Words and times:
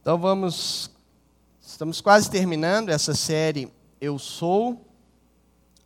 Então 0.00 0.16
vamos, 0.16 0.90
estamos 1.60 2.00
quase 2.00 2.30
terminando 2.30 2.88
essa 2.88 3.14
série 3.14 3.70
Eu 4.00 4.18
Sou. 4.18 4.82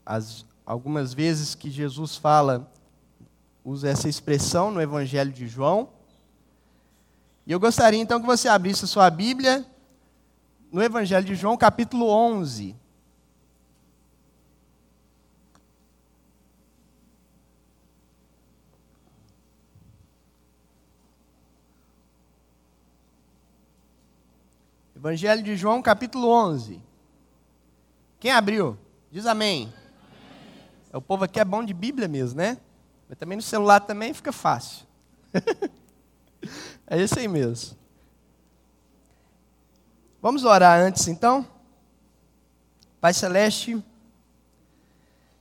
As, 0.07 0.47
algumas 0.65 1.13
vezes 1.13 1.57
que 1.57 1.69
Jesus 1.69 2.17
fala, 2.17 2.71
usa 3.65 3.89
essa 3.89 4.09
expressão 4.09 4.71
no 4.71 4.81
Evangelho 4.81 5.33
de 5.33 5.49
João. 5.49 5.89
E 7.45 7.51
eu 7.51 7.59
gostaria 7.59 8.01
então 8.01 8.21
que 8.21 8.27
você 8.27 8.47
abrisse 8.47 8.85
a 8.85 8.89
sua 8.89 9.11
Bíblia 9.11 9.67
no 10.71 10.81
Evangelho 10.81 11.27
de 11.27 11.35
João, 11.35 11.57
capítulo 11.57 12.09
11. 12.09 12.77
Evangelho 25.05 25.43
de 25.43 25.55
João, 25.55 25.83
capítulo 25.83 26.31
11. 26.31 26.81
Quem 28.19 28.31
abriu? 28.31 28.79
Diz 29.11 29.27
amém. 29.27 29.65
amém. 29.65 29.75
O 30.95 31.03
povo 31.03 31.25
aqui 31.25 31.39
é 31.39 31.45
bom 31.45 31.63
de 31.63 31.75
Bíblia 31.75 32.09
mesmo, 32.09 32.39
né? 32.39 32.57
Mas 33.07 33.19
também 33.19 33.37
no 33.37 33.43
celular 33.43 33.81
também 33.81 34.15
fica 34.15 34.33
fácil. 34.33 34.87
é 36.89 37.03
isso 37.03 37.19
aí 37.19 37.29
mesmo. 37.29 37.77
Vamos 40.23 40.43
orar 40.43 40.81
antes 40.81 41.07
então? 41.07 41.47
Pai 42.99 43.13
Celeste, 43.13 43.85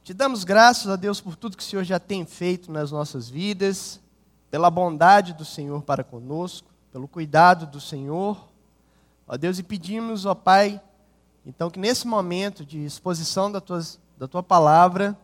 te 0.04 0.14
damos 0.14 0.44
graças 0.44 0.90
a 0.90 0.98
Deus 0.98 1.22
por 1.22 1.38
tudo 1.38 1.56
que 1.56 1.64
o 1.64 1.66
Senhor 1.66 1.86
já 1.86 2.02
tem 2.02 2.26
feito 2.26 2.70
nas 2.70 2.92
nossas 2.92 3.30
vidas, 3.30 4.02
pela 4.52 4.70
bondade 4.70 5.32
do 5.32 5.46
Senhor 5.46 5.82
para 5.84 6.04
conosco, 6.04 6.68
pelo 6.92 7.08
cuidado 7.08 7.66
do 7.66 7.80
Senhor 7.80 8.52
Ó 9.28 9.38
Deus, 9.38 9.60
e 9.60 9.64
pedimos, 9.64 10.26
ó 10.26 10.36
Pai, 10.36 10.82
então 11.46 11.70
que 11.70 11.80
nesse 11.80 12.08
momento 12.08 12.66
de 12.66 12.84
exposição 12.84 13.52
da 13.52 13.62
tua, 13.62 13.82
da 14.18 14.28
tua 14.28 14.44
palavra, 14.44 15.18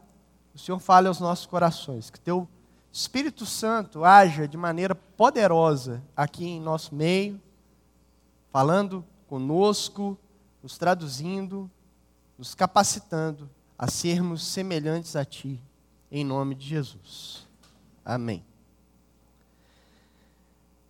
o 0.54 0.58
Senhor 0.58 0.80
fale 0.80 1.08
aos 1.08 1.20
nossos 1.20 1.46
corações, 1.46 2.10
que 2.10 2.20
teu 2.20 2.48
Espírito 2.92 3.46
Santo 3.46 4.04
haja 4.04 4.48
de 4.48 4.58
maneira 4.58 4.96
poderosa 4.96 6.04
aqui 6.16 6.46
em 6.46 6.60
nosso 6.60 6.96
meio, 6.96 7.40
falando 8.52 9.06
conosco, 9.28 10.18
nos 10.64 10.78
traduzindo, 10.78 11.70
nos 12.38 12.56
capacitando 12.56 13.50
a 13.78 13.88
sermos 13.88 14.46
semelhantes 14.46 15.16
a 15.16 15.24
Ti, 15.24 15.62
em 16.12 16.26
nome 16.26 16.56
de 16.56 16.68
Jesus. 16.68 17.48
Amém. 18.04 18.44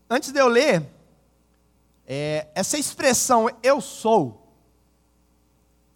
Antes 0.10 0.32
de 0.32 0.40
eu 0.40 0.48
ler, 0.48 0.90
é, 2.12 2.48
essa 2.56 2.76
expressão 2.76 3.48
eu 3.62 3.80
sou, 3.80 4.52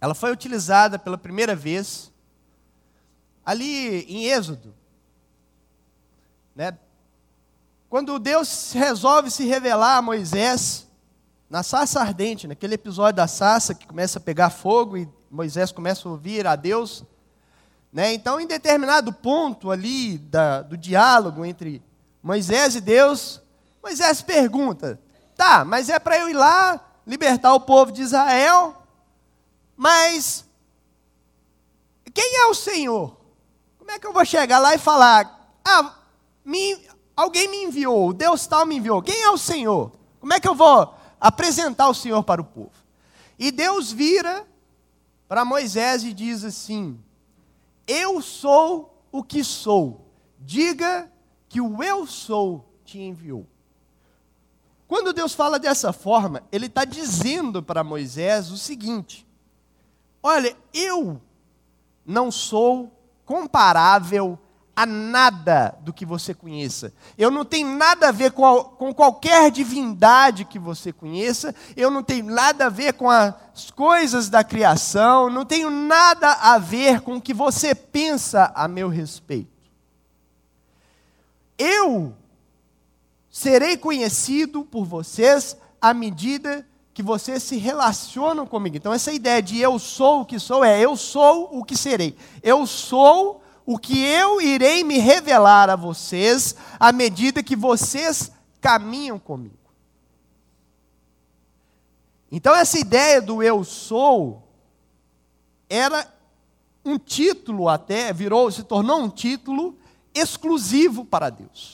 ela 0.00 0.14
foi 0.14 0.30
utilizada 0.30 0.96
pela 0.96 1.18
primeira 1.18 1.56
vez 1.56 2.12
ali 3.44 4.04
em 4.04 4.26
Êxodo. 4.26 4.72
Né? 6.54 6.78
Quando 7.90 8.16
Deus 8.20 8.70
resolve 8.74 9.28
se 9.28 9.44
revelar 9.44 9.96
a 9.96 10.02
Moisés 10.02 10.86
na 11.50 11.64
sarça 11.64 12.00
ardente, 12.00 12.46
naquele 12.46 12.74
episódio 12.74 13.16
da 13.16 13.26
sarça 13.26 13.74
que 13.74 13.86
começa 13.86 14.20
a 14.20 14.22
pegar 14.22 14.50
fogo 14.50 14.96
e 14.96 15.08
Moisés 15.28 15.72
começa 15.72 16.08
a 16.08 16.12
ouvir 16.12 16.46
a 16.46 16.54
Deus. 16.54 17.02
Né? 17.92 18.14
Então, 18.14 18.40
em 18.40 18.46
determinado 18.46 19.12
ponto 19.12 19.68
ali 19.68 20.18
da, 20.18 20.62
do 20.62 20.76
diálogo 20.76 21.44
entre 21.44 21.82
Moisés 22.22 22.76
e 22.76 22.80
Deus, 22.80 23.42
Moisés 23.82 24.22
pergunta: 24.22 25.00
Tá, 25.36 25.64
mas 25.64 25.88
é 25.88 25.98
para 25.98 26.18
eu 26.18 26.28
ir 26.28 26.34
lá 26.34 26.80
libertar 27.06 27.52
o 27.54 27.60
povo 27.60 27.92
de 27.92 28.02
Israel, 28.02 28.74
mas 29.76 30.44
quem 32.12 32.36
é 32.36 32.46
o 32.46 32.54
Senhor? 32.54 33.16
Como 33.78 33.90
é 33.90 33.98
que 33.98 34.06
eu 34.06 34.12
vou 34.12 34.24
chegar 34.24 34.58
lá 34.58 34.74
e 34.74 34.78
falar, 34.78 35.58
ah, 35.64 35.94
me, 36.44 36.78
alguém 37.16 37.48
me 37.48 37.64
enviou, 37.64 38.12
Deus 38.12 38.46
tal 38.46 38.64
me 38.64 38.76
enviou, 38.76 39.02
quem 39.02 39.22
é 39.22 39.30
o 39.30 39.38
Senhor? 39.38 39.92
Como 40.20 40.32
é 40.32 40.40
que 40.40 40.48
eu 40.48 40.54
vou 40.54 40.94
apresentar 41.20 41.88
o 41.88 41.94
Senhor 41.94 42.22
para 42.22 42.40
o 42.40 42.44
povo? 42.44 42.72
E 43.38 43.50
Deus 43.50 43.92
vira 43.92 44.46
para 45.28 45.44
Moisés 45.44 46.04
e 46.04 46.12
diz 46.12 46.44
assim: 46.44 46.98
Eu 47.86 48.22
sou 48.22 49.04
o 49.10 49.22
que 49.22 49.42
sou, 49.42 50.06
diga 50.38 51.10
que 51.48 51.60
o 51.60 51.82
eu 51.82 52.06
sou 52.06 52.64
te 52.84 52.98
enviou. 53.00 53.46
Quando 54.94 55.12
Deus 55.12 55.34
fala 55.34 55.58
dessa 55.58 55.92
forma, 55.92 56.44
Ele 56.52 56.66
está 56.66 56.84
dizendo 56.84 57.60
para 57.60 57.82
Moisés 57.82 58.52
o 58.52 58.56
seguinte: 58.56 59.26
Olha, 60.22 60.56
eu 60.72 61.20
não 62.06 62.30
sou 62.30 62.96
comparável 63.24 64.38
a 64.76 64.86
nada 64.86 65.76
do 65.80 65.92
que 65.92 66.06
você 66.06 66.32
conheça. 66.32 66.94
Eu 67.18 67.28
não 67.28 67.44
tenho 67.44 67.76
nada 67.76 68.10
a 68.10 68.12
ver 68.12 68.30
com, 68.30 68.46
a, 68.46 68.64
com 68.64 68.94
qualquer 68.94 69.50
divindade 69.50 70.44
que 70.44 70.60
você 70.60 70.92
conheça. 70.92 71.52
Eu 71.76 71.90
não 71.90 72.04
tenho 72.04 72.26
nada 72.26 72.66
a 72.66 72.70
ver 72.70 72.92
com 72.92 73.10
as 73.10 73.72
coisas 73.74 74.30
da 74.30 74.44
criação. 74.44 75.28
Não 75.28 75.44
tenho 75.44 75.70
nada 75.70 76.34
a 76.34 76.56
ver 76.56 77.00
com 77.00 77.16
o 77.16 77.20
que 77.20 77.34
você 77.34 77.74
pensa 77.74 78.52
a 78.54 78.68
meu 78.68 78.88
respeito. 78.88 79.50
Eu 81.58 82.14
serei 83.34 83.76
conhecido 83.76 84.64
por 84.64 84.84
vocês 84.84 85.56
à 85.80 85.92
medida 85.92 86.64
que 86.94 87.02
vocês 87.02 87.42
se 87.42 87.56
relacionam 87.56 88.46
comigo. 88.46 88.76
Então, 88.76 88.92
essa 88.92 89.12
ideia 89.12 89.42
de 89.42 89.58
eu 89.58 89.76
sou 89.76 90.20
o 90.20 90.24
que 90.24 90.38
sou 90.38 90.64
é 90.64 90.80
eu 90.80 90.96
sou 90.96 91.48
o 91.50 91.64
que 91.64 91.76
serei. 91.76 92.16
Eu 92.44 92.64
sou 92.64 93.42
o 93.66 93.76
que 93.76 93.98
eu 93.98 94.40
irei 94.40 94.84
me 94.84 94.98
revelar 94.98 95.68
a 95.68 95.74
vocês 95.74 96.54
à 96.78 96.92
medida 96.92 97.42
que 97.42 97.56
vocês 97.56 98.30
caminham 98.60 99.18
comigo. 99.18 99.58
Então, 102.30 102.54
essa 102.54 102.78
ideia 102.78 103.20
do 103.20 103.42
eu 103.42 103.64
sou 103.64 104.44
era 105.68 106.06
um 106.84 106.96
título 106.96 107.68
até, 107.68 108.12
virou, 108.12 108.48
se 108.52 108.62
tornou 108.62 109.00
um 109.00 109.10
título 109.10 109.76
exclusivo 110.14 111.04
para 111.04 111.30
Deus. 111.30 111.73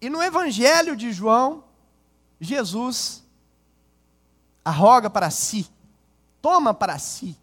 E 0.00 0.08
no 0.08 0.22
Evangelho 0.22 0.96
de 0.96 1.12
João, 1.12 1.64
Jesus 2.40 3.22
arroga 4.64 5.10
para 5.10 5.30
si, 5.30 5.68
toma 6.40 6.72
para 6.72 6.98
si 6.98 7.36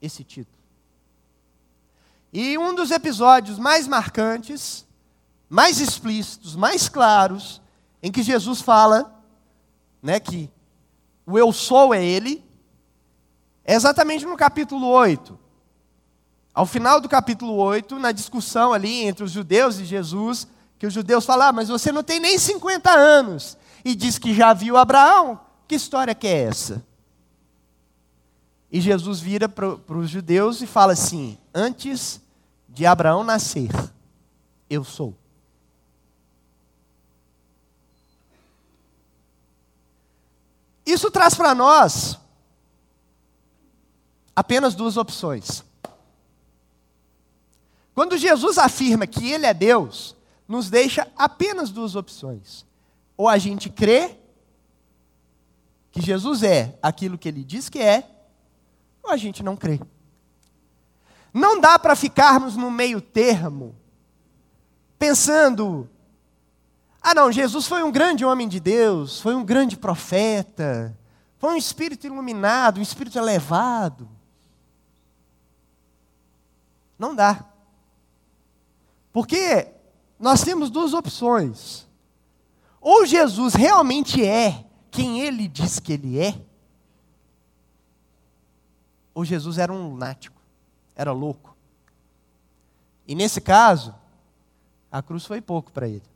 esse 0.00 0.22
título. 0.22 0.58
E 2.32 2.56
um 2.56 2.74
dos 2.74 2.90
episódios 2.90 3.58
mais 3.58 3.88
marcantes, 3.88 4.86
mais 5.48 5.80
explícitos, 5.80 6.54
mais 6.54 6.88
claros, 6.88 7.60
em 8.02 8.12
que 8.12 8.22
Jesus 8.22 8.60
fala 8.60 9.20
né, 10.02 10.20
que 10.20 10.48
o 11.26 11.38
eu 11.38 11.52
sou 11.52 11.92
é 11.92 12.04
Ele, 12.04 12.44
é 13.64 13.74
exatamente 13.74 14.24
no 14.24 14.36
capítulo 14.36 14.86
8. 14.86 15.38
Ao 16.54 16.66
final 16.66 17.00
do 17.00 17.08
capítulo 17.08 17.54
8, 17.54 17.98
na 17.98 18.12
discussão 18.12 18.72
ali 18.72 19.04
entre 19.04 19.24
os 19.24 19.30
judeus 19.30 19.78
e 19.78 19.84
Jesus, 19.84 20.46
que 20.80 20.86
os 20.86 20.94
judeus 20.94 21.26
falam, 21.26 21.48
ah, 21.48 21.52
mas 21.52 21.68
você 21.68 21.92
não 21.92 22.02
tem 22.02 22.18
nem 22.18 22.38
50 22.38 22.90
anos. 22.90 23.58
E 23.84 23.94
diz 23.94 24.18
que 24.18 24.34
já 24.34 24.54
viu 24.54 24.78
Abraão. 24.78 25.38
Que 25.68 25.74
história 25.74 26.14
que 26.14 26.26
é 26.26 26.44
essa? 26.44 26.82
E 28.72 28.80
Jesus 28.80 29.20
vira 29.20 29.46
para 29.46 29.68
os 29.68 30.08
judeus 30.08 30.62
e 30.62 30.66
fala 30.66 30.94
assim: 30.94 31.36
Antes 31.54 32.18
de 32.66 32.86
Abraão 32.86 33.22
nascer, 33.22 33.68
eu 34.70 34.82
sou. 34.82 35.14
Isso 40.86 41.10
traz 41.10 41.34
para 41.34 41.54
nós 41.54 42.18
apenas 44.34 44.74
duas 44.74 44.96
opções. 44.96 45.62
Quando 47.94 48.16
Jesus 48.16 48.56
afirma 48.56 49.06
que 49.06 49.30
Ele 49.30 49.44
é 49.44 49.52
Deus, 49.52 50.16
nos 50.50 50.68
deixa 50.68 51.06
apenas 51.16 51.70
duas 51.70 51.94
opções. 51.94 52.66
Ou 53.16 53.28
a 53.28 53.38
gente 53.38 53.70
crê 53.70 54.18
que 55.92 56.00
Jesus 56.00 56.42
é 56.42 56.76
aquilo 56.82 57.16
que 57.16 57.28
ele 57.28 57.44
diz 57.44 57.68
que 57.68 57.78
é, 57.78 58.10
ou 59.00 59.12
a 59.12 59.16
gente 59.16 59.44
não 59.44 59.56
crê. 59.56 59.80
Não 61.32 61.60
dá 61.60 61.78
para 61.78 61.94
ficarmos 61.94 62.56
no 62.56 62.68
meio 62.68 63.00
termo, 63.00 63.76
pensando: 64.98 65.88
ah, 67.00 67.14
não, 67.14 67.30
Jesus 67.30 67.68
foi 67.68 67.84
um 67.84 67.92
grande 67.92 68.24
homem 68.24 68.48
de 68.48 68.58
Deus, 68.58 69.20
foi 69.20 69.36
um 69.36 69.44
grande 69.44 69.76
profeta, 69.76 70.98
foi 71.38 71.52
um 71.52 71.56
espírito 71.56 72.08
iluminado, 72.08 72.80
um 72.80 72.82
espírito 72.82 73.16
elevado. 73.16 74.08
Não 76.98 77.14
dá. 77.14 77.44
Porque 79.12 79.78
nós 80.20 80.44
temos 80.44 80.68
duas 80.68 80.92
opções. 80.92 81.88
Ou 82.80 83.06
Jesus 83.06 83.54
realmente 83.54 84.24
é 84.24 84.64
quem 84.90 85.20
ele 85.22 85.48
diz 85.48 85.80
que 85.80 85.94
ele 85.94 86.20
é, 86.20 86.38
ou 89.14 89.24
Jesus 89.24 89.58
era 89.58 89.72
um 89.72 89.90
lunático, 89.90 90.40
era 90.94 91.12
louco. 91.12 91.56
E 93.06 93.14
nesse 93.14 93.40
caso, 93.40 93.94
a 94.92 95.02
cruz 95.02 95.24
foi 95.24 95.40
pouco 95.40 95.72
para 95.72 95.88
ele. 95.88 96.08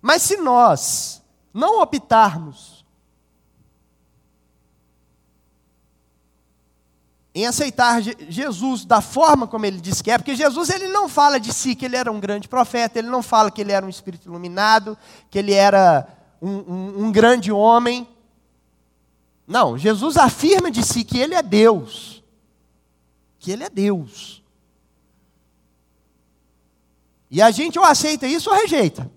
Mas 0.00 0.22
se 0.22 0.36
nós 0.36 1.22
não 1.52 1.80
optarmos 1.80 2.73
em 7.34 7.46
aceitar 7.46 8.00
Jesus 8.00 8.84
da 8.84 9.00
forma 9.00 9.48
como 9.48 9.66
ele 9.66 9.80
disse 9.80 10.04
que 10.04 10.10
é, 10.10 10.16
porque 10.16 10.36
Jesus 10.36 10.70
ele 10.70 10.86
não 10.86 11.08
fala 11.08 11.40
de 11.40 11.52
si 11.52 11.74
que 11.74 11.84
ele 11.84 11.96
era 11.96 12.12
um 12.12 12.20
grande 12.20 12.46
profeta, 12.46 12.98
ele 12.98 13.08
não 13.08 13.22
fala 13.22 13.50
que 13.50 13.60
ele 13.60 13.72
era 13.72 13.84
um 13.84 13.88
espírito 13.88 14.28
iluminado, 14.28 14.96
que 15.28 15.38
ele 15.38 15.52
era 15.52 16.06
um, 16.40 16.48
um, 16.48 17.04
um 17.06 17.12
grande 17.12 17.50
homem. 17.50 18.06
Não, 19.46 19.76
Jesus 19.76 20.16
afirma 20.16 20.70
de 20.70 20.84
si 20.84 21.02
que 21.02 21.18
ele 21.18 21.34
é 21.34 21.42
Deus. 21.42 22.22
Que 23.40 23.50
ele 23.50 23.64
é 23.64 23.68
Deus. 23.68 24.42
E 27.28 27.42
a 27.42 27.50
gente 27.50 27.80
ou 27.80 27.84
aceita 27.84 28.28
isso 28.28 28.48
ou 28.48 28.56
rejeita. 28.56 29.10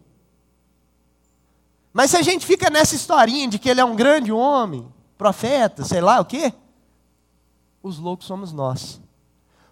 Mas 1.93 2.11
se 2.11 2.17
a 2.17 2.23
gente 2.23 2.47
fica 2.47 2.67
nessa 2.69 2.95
historinha 2.95 3.47
de 3.47 3.59
que 3.59 3.69
ele 3.69 3.79
é 3.79 3.85
um 3.85 3.95
grande 3.95 4.31
homem, 4.31 4.91
profeta, 5.17 5.85
sei 5.85 6.01
lá 6.01 6.19
o 6.19 6.25
quê, 6.25 6.51
os 7.87 7.97
loucos 7.97 8.27
somos 8.27 8.51
nós. 8.51 9.01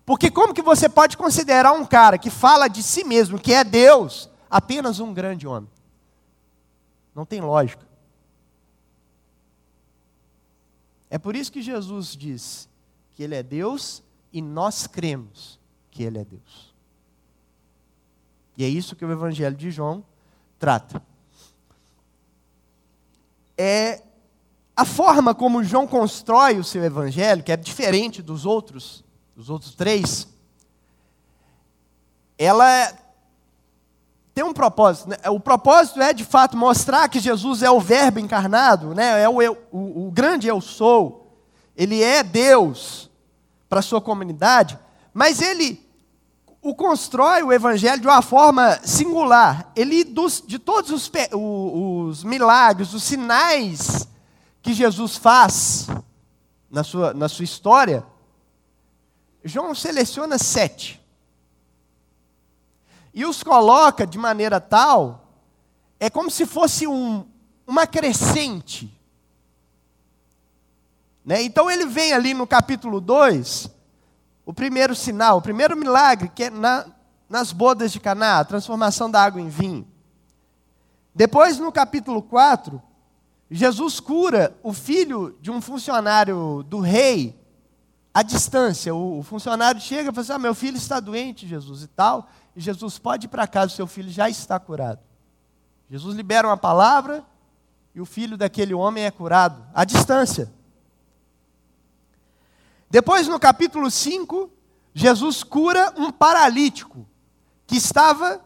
Porque 0.06 0.30
como 0.30 0.54
que 0.54 0.62
você 0.62 0.88
pode 0.88 1.18
considerar 1.18 1.74
um 1.74 1.86
cara 1.86 2.18
que 2.18 2.30
fala 2.30 2.68
de 2.68 2.84
si 2.84 3.04
mesmo, 3.04 3.40
que 3.40 3.54
é 3.54 3.64
Deus, 3.64 4.30
apenas 4.50 5.00
um 5.00 5.14
grande 5.14 5.48
homem? 5.48 5.70
Não 7.14 7.26
tem 7.26 7.42
lógica. 7.42 7.86
É 11.10 11.18
por 11.18 11.36
isso 11.36 11.52
que 11.52 11.62
Jesus 11.62 12.16
diz 12.16 12.68
que 13.16 13.24
Ele 13.24 13.36
é 13.36 13.42
Deus 13.42 14.04
e 14.32 14.42
nós 14.42 14.86
cremos 14.86 15.60
que 15.90 16.04
Ele 16.04 16.20
é 16.20 16.26
Deus. 16.26 16.74
E 18.58 18.64
é 18.64 18.68
isso 18.68 18.96
que 18.96 19.06
o 19.06 19.12
Evangelho 19.12 19.56
de 19.56 19.72
João 19.72 20.04
trata. 20.60 21.02
É 23.58 24.02
a 24.76 24.84
forma 24.84 25.34
como 25.34 25.64
João 25.64 25.88
constrói 25.88 26.60
o 26.60 26.64
seu 26.64 26.84
evangelho, 26.84 27.44
que 27.44 27.52
é 27.52 27.56
diferente 27.56 28.22
dos 28.22 28.46
outros, 28.46 29.06
dos 29.36 29.50
outros 29.50 29.74
três, 29.74 30.28
ela 32.38 32.70
é, 32.70 32.94
tem 34.34 34.44
um 34.44 34.52
propósito. 34.52 35.10
Né? 35.10 35.18
O 35.30 35.40
propósito 35.40 36.02
é, 36.02 36.12
de 36.12 36.26
fato, 36.26 36.58
mostrar 36.58 37.08
que 37.08 37.22
Jesus 37.22 37.64
é 37.64 37.72
o 37.72 37.80
Verbo 37.80 38.20
encarnado, 38.20 38.94
né? 38.94 39.22
é 39.22 39.30
o, 39.30 39.38
o, 39.72 40.08
o 40.08 40.12
grande 40.12 40.48
eu 40.48 40.60
sou. 40.60 41.40
Ele 41.78 42.04
é 42.04 42.22
Deus 42.22 43.10
para 43.70 43.80
a 43.80 43.84
sua 43.84 44.02
comunidade, 44.02 44.78
mas 45.14 45.42
ele 45.42 45.84
o 46.62 46.74
constrói 46.74 47.44
o 47.44 47.54
evangelho 47.54 48.02
de 48.02 48.08
uma 48.08 48.22
forma 48.22 48.80
singular. 48.84 49.72
Ele, 49.76 50.04
dos, 50.04 50.44
de 50.46 50.58
todos 50.58 50.90
os, 50.90 51.12
os 51.32 52.24
milagres, 52.24 52.94
os 52.94 53.04
sinais 53.04 54.08
que 54.66 54.74
Jesus 54.74 55.16
faz 55.16 55.86
na 56.72 56.84
sua, 56.84 57.14
na 57.14 57.30
sua 57.30 57.46
história, 57.46 58.04
João 59.44 59.76
seleciona 59.76 60.40
sete. 60.40 61.00
E 63.14 63.28
os 63.28 63.44
coloca 63.44 64.08
de 64.08 64.18
maneira 64.18 64.60
tal, 64.60 65.30
é 66.00 66.10
como 66.10 66.32
se 66.32 66.48
fosse 66.48 66.88
um, 66.88 67.28
uma 67.68 67.86
crescente. 67.86 68.92
Né? 71.24 71.44
Então 71.44 71.70
ele 71.70 71.86
vem 71.86 72.12
ali 72.12 72.34
no 72.34 72.48
capítulo 72.48 73.00
2, 73.00 73.70
o 74.48 74.52
primeiro 74.52 74.96
sinal, 74.96 75.38
o 75.38 75.44
primeiro 75.44 75.78
milagre, 75.78 76.32
que 76.34 76.46
é 76.46 76.50
na, 76.50 76.88
nas 77.30 77.52
bodas 77.52 77.92
de 77.92 78.00
Caná, 78.00 78.40
a 78.40 78.46
transformação 78.46 79.12
da 79.12 79.22
água 79.22 79.40
em 79.40 79.48
vinho. 79.48 79.88
Depois, 81.14 81.60
no 81.60 81.72
capítulo 81.72 82.24
4, 82.24 82.82
Jesus 83.50 84.00
cura 84.00 84.58
o 84.64 84.74
filho 84.74 85.38
de 85.40 85.52
um 85.52 85.62
funcionário 85.62 86.64
do 86.64 86.80
rei 86.80 87.40
à 88.14 88.24
distância. 88.24 88.94
O, 88.96 89.22
funcionário 89.24 89.80
chega 89.80 90.10
e 90.10 90.14
fala 90.14 90.22
assim: 90.22 90.34
ah, 90.34 90.40
meu 90.40 90.56
filho 90.56 90.78
está 90.78 91.00
doente, 91.00 91.48
Jesus, 91.48 91.84
e 91.84 91.88
tal. 91.88 92.30
E 92.56 92.62
Jesus 92.62 92.98
pode 92.98 93.26
ir 93.26 93.30
para 93.30 93.46
casa, 93.46 93.76
seu 93.76 93.86
filho 93.86 94.10
já 94.10 94.30
está 94.30 94.60
curado. 94.60 95.00
Jesus 95.90 96.16
libera 96.16 96.48
uma 96.48 96.58
palavra 96.58 97.24
e 97.94 98.02
o 98.02 98.06
filho 98.06 98.38
daquele 98.38 98.74
homem 98.74 99.04
é 99.04 99.12
curado 99.12 99.64
à 99.74 99.84
distância. 99.86 100.52
Depois, 102.90 103.28
no 103.28 103.40
capítulo 103.40 103.92
5, 103.92 104.50
Jesus 104.94 105.44
cura 105.44 105.94
um 105.98 106.12
paralítico 106.12 107.06
que 107.68 107.76
estava 107.76 108.42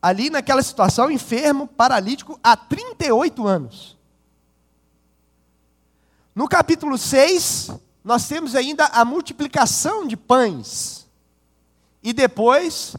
ali 0.00 0.30
naquela 0.30 0.62
situação, 0.62 1.10
enfermo, 1.10 1.66
paralítico, 1.66 2.40
há 2.42 2.56
38 2.56 3.46
anos. 3.46 3.97
No 6.38 6.46
capítulo 6.46 6.96
6, 6.96 7.72
nós 8.04 8.28
temos 8.28 8.54
ainda 8.54 8.86
a 8.86 9.04
multiplicação 9.04 10.06
de 10.06 10.16
pães. 10.16 11.04
E 12.00 12.12
depois, 12.12 12.96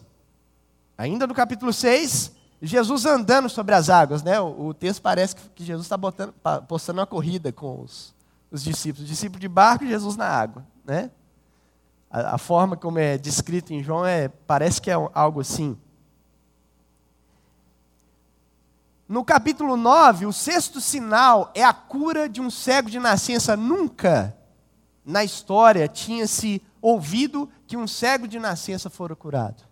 ainda 0.97 1.25
no 1.25 1.33
capítulo 1.33 1.71
6, 1.71 2.33
Jesus 2.62 3.06
andando 3.06 3.47
sobre 3.47 3.74
as 3.74 3.89
águas. 3.89 4.24
Né? 4.24 4.38
O, 4.41 4.74
texto 4.74 5.01
parece 5.01 5.38
que 5.56 5.63
Jesus 5.63 5.86
está 5.86 5.97
postando 6.68 7.00
uma 7.00 7.07
corrida 7.07 7.50
com 7.50 7.81
os, 7.81 8.13
os 8.51 8.62
discípulos. 8.62 9.07
O 9.07 9.09
discípulo 9.09 9.39
de 9.39 9.47
barco 9.47 9.85
e 9.85 9.88
Jesus 9.88 10.18
na 10.18 10.27
água. 10.27 10.68
Né? 10.83 11.09
A, 12.12 12.35
a 12.35 12.38
forma 12.38 12.75
como 12.75 13.00
é 13.00 13.18
descrito 13.18 13.74
em 13.74 13.81
João 13.81 14.06
é, 14.06 14.27
parece 14.27 14.81
que 14.81 14.92
é 14.92 14.95
algo 15.13 15.39
assim. 15.39 15.77
No 19.09 19.25
capítulo 19.25 19.75
9, 19.75 20.27
o 20.27 20.31
sexto 20.31 20.79
sinal 20.79 21.51
é 21.56 21.63
a 21.63 21.73
cura 21.73 22.29
de 22.29 22.39
um 22.39 22.51
cego 22.51 22.91
de 22.91 23.00
nascença. 23.00 23.57
Nunca 23.57 24.38
na 25.03 25.23
história 25.23 25.88
tinha 25.88 26.27
se 26.27 26.61
ouvido 26.79 27.50
que 27.65 27.75
um 27.75 27.88
cego 27.88 28.27
de 28.27 28.38
nascença 28.38 28.88
fora 28.88 29.15
curado. 29.15 29.63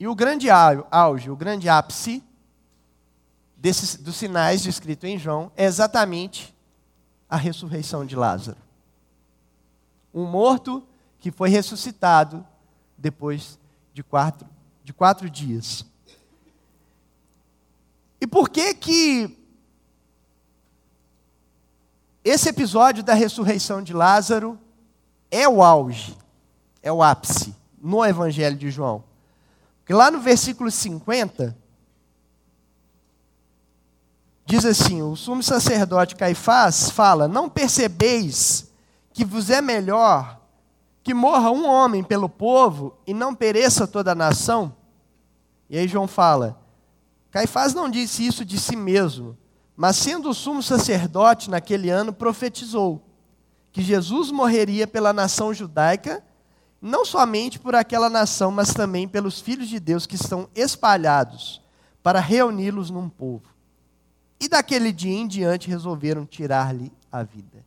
E 0.00 0.08
o 0.08 0.14
grande 0.16 0.48
auge, 0.50 1.30
o 1.30 1.36
grande 1.36 1.68
ápice 1.68 2.20
desses, 3.56 3.94
dos 3.94 4.16
sinais 4.16 4.64
descritos 4.64 5.08
em 5.08 5.16
João 5.16 5.52
é 5.56 5.66
exatamente 5.66 6.52
a 7.30 7.36
ressurreição 7.36 8.04
de 8.04 8.16
Lázaro. 8.16 8.58
Um 10.12 10.26
morto 10.26 10.84
que 11.20 11.30
foi 11.30 11.48
ressuscitado 11.48 12.44
depois 12.98 13.56
de 13.94 14.02
quatro 14.02 14.55
de 14.86 14.92
quatro 14.92 15.28
dias. 15.28 15.84
E 18.20 18.26
por 18.26 18.48
que 18.48 18.72
que 18.72 19.36
esse 22.24 22.48
episódio 22.48 23.02
da 23.02 23.12
ressurreição 23.12 23.82
de 23.82 23.92
Lázaro 23.92 24.56
é 25.28 25.48
o 25.48 25.60
auge, 25.60 26.16
é 26.80 26.92
o 26.92 27.02
ápice 27.02 27.52
no 27.82 28.04
Evangelho 28.04 28.56
de 28.56 28.70
João? 28.70 29.02
Porque 29.80 29.92
lá 29.92 30.08
no 30.08 30.20
versículo 30.20 30.70
50, 30.70 31.58
diz 34.44 34.64
assim: 34.64 35.02
o 35.02 35.16
sumo 35.16 35.42
sacerdote 35.42 36.14
Caifás 36.14 36.90
fala: 36.90 37.26
Não 37.26 37.50
percebeis 37.50 38.70
que 39.12 39.24
vos 39.24 39.50
é 39.50 39.60
melhor 39.60 40.35
que 41.06 41.14
morra 41.14 41.52
um 41.52 41.68
homem 41.68 42.02
pelo 42.02 42.28
povo 42.28 42.98
e 43.06 43.14
não 43.14 43.32
pereça 43.32 43.86
toda 43.86 44.10
a 44.10 44.14
nação? 44.16 44.74
E 45.70 45.78
aí 45.78 45.86
João 45.86 46.08
fala: 46.08 46.60
Caifás 47.30 47.72
não 47.72 47.88
disse 47.88 48.26
isso 48.26 48.44
de 48.44 48.58
si 48.58 48.74
mesmo, 48.74 49.38
mas 49.76 49.94
sendo 49.94 50.28
o 50.28 50.34
sumo 50.34 50.64
sacerdote 50.64 51.48
naquele 51.48 51.90
ano, 51.90 52.12
profetizou 52.12 53.04
que 53.70 53.82
Jesus 53.82 54.32
morreria 54.32 54.84
pela 54.84 55.12
nação 55.12 55.54
judaica, 55.54 56.24
não 56.82 57.04
somente 57.04 57.56
por 57.56 57.76
aquela 57.76 58.10
nação, 58.10 58.50
mas 58.50 58.74
também 58.74 59.06
pelos 59.06 59.38
filhos 59.38 59.68
de 59.68 59.78
Deus 59.78 60.06
que 60.06 60.16
estão 60.16 60.48
espalhados, 60.56 61.62
para 62.02 62.18
reuni-los 62.18 62.90
num 62.90 63.08
povo. 63.08 63.46
E 64.40 64.48
daquele 64.48 64.90
dia 64.90 65.14
em 65.14 65.28
diante 65.28 65.68
resolveram 65.68 66.26
tirar-lhe 66.26 66.92
a 67.12 67.22
vida. 67.22 67.64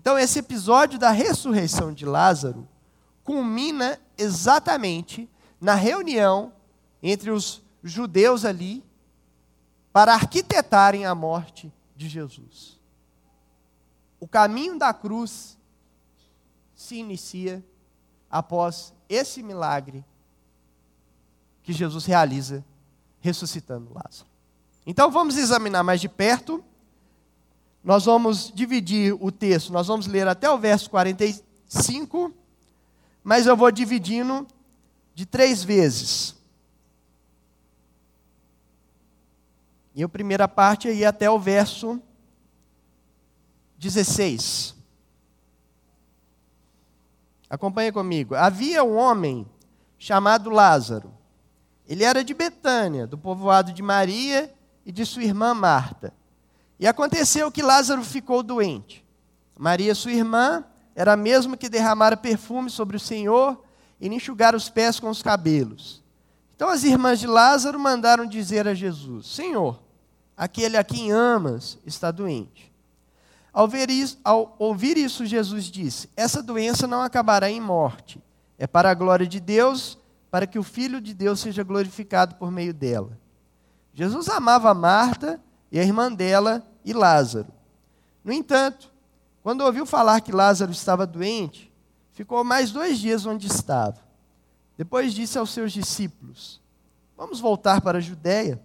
Então, 0.00 0.16
esse 0.16 0.38
episódio 0.38 0.96
da 0.96 1.10
ressurreição 1.10 1.92
de 1.92 2.06
Lázaro 2.06 2.68
culmina 3.24 3.98
exatamente 4.16 5.28
na 5.60 5.74
reunião 5.74 6.52
entre 7.02 7.32
os 7.32 7.60
judeus 7.82 8.44
ali 8.44 8.84
para 9.92 10.14
arquitetarem 10.14 11.04
a 11.04 11.16
morte 11.16 11.72
de 11.96 12.08
Jesus. 12.08 12.78
O 14.20 14.28
caminho 14.28 14.78
da 14.78 14.94
cruz 14.94 15.58
se 16.76 16.94
inicia 16.94 17.60
após 18.30 18.94
esse 19.08 19.42
milagre 19.42 20.04
que 21.64 21.72
Jesus 21.72 22.04
realiza 22.04 22.64
ressuscitando 23.18 23.92
Lázaro. 23.92 24.30
Então 24.86 25.10
vamos 25.10 25.36
examinar 25.36 25.82
mais 25.82 26.00
de 26.00 26.08
perto. 26.08 26.64
Nós 27.82 28.04
vamos 28.04 28.52
dividir 28.54 29.16
o 29.20 29.30
texto, 29.30 29.72
nós 29.72 29.86
vamos 29.86 30.06
ler 30.06 30.26
até 30.26 30.50
o 30.50 30.58
verso 30.58 30.90
45, 30.90 32.34
mas 33.22 33.46
eu 33.46 33.56
vou 33.56 33.70
dividindo 33.70 34.46
de 35.14 35.24
três 35.24 35.62
vezes. 35.64 36.36
E 39.94 40.02
a 40.02 40.08
primeira 40.08 40.46
parte 40.46 40.86
aí 40.86 41.04
até 41.04 41.28
o 41.30 41.38
verso 41.38 42.00
16. 43.78 44.74
Acompanhe 47.48 47.90
comigo. 47.90 48.34
Havia 48.34 48.84
um 48.84 48.96
homem 48.96 49.46
chamado 49.98 50.50
Lázaro. 50.50 51.12
Ele 51.86 52.04
era 52.04 52.22
de 52.22 52.34
Betânia, 52.34 53.06
do 53.06 53.16
povoado 53.16 53.72
de 53.72 53.82
Maria 53.82 54.54
e 54.84 54.92
de 54.92 55.04
sua 55.06 55.24
irmã 55.24 55.54
Marta. 55.54 56.12
E 56.78 56.86
aconteceu 56.86 57.50
que 57.50 57.62
Lázaro 57.62 58.04
ficou 58.04 58.42
doente. 58.42 59.04
Maria, 59.58 59.94
sua 59.94 60.12
irmã, 60.12 60.64
era 60.94 61.12
a 61.12 61.16
mesma 61.16 61.56
que 61.56 61.68
derramara 61.68 62.16
perfume 62.16 62.70
sobre 62.70 62.96
o 62.96 63.00
Senhor 63.00 63.62
e 64.00 64.08
enxugara 64.08 64.56
os 64.56 64.68
pés 64.68 65.00
com 65.00 65.08
os 65.08 65.22
cabelos. 65.22 66.02
Então 66.54 66.68
as 66.68 66.84
irmãs 66.84 67.20
de 67.20 67.26
Lázaro 67.26 67.78
mandaram 67.78 68.26
dizer 68.26 68.66
a 68.66 68.74
Jesus: 68.74 69.26
Senhor, 69.26 69.80
aquele 70.36 70.76
a 70.76 70.84
quem 70.84 71.12
amas 71.12 71.78
está 71.84 72.10
doente. 72.10 72.72
Ao, 73.52 73.68
isso, 73.88 74.18
ao 74.22 74.54
ouvir 74.58 74.96
isso, 74.96 75.26
Jesus 75.26 75.64
disse: 75.64 76.08
Essa 76.16 76.42
doença 76.42 76.86
não 76.86 77.02
acabará 77.02 77.50
em 77.50 77.60
morte. 77.60 78.22
É 78.58 78.66
para 78.66 78.90
a 78.90 78.94
glória 78.94 79.26
de 79.26 79.40
Deus, 79.40 79.98
para 80.30 80.46
que 80.46 80.58
o 80.58 80.62
Filho 80.62 81.00
de 81.00 81.14
Deus 81.14 81.40
seja 81.40 81.62
glorificado 81.62 82.34
por 82.36 82.50
meio 82.50 82.74
dela. 82.74 83.18
Jesus 83.94 84.28
amava 84.28 84.74
Marta 84.74 85.40
e 85.70 85.78
a 85.78 85.82
irmã 85.82 86.12
dela 86.12 86.67
e 86.84 86.92
Lázaro. 86.92 87.52
No 88.24 88.32
entanto, 88.32 88.92
quando 89.42 89.62
ouviu 89.62 89.86
falar 89.86 90.20
que 90.20 90.32
Lázaro 90.32 90.72
estava 90.72 91.06
doente, 91.06 91.72
ficou 92.12 92.42
mais 92.44 92.70
dois 92.70 92.98
dias 92.98 93.24
onde 93.24 93.46
estava. 93.46 93.98
Depois 94.76 95.14
disse 95.14 95.38
aos 95.38 95.50
seus 95.50 95.72
discípulos: 95.72 96.60
Vamos 97.16 97.40
voltar 97.40 97.80
para 97.80 97.98
a 97.98 98.00
Judéia. 98.00 98.60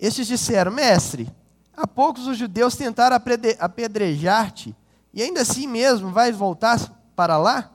Estes 0.00 0.26
disseram: 0.26 0.72
Mestre, 0.72 1.30
há 1.76 1.86
poucos 1.86 2.26
os 2.26 2.36
judeus 2.36 2.74
tentaram 2.74 3.16
apedrejar-te, 3.60 4.74
e 5.12 5.22
ainda 5.22 5.42
assim 5.42 5.66
mesmo 5.66 6.10
vais 6.10 6.36
voltar 6.36 6.78
para 7.14 7.38
lá? 7.38 7.70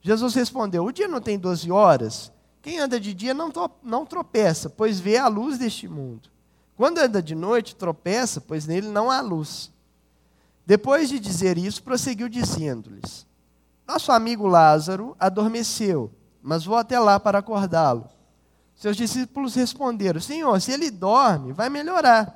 Jesus 0.00 0.34
respondeu: 0.34 0.84
O 0.84 0.92
dia 0.92 1.08
não 1.08 1.20
tem 1.20 1.38
doze 1.38 1.70
horas? 1.70 2.32
Quem 2.60 2.78
anda 2.78 3.00
de 3.00 3.14
dia 3.14 3.32
não, 3.32 3.52
não 3.82 4.04
tropeça, 4.04 4.68
pois 4.68 5.00
vê 5.00 5.16
a 5.16 5.28
luz 5.28 5.58
deste 5.58 5.88
mundo. 5.88 6.28
Quando 6.78 6.98
anda 6.98 7.20
de 7.20 7.34
noite, 7.34 7.74
tropeça, 7.74 8.40
pois 8.40 8.64
nele 8.64 8.86
não 8.86 9.10
há 9.10 9.20
luz. 9.20 9.68
Depois 10.64 11.08
de 11.08 11.18
dizer 11.18 11.58
isso, 11.58 11.82
prosseguiu 11.82 12.28
dizendo-lhes: 12.28 13.26
Nosso 13.84 14.12
amigo 14.12 14.46
Lázaro 14.46 15.16
adormeceu, 15.18 16.08
mas 16.40 16.64
vou 16.64 16.76
até 16.76 16.96
lá 17.00 17.18
para 17.18 17.40
acordá-lo. 17.40 18.08
Seus 18.76 18.96
discípulos 18.96 19.56
responderam: 19.56 20.20
Senhor, 20.20 20.60
se 20.60 20.70
ele 20.70 20.88
dorme, 20.88 21.52
vai 21.52 21.68
melhorar. 21.68 22.32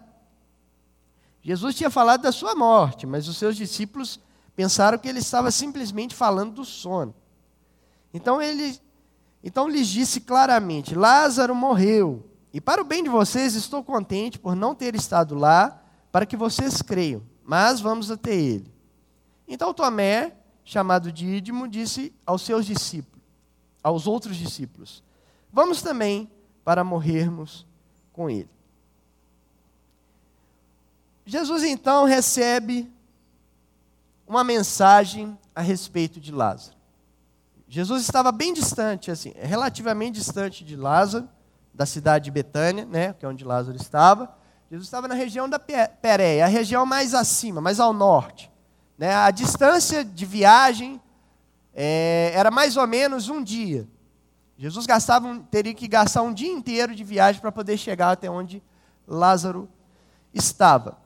Jesus 1.41 1.77
tinha 1.77 1.89
falado 1.89 2.23
da 2.23 2.33
sua 2.33 2.57
morte, 2.57 3.07
mas 3.07 3.29
os 3.29 3.37
seus 3.37 3.57
discípulos 3.57 4.19
pensaram 4.57 4.99
que 4.99 5.09
ele 5.09 5.21
estava 5.21 5.53
simplesmente 5.53 6.17
falando 6.17 6.55
do 6.55 6.65
sono. 6.65 7.15
Então 8.13 8.43
ele 8.43 8.77
então 9.45 9.69
lhes 9.69 9.87
disse 9.87 10.21
claramente: 10.21 10.97
Lázaro 10.97 11.55
morreu, 11.55 12.29
e 12.53 12.61
para 12.61 12.83
o 12.83 12.85
bem 12.85 13.03
de 13.03 13.09
vocês 13.09 13.55
estou 13.55 13.83
contente 13.83 14.39
por 14.39 14.55
não 14.55 14.75
ter 14.75 14.95
estado 14.95 15.35
lá, 15.35 15.83
para 16.11 16.27
que 16.27 16.37
vocês 16.37 16.83
creiam, 16.83 17.23
mas 17.43 17.81
vamos 17.81 18.11
até 18.11 18.35
ele. 18.35 18.71
Então 19.49 19.73
Tomé, 19.73 20.35
chamado 20.65 21.11
Dídimo, 21.11 21.67
disse 21.67 22.13
aos 22.27 22.43
seus 22.43 22.67
discípulos, 22.67 23.23
aos 23.83 24.07
outros 24.07 24.37
discípulos: 24.37 25.03
Vamos 25.51 25.81
também 25.81 26.31
para 26.63 26.85
morrermos 26.85 27.67
com 28.13 28.29
ele. 28.29 28.51
Jesus 31.25 31.63
então 31.63 32.05
recebe 32.05 32.93
uma 34.27 34.45
mensagem 34.45 35.39
a 35.55 35.61
respeito 35.61 36.21
de 36.21 36.33
Lázaro. 36.33 36.77
Jesus 37.69 38.03
estava 38.03 38.31
bem 38.31 38.53
distante, 38.53 39.11
assim, 39.11 39.33
relativamente 39.37 40.17
distante 40.17 40.63
de 40.63 40.77
Lázaro, 40.77 41.29
da 41.75 41.87
cidade 41.87 42.27
de 42.27 42.31
Betânia, 42.31 42.85
né, 42.85 43.15
que 43.15 43.25
é 43.25 43.29
onde 43.29 43.45
Lázaro 43.45 43.77
estava. 43.77 44.35
Jesus 44.71 44.87
estava 44.87 45.07
na 45.09 45.15
região 45.15 45.49
da 45.49 45.59
Pérea, 45.59 46.45
a 46.45 46.49
região 46.49 46.87
mais 46.87 47.15
acima, 47.15 47.61
mais 47.61 47.79
ao 47.79 47.93
norte. 47.93 48.51
Né? 48.97 49.15
A 49.15 49.31
distância 49.31 50.05
de 50.05 50.25
viagem 50.25 51.01
é, 51.75 52.33
era 52.35 52.51
mais 52.51 52.77
ou 52.77 52.87
menos 52.87 53.29
um 53.29 53.43
dia. 53.43 53.87
Jesus 54.57 54.87
gastava, 54.87 55.41
teria 55.51 55.75
que 55.75 55.89
gastar 55.89 56.23
um 56.23 56.33
dia 56.33 56.51
inteiro 56.51 56.95
de 56.95 57.03
viagem 57.03 57.41
para 57.41 57.51
poder 57.51 57.77
chegar 57.77 58.13
até 58.13 58.31
onde 58.31 58.63
Lázaro 59.07 59.69
estava. 60.33 60.97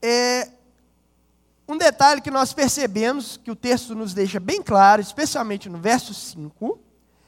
É, 0.00 0.48
um 1.66 1.76
detalhe 1.76 2.20
que 2.20 2.30
nós 2.30 2.52
percebemos, 2.52 3.38
que 3.38 3.50
o 3.50 3.56
texto 3.56 3.94
nos 3.94 4.14
deixa 4.14 4.38
bem 4.38 4.62
claro, 4.62 5.00
especialmente 5.00 5.68
no 5.68 5.78
verso 5.78 6.12
5, 6.14 6.78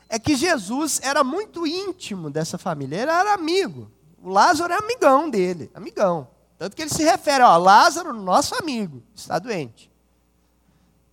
é 0.09 0.19
que 0.19 0.37
Jesus 0.37 1.01
era 1.03 1.25
muito 1.25 1.67
íntimo 1.67 2.31
dessa 2.31 2.57
família, 2.59 3.03
ele 3.03 3.11
era 3.11 3.35
amigo. 3.35 3.91
O 4.23 4.29
Lázaro 4.31 4.73
é 4.73 4.77
amigão 4.77 5.29
dele, 5.29 5.71
amigão. 5.75 6.29
Tanto 6.59 6.75
que 6.75 6.83
ele 6.83 6.91
se 6.91 7.05
refere, 7.05 7.43
ó, 7.45 7.57
Lázaro, 7.57 8.13
nosso 8.13 8.55
amigo, 8.55 9.03
está 9.15 9.39
doente. 9.39 9.91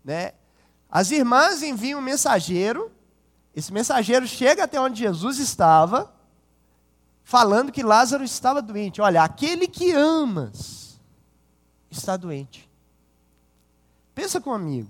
Né? 0.04 0.34
As 0.90 1.12
irmãs 1.12 1.64
enviam 1.64 2.00
um 2.00 2.04
mensageiro, 2.04 2.92
esse 3.56 3.74
mensageiro 3.74 4.28
chega 4.28 4.64
até 4.64 4.80
onde 4.80 5.00
Jesus 5.00 5.40
estava, 5.40 6.14
falando 7.24 7.72
que 7.72 7.84
Lázaro 7.84 8.24
estava 8.24 8.62
doente. 8.62 9.02
Olha, 9.02 9.24
aquele 9.24 9.68
que 9.68 9.92
amas 9.92 11.00
está 11.90 12.16
doente. 12.16 12.70
Pensa 14.14 14.40
comigo. 14.40 14.90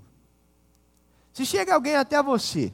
Se 1.32 1.44
chega 1.44 1.74
alguém 1.74 1.96
até 1.96 2.22
você 2.22 2.72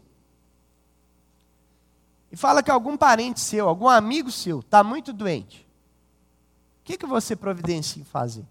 e 2.30 2.36
fala 2.36 2.62
que 2.62 2.70
algum 2.70 2.96
parente 2.96 3.40
seu, 3.40 3.68
algum 3.68 3.88
amigo 3.88 4.30
seu, 4.30 4.60
está 4.60 4.84
muito 4.84 5.12
doente, 5.12 5.66
o 6.80 6.84
que, 6.84 6.96
que 6.96 7.06
você 7.06 7.34
providencia 7.34 8.00
em 8.00 8.04
fazer? 8.04 8.44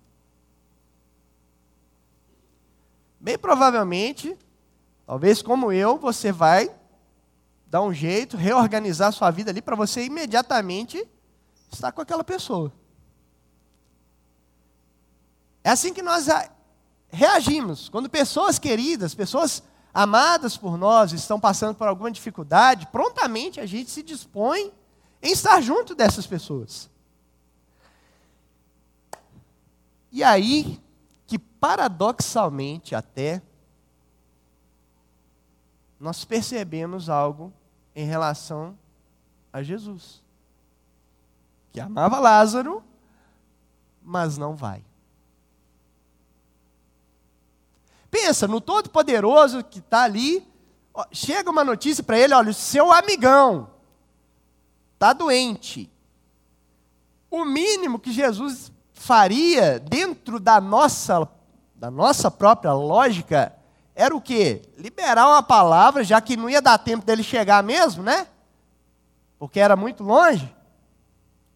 Bem 3.19 3.37
provavelmente, 3.37 4.37
talvez 5.05 5.41
como 5.41 5.71
eu, 5.71 5.97
você 5.97 6.31
vai 6.31 6.73
dar 7.67 7.81
um 7.81 7.93
jeito, 7.93 8.37
reorganizar 8.37 9.11
sua 9.11 9.29
vida 9.29 9.51
ali 9.51 9.61
para 9.61 9.75
você 9.75 10.03
imediatamente 10.03 11.05
estar 11.71 11.91
com 11.91 12.01
aquela 12.01 12.23
pessoa. 12.23 12.71
É 15.63 15.69
assim 15.69 15.93
que 15.93 16.01
nós 16.01 16.27
reagimos. 17.09 17.89
Quando 17.89 18.09
pessoas 18.09 18.57
queridas, 18.57 19.13
pessoas 19.13 19.61
amadas 19.93 20.55
por 20.55 20.77
nós 20.77 21.11
estão 21.11 21.39
passando 21.39 21.75
por 21.75 21.87
alguma 21.87 22.11
dificuldade, 22.11 22.87
prontamente 22.87 23.59
a 23.59 23.65
gente 23.65 23.89
se 23.89 24.03
dispõe 24.03 24.71
em 25.21 25.31
estar 25.31 25.61
junto 25.61 25.95
dessas 25.95 26.25
pessoas. 26.25 26.89
E 30.11 30.23
aí 30.23 30.81
que 31.27 31.37
paradoxalmente 31.37 32.95
até 32.95 33.41
nós 35.99 36.25
percebemos 36.25 37.09
algo 37.09 37.53
em 37.95 38.05
relação 38.05 38.77
a 39.51 39.61
Jesus, 39.61 40.23
que 41.71 41.79
amava 41.79 42.19
Lázaro, 42.19 42.83
mas 44.01 44.37
não 44.37 44.55
vai. 44.55 44.83
Pensa 48.21 48.49
no 48.49 48.59
Todo-Poderoso 48.59 49.63
que 49.63 49.79
está 49.79 50.03
ali, 50.03 50.45
chega 51.09 51.49
uma 51.49 51.63
notícia 51.63 52.03
para 52.03 52.19
ele: 52.19 52.33
olha, 52.33 52.51
o 52.51 52.53
seu 52.53 52.91
amigão 52.91 53.69
está 54.93 55.13
doente. 55.13 55.89
O 57.31 57.45
mínimo 57.45 57.97
que 57.97 58.11
Jesus 58.11 58.73
faria 58.93 59.79
dentro 59.79 60.37
da 60.37 60.59
nossa, 60.59 61.29
da 61.73 61.89
nossa 61.89 62.29
própria 62.29 62.73
lógica 62.73 63.55
era 63.95 64.13
o 64.13 64.19
quê? 64.19 64.63
Liberar 64.77 65.25
uma 65.27 65.41
palavra, 65.41 66.03
já 66.03 66.19
que 66.19 66.35
não 66.35 66.49
ia 66.49 66.61
dar 66.61 66.77
tempo 66.77 67.05
dele 67.05 67.23
chegar 67.23 67.63
mesmo, 67.63 68.03
né? 68.03 68.27
Porque 69.37 69.61
era 69.61 69.77
muito 69.77 70.03
longe. 70.03 70.53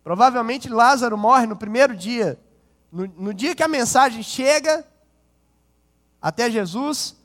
Provavelmente 0.01 0.69
Lázaro 0.69 1.17
morre 1.17 1.45
no 1.45 1.57
primeiro 1.57 1.93
dia. 1.93 2.39
No, 2.89 3.05
no 3.17 3.33
dia 3.33 3.53
que 3.53 3.63
a 3.63 3.67
mensagem 3.67 4.23
chega, 4.23 4.85
até 6.23 6.49
Jesus, 6.49 7.17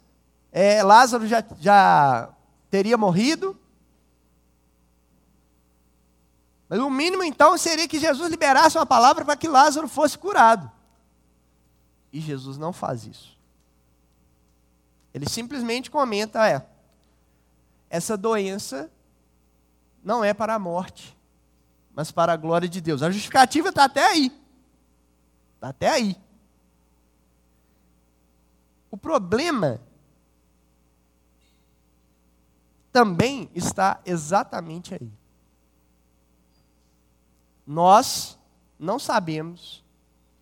é, 0.50 0.82
Lázaro 0.82 1.24
já, 1.24 1.44
já 1.60 2.34
teria 2.68 2.98
morrido. 2.98 3.56
Mas 6.68 6.80
o 6.80 6.90
mínimo 6.90 7.22
então 7.22 7.56
seria 7.56 7.86
que 7.86 8.00
Jesus 8.00 8.28
liberasse 8.28 8.76
uma 8.76 8.84
palavra 8.84 9.24
para 9.24 9.36
que 9.36 9.46
Lázaro 9.46 9.86
fosse 9.86 10.18
curado. 10.18 10.68
E 12.12 12.20
Jesus 12.20 12.58
não 12.58 12.72
faz 12.72 13.06
isso. 13.06 13.38
Ele 15.14 15.28
simplesmente 15.28 15.92
comenta: 15.92 16.44
é, 16.48 16.66
essa 17.88 18.16
doença 18.16 18.90
não 20.02 20.24
é 20.24 20.34
para 20.34 20.56
a 20.56 20.58
morte, 20.58 21.16
mas 21.94 22.10
para 22.10 22.32
a 22.32 22.36
glória 22.36 22.68
de 22.68 22.80
Deus. 22.80 23.00
A 23.00 23.12
justificativa 23.12 23.68
está 23.68 23.84
até 23.84 24.04
aí. 24.04 24.32
Está 25.54 25.68
até 25.68 25.88
aí. 25.88 26.16
O 28.90 28.96
problema 28.96 29.80
também 32.92 33.50
está 33.54 34.00
exatamente 34.04 34.94
aí. 34.94 35.10
Nós 37.66 38.38
não 38.78 38.98
sabemos 38.98 39.84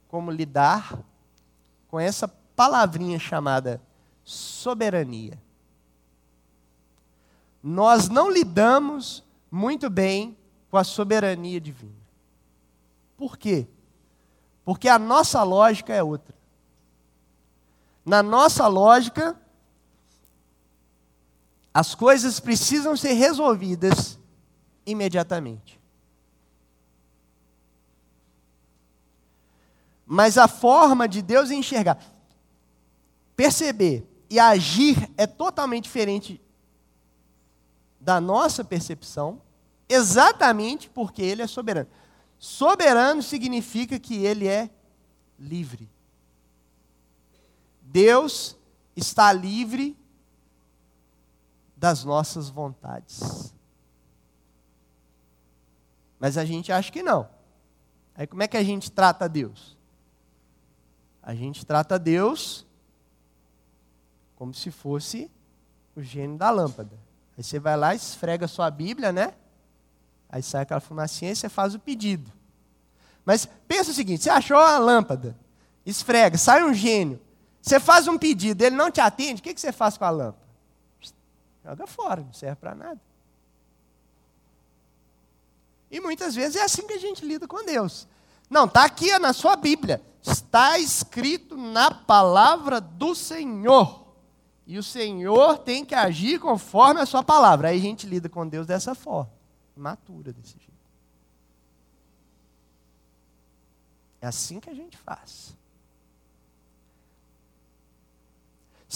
como 0.08 0.30
lidar 0.30 0.98
com 1.88 1.98
essa 1.98 2.28
palavrinha 2.28 3.18
chamada 3.18 3.80
soberania. 4.24 5.36
Nós 7.62 8.08
não 8.08 8.30
lidamos 8.30 9.24
muito 9.50 9.90
bem 9.90 10.36
com 10.70 10.76
a 10.76 10.84
soberania 10.84 11.60
divina. 11.60 11.92
Por 13.16 13.36
quê? 13.36 13.66
Porque 14.64 14.88
a 14.88 14.98
nossa 14.98 15.42
lógica 15.42 15.92
é 15.92 16.02
outra. 16.02 16.35
Na 18.06 18.22
nossa 18.22 18.68
lógica, 18.68 19.36
as 21.74 21.92
coisas 21.92 22.38
precisam 22.38 22.96
ser 22.96 23.14
resolvidas 23.14 24.16
imediatamente. 24.86 25.80
Mas 30.06 30.38
a 30.38 30.46
forma 30.46 31.08
de 31.08 31.20
Deus 31.20 31.50
enxergar, 31.50 32.00
perceber 33.34 34.08
e 34.30 34.38
agir 34.38 35.10
é 35.16 35.26
totalmente 35.26 35.84
diferente 35.84 36.40
da 38.00 38.20
nossa 38.20 38.64
percepção, 38.64 39.42
exatamente 39.88 40.88
porque 40.88 41.22
Ele 41.22 41.42
é 41.42 41.46
soberano. 41.48 41.88
Soberano 42.38 43.20
significa 43.20 43.98
que 43.98 44.24
Ele 44.24 44.46
é 44.46 44.70
livre. 45.36 45.95
Deus 47.96 48.54
está 48.94 49.32
livre 49.32 49.96
das 51.74 52.04
nossas 52.04 52.50
vontades. 52.50 53.54
Mas 56.18 56.36
a 56.36 56.44
gente 56.44 56.70
acha 56.70 56.92
que 56.92 57.02
não. 57.02 57.26
Aí 58.14 58.26
como 58.26 58.42
é 58.42 58.48
que 58.48 58.56
a 58.58 58.62
gente 58.62 58.92
trata 58.92 59.26
Deus? 59.26 59.78
A 61.22 61.34
gente 61.34 61.64
trata 61.64 61.98
Deus 61.98 62.66
como 64.34 64.52
se 64.52 64.70
fosse 64.70 65.30
o 65.94 66.02
gênio 66.02 66.36
da 66.36 66.50
lâmpada. 66.50 66.98
Aí 67.34 67.42
você 67.42 67.58
vai 67.58 67.78
lá, 67.78 67.94
esfrega 67.94 68.46
sua 68.46 68.70
Bíblia, 68.70 69.10
né? 69.10 69.32
Aí 70.28 70.42
sai 70.42 70.64
aquela 70.64 70.80
fumacinha 70.80 71.32
e 71.32 71.36
você 71.36 71.48
faz 71.48 71.74
o 71.74 71.78
pedido. 71.78 72.30
Mas 73.24 73.46
pensa 73.66 73.90
o 73.90 73.94
seguinte: 73.94 74.22
você 74.22 74.28
achou 74.28 74.58
a 74.58 74.76
lâmpada, 74.76 75.34
esfrega, 75.86 76.36
sai 76.36 76.62
um 76.62 76.74
gênio. 76.74 77.24
Você 77.66 77.80
faz 77.80 78.06
um 78.06 78.16
pedido, 78.16 78.62
ele 78.62 78.76
não 78.76 78.92
te 78.92 79.00
atende, 79.00 79.40
o 79.40 79.42
que 79.42 79.60
você 79.60 79.72
faz 79.72 79.98
com 79.98 80.04
a 80.04 80.10
lâmpada? 80.10 80.46
Joga 81.64 81.84
fora, 81.88 82.20
não 82.20 82.32
serve 82.32 82.54
para 82.54 82.76
nada. 82.76 83.00
E 85.90 85.98
muitas 85.98 86.36
vezes 86.36 86.54
é 86.54 86.62
assim 86.62 86.86
que 86.86 86.92
a 86.92 86.98
gente 86.98 87.26
lida 87.26 87.48
com 87.48 87.64
Deus. 87.64 88.06
Não, 88.48 88.66
está 88.66 88.84
aqui 88.84 89.18
na 89.18 89.32
sua 89.32 89.56
Bíblia. 89.56 90.00
Está 90.22 90.78
escrito 90.78 91.56
na 91.56 91.90
palavra 91.90 92.80
do 92.80 93.16
Senhor. 93.16 94.14
E 94.64 94.78
o 94.78 94.82
Senhor 94.82 95.58
tem 95.58 95.84
que 95.84 95.94
agir 95.94 96.38
conforme 96.38 97.00
a 97.00 97.06
sua 97.06 97.24
palavra. 97.24 97.70
Aí 97.70 97.78
a 97.78 97.82
gente 97.82 98.06
lida 98.06 98.28
com 98.28 98.46
Deus 98.46 98.68
dessa 98.68 98.94
forma, 98.94 99.32
matura 99.74 100.32
desse 100.32 100.56
jeito. 100.56 100.72
É 104.20 104.28
assim 104.28 104.60
que 104.60 104.70
a 104.70 104.74
gente 104.74 104.96
faz. 104.96 105.56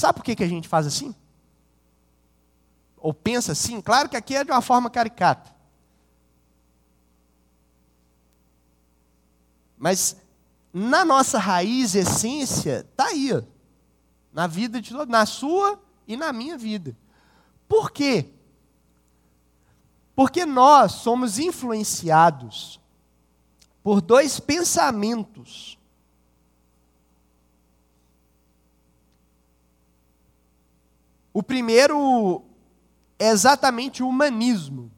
Sabe 0.01 0.17
por 0.17 0.25
que, 0.25 0.35
que 0.35 0.45
a 0.45 0.49
gente 0.49 0.69
faz 0.69 0.87
assim? 0.87 1.15
Ou 2.97 3.15
pensa 3.15 3.53
assim? 3.53 3.81
Claro 3.81 4.09
que 4.09 4.17
aqui 4.17 4.35
é 4.35 4.45
de 4.45 4.51
uma 4.51 4.63
forma 4.63 4.91
caricata. 4.91 5.55
Mas 9.79 10.17
na 10.73 11.05
nossa 11.05 11.39
raiz, 11.39 11.95
essência, 11.95 12.87
está 12.91 13.07
aí. 13.07 13.33
Ó 13.33 13.43
na 14.33 14.47
vida 14.47 14.81
de 14.81 14.91
todos, 14.91 15.09
na 15.09 15.27
sua 15.27 15.81
e 16.07 16.17
na 16.17 16.33
minha 16.33 16.57
vida. 16.57 16.97
Por 17.69 17.91
quê? 17.91 18.27
Porque 20.15 20.45
nós 20.45 20.93
somos 20.93 21.39
influenciados 21.39 22.81
por 23.83 24.01
dois 24.01 24.39
pensamentos. 24.39 25.79
O 31.33 31.43
primeiro 31.43 32.45
é 33.19 33.29
exatamente 33.29 34.03
o 34.03 34.09
humanismo. 34.09 34.91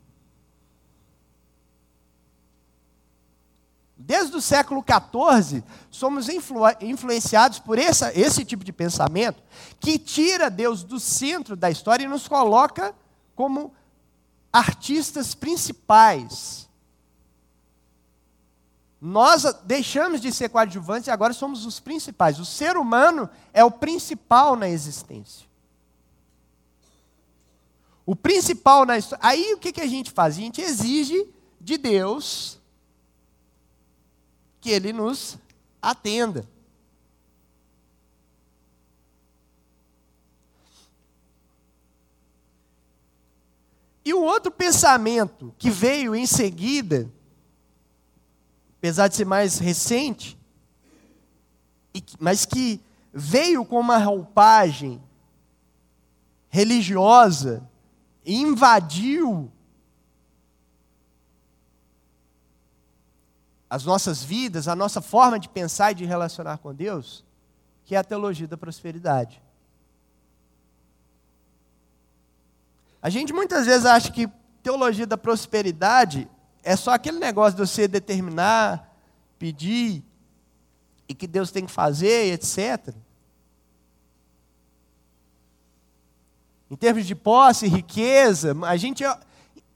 Desde 3.96 4.36
o 4.36 4.40
século 4.40 4.82
XIV, 4.82 5.62
somos 5.90 6.28
influ 6.28 6.62
influenciados 6.80 7.58
por 7.60 7.78
essa, 7.78 8.12
esse 8.18 8.44
tipo 8.44 8.64
de 8.64 8.72
pensamento 8.72 9.42
que 9.78 9.98
tira 9.98 10.50
Deus 10.50 10.82
do 10.82 10.98
centro 10.98 11.54
da 11.54 11.70
história 11.70 12.04
e 12.04 12.08
nos 12.08 12.26
coloca 12.26 12.94
como 13.36 13.72
artistas 14.52 15.34
principais. 15.34 16.68
Nós 19.00 19.44
deixamos 19.64 20.20
de 20.20 20.32
ser 20.32 20.48
coadjuvantes 20.48 21.08
e 21.08 21.10
agora 21.10 21.32
somos 21.32 21.64
os 21.64 21.78
principais. 21.78 22.38
O 22.38 22.44
ser 22.44 22.76
humano 22.76 23.30
é 23.52 23.64
o 23.64 23.70
principal 23.70 24.56
na 24.56 24.68
existência. 24.68 25.51
O 28.04 28.16
principal 28.16 28.84
na 28.84 28.98
história. 28.98 29.24
Aí 29.24 29.54
o 29.54 29.58
que, 29.58 29.72
que 29.72 29.80
a 29.80 29.86
gente 29.86 30.10
faz? 30.10 30.36
A 30.36 30.40
gente 30.40 30.60
exige 30.60 31.28
de 31.60 31.78
Deus 31.78 32.58
que 34.60 34.70
Ele 34.70 34.92
nos 34.92 35.38
atenda. 35.80 36.48
E 44.04 44.12
o 44.12 44.22
outro 44.22 44.50
pensamento 44.50 45.54
que 45.56 45.70
veio 45.70 46.14
em 46.14 46.26
seguida, 46.26 47.08
apesar 48.78 49.06
de 49.06 49.14
ser 49.14 49.24
mais 49.24 49.58
recente, 49.58 50.36
mas 52.18 52.44
que 52.44 52.80
veio 53.12 53.64
com 53.64 53.78
uma 53.78 53.98
roupagem 53.98 55.00
religiosa 56.48 57.68
invadiu 58.24 59.50
as 63.68 63.84
nossas 63.84 64.22
vidas, 64.22 64.68
a 64.68 64.76
nossa 64.76 65.00
forma 65.00 65.38
de 65.38 65.48
pensar 65.48 65.92
e 65.92 65.94
de 65.94 66.04
relacionar 66.04 66.58
com 66.58 66.74
Deus, 66.74 67.24
que 67.84 67.94
é 67.94 67.98
a 67.98 68.04
teologia 68.04 68.46
da 68.46 68.56
prosperidade. 68.56 69.42
A 73.00 73.08
gente 73.08 73.32
muitas 73.32 73.66
vezes 73.66 73.86
acha 73.86 74.12
que 74.12 74.28
teologia 74.62 75.06
da 75.06 75.16
prosperidade 75.16 76.28
é 76.62 76.76
só 76.76 76.92
aquele 76.92 77.18
negócio 77.18 77.58
de 77.58 77.66
você 77.66 77.88
determinar, 77.88 78.94
pedir, 79.38 80.04
e 81.08 81.14
que 81.14 81.26
Deus 81.26 81.50
tem 81.50 81.66
que 81.66 81.72
fazer, 81.72 82.32
etc. 82.32 82.94
Em 86.72 86.76
termos 86.76 87.04
de 87.04 87.14
posse, 87.14 87.68
riqueza, 87.68 88.56
a 88.62 88.78
gente 88.78 89.04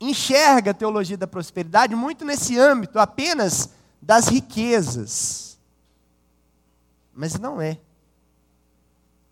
enxerga 0.01 0.71
a 0.71 0.75
teologia 0.75 1.19
da 1.19 1.27
prosperidade 1.27 1.95
muito 1.95 2.25
nesse 2.25 2.59
âmbito 2.59 2.99
apenas 2.99 3.69
das 4.01 4.29
riquezas. 4.29 5.59
Mas 7.13 7.39
não 7.39 7.61
é. 7.61 7.79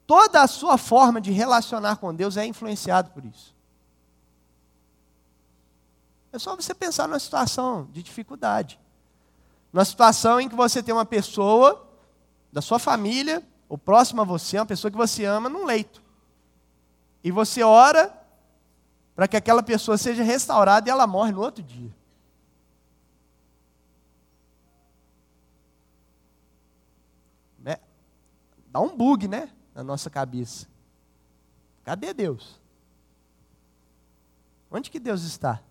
Toda 0.07 0.43
a 0.43 0.47
sua 0.47 0.77
forma 0.77 1.23
de 1.23 1.33
relacionar 1.33 1.97
com 1.97 2.15
Deus 2.15 2.37
é 2.37 2.45
influenciado 2.45 3.13
por 3.13 3.25
isso. 3.25 3.55
É 6.35 6.39
só 6.39 6.55
você 6.55 6.75
pensar 6.75 7.09
numa 7.09 7.19
situação 7.19 7.89
de 7.91 8.03
dificuldade. 8.03 8.79
Numa 9.73 9.87
situação 9.87 10.39
em 10.39 10.51
que 10.51 10.55
você 10.55 10.83
tem 10.83 10.93
uma 10.93 11.07
pessoa 11.07 11.89
da 12.53 12.61
sua 12.61 12.79
família, 12.79 13.43
ou 13.71 13.79
próxima 13.79 14.21
a 14.21 14.27
você, 14.27 14.59
uma 14.59 14.67
pessoa 14.67 14.91
que 14.91 14.99
você 14.99 15.25
ama, 15.25 15.49
num 15.49 15.65
leito. 15.65 16.04
E 17.25 17.31
você 17.31 17.63
ora 17.63 18.13
para 19.17 19.27
que 19.27 19.35
aquela 19.35 19.63
pessoa 19.63 19.97
seja 19.97 20.23
restaurada 20.23 20.87
e 20.87 20.93
ela 20.93 21.07
morre 21.07 21.33
no 21.33 21.41
outro 21.41 21.63
dia. 21.63 21.91
Né? 27.59 27.79
Dá 28.67 28.79
um 28.81 28.95
bug, 28.95 29.27
né? 29.27 29.51
Na 29.75 29.83
nossa 29.83 30.11
cabeça. 30.11 30.69
Cadê 31.83 32.13
Deus? 32.13 32.61
Onde 34.71 34.91
que 34.91 35.01
Deus 35.01 35.23
está? 35.23 35.63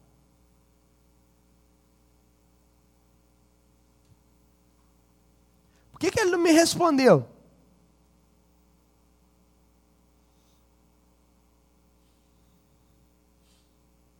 Por 5.91 5.99
que, 5.99 6.09
que 6.09 6.19
ele 6.19 6.31
não 6.31 6.39
me 6.39 6.51
respondeu? 6.51 7.32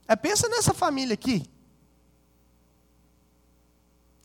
É, 0.08 0.16
pensa 0.16 0.48
nessa 0.50 0.74
família 0.74 1.14
aqui. 1.14 1.50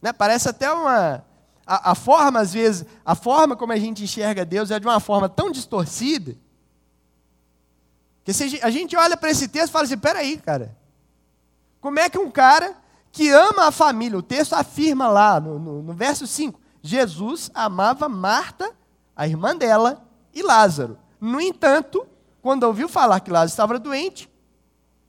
Né? 0.03 0.13
Parece 0.13 0.49
até 0.49 0.71
uma. 0.73 1.25
A, 1.67 1.91
a, 1.91 1.95
forma, 1.95 2.41
às 2.41 2.53
vezes, 2.53 2.87
a 3.05 3.15
forma 3.15 3.55
como 3.55 3.73
a 3.73 3.79
gente 3.79 4.03
enxerga 4.03 4.45
Deus 4.45 4.71
é 4.71 4.81
de 4.81 4.87
uma 4.87 5.01
forma 5.01 5.29
tão 5.29 5.51
distorcida. 5.51 6.37
Que 8.25 8.33
a 8.63 8.71
gente 8.71 8.97
olha 8.97 9.17
para 9.17 9.31
esse 9.31 9.49
texto 9.49 9.69
e 9.69 9.73
fala 9.73 9.85
assim: 9.85 9.99
peraí, 9.99 10.39
cara. 10.39 10.77
Como 11.81 11.99
é 11.99 12.09
que 12.09 12.19
um 12.19 12.31
cara 12.31 12.77
que 13.13 13.31
ama 13.31 13.67
a 13.67 13.73
família, 13.73 14.19
o 14.19 14.23
texto 14.23 14.53
afirma 14.55 15.09
lá 15.09 15.41
no, 15.41 15.59
no, 15.59 15.83
no 15.83 15.95
verso 15.95 16.27
5, 16.27 16.61
Jesus 16.83 17.51
amava 17.55 18.09
Marta, 18.09 18.71
a 19.17 19.27
irmã 19.27 19.57
dela, 19.57 20.05
e 20.35 20.43
Lázaro. 20.43 20.99
No 21.21 21.41
entanto, 21.41 22.07
quando 22.43 22.65
ouviu 22.65 22.89
falar 22.89 23.21
que 23.21 23.31
Lázaro 23.31 23.51
estava 23.51 23.79
doente, 23.79 24.31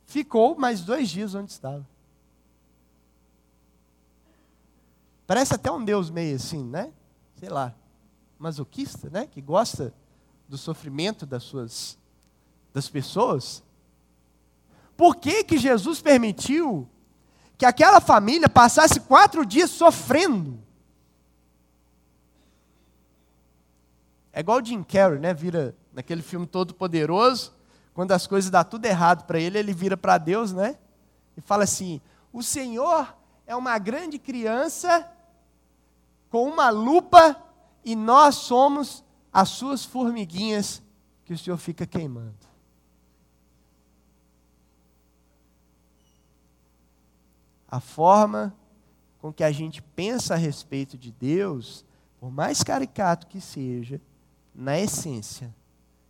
ficou 0.10 0.58
mais 0.58 0.82
dois 0.82 1.08
dias 1.08 1.36
onde 1.36 1.52
estava. 1.52 1.88
Parece 5.28 5.54
até 5.54 5.72
um 5.72 5.86
Deus 5.86 6.10
meio 6.10 6.36
assim, 6.36 6.64
né? 6.64 6.92
Sei 7.36 7.48
lá, 7.48 7.76
masoquista, 8.40 9.08
né? 9.12 9.28
Que 9.28 9.40
gosta 9.40 9.94
do 10.48 10.58
sofrimento 10.58 11.28
das 11.28 11.44
suas 11.44 11.98
das 12.74 12.90
pessoas. 12.90 13.64
Por 14.98 15.16
que 15.16 15.44
que 15.44 15.60
Jesus 15.60 16.02
permitiu 16.02 16.90
que 17.56 17.66
aquela 17.66 18.02
família 18.02 18.50
passasse 18.50 19.00
quatro 19.02 19.46
dias 19.46 19.70
sofrendo? 19.70 20.60
É 24.34 24.40
igual 24.40 24.60
o 24.60 24.66
Jim 24.66 24.82
Carrey, 24.82 25.20
né? 25.20 25.36
Vira 25.36 25.76
naquele 25.94 26.24
filme 26.24 26.48
Todo 26.48 26.74
Poderoso 26.74 27.59
quando 28.00 28.14
as 28.14 28.26
coisas 28.26 28.50
dão 28.50 28.64
tudo 28.64 28.86
errado 28.86 29.26
para 29.26 29.38
ele, 29.38 29.60
ele 29.60 29.74
vira 29.74 29.98
para 29.98 30.18
Deus, 30.18 30.54
né? 30.54 30.80
E 31.36 31.42
fala 31.42 31.66
assim: 31.66 32.00
O 32.32 32.42
Senhor 32.42 33.14
é 33.46 33.54
uma 33.54 33.78
grande 33.78 34.18
criança 34.18 35.06
com 36.30 36.48
uma 36.48 36.70
lupa 36.70 37.36
e 37.84 37.98
nós 37.98 38.36
somos 38.36 39.04
as 39.34 39.50
suas 39.50 39.84
formiguinhas 39.84 40.82
que 41.26 41.34
o 41.34 41.38
Senhor 41.38 41.58
fica 41.58 41.86
queimando. 41.86 42.48
A 47.68 47.82
forma 47.82 48.56
com 49.18 49.34
que 49.34 49.44
a 49.44 49.52
gente 49.52 49.82
pensa 49.82 50.36
a 50.36 50.38
respeito 50.38 50.98
de 50.98 51.12
Deus, 51.12 51.84
por 52.18 52.32
mais 52.32 52.64
caricato 52.64 53.28
que 53.28 53.42
seja, 53.42 54.00
na 54.56 54.80
essência, 54.80 55.54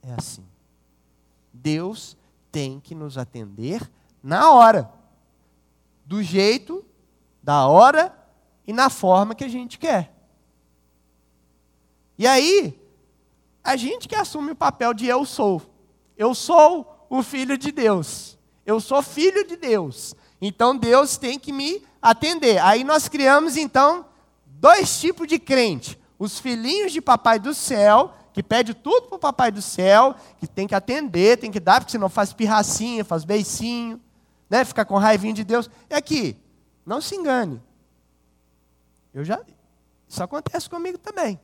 é 0.04 0.14
assim. 0.14 0.46
Deus 1.54 2.18
tem 2.52 2.80
que 2.80 2.96
nos 2.96 3.18
atender 3.18 3.90
na 4.22 4.52
hora, 4.52 4.92
do 6.06 6.22
jeito, 6.22 6.86
da 7.42 7.68
hora 7.68 8.16
e 8.68 8.74
na 8.74 8.90
forma 8.90 9.36
que 9.36 9.44
a 9.44 9.48
gente 9.48 9.78
quer. 9.78 10.14
E 12.18 12.28
aí, 12.28 12.80
a 13.64 13.76
gente 13.76 14.08
que 14.08 14.16
assume 14.16 14.52
o 14.52 14.56
papel 14.56 14.94
de 14.94 15.06
eu 15.06 15.26
sou. 15.26 15.62
Eu 16.18 16.36
sou 16.36 17.08
o 17.10 17.24
filho 17.24 17.58
de 17.58 17.72
Deus. 17.72 18.38
Eu 18.66 18.80
sou 18.80 19.02
filho 19.02 19.48
de 19.48 19.56
Deus. 19.56 20.16
Então 20.42 20.76
Deus 20.76 21.18
tem 21.18 21.40
que 21.40 21.52
me 21.52 21.84
atender. 22.02 22.60
Aí 22.60 22.84
nós 22.84 23.08
criamos 23.08 23.58
então 23.58 24.06
dois 24.46 25.00
tipos 25.00 25.28
de 25.28 25.40
crente: 25.40 26.00
os 26.18 26.40
filhinhos 26.40 26.92
de 26.92 27.02
papai 27.02 27.40
do 27.40 27.54
céu 27.54 28.14
que 28.34 28.44
pede 28.44 28.74
tudo 28.74 29.08
para 29.08 29.16
o 29.16 29.20
papai 29.20 29.52
do 29.52 29.62
céu, 29.62 30.16
que 30.38 30.48
tem 30.48 30.68
que 30.68 30.76
atender, 30.76 31.38
tem 31.38 31.52
que 31.52 31.60
dar, 31.60 31.82
porque 31.82 31.92
senão 31.92 32.10
faz 32.10 32.34
pirracinha, 32.34 33.04
faz 33.04 33.24
beicinho, 33.24 34.00
né? 34.50 34.64
fica 34.64 34.86
com 34.86 34.98
raivinha 34.98 35.34
de 35.34 35.44
Deus. 35.44 35.70
É 35.90 35.96
aqui, 35.96 36.38
não 36.86 37.02
se 37.02 37.16
engane. 37.16 37.62
Eu 39.14 39.24
já, 39.24 39.40
isso 40.08 40.24
acontece 40.24 40.70
comigo 40.70 40.98
também. 40.98 41.40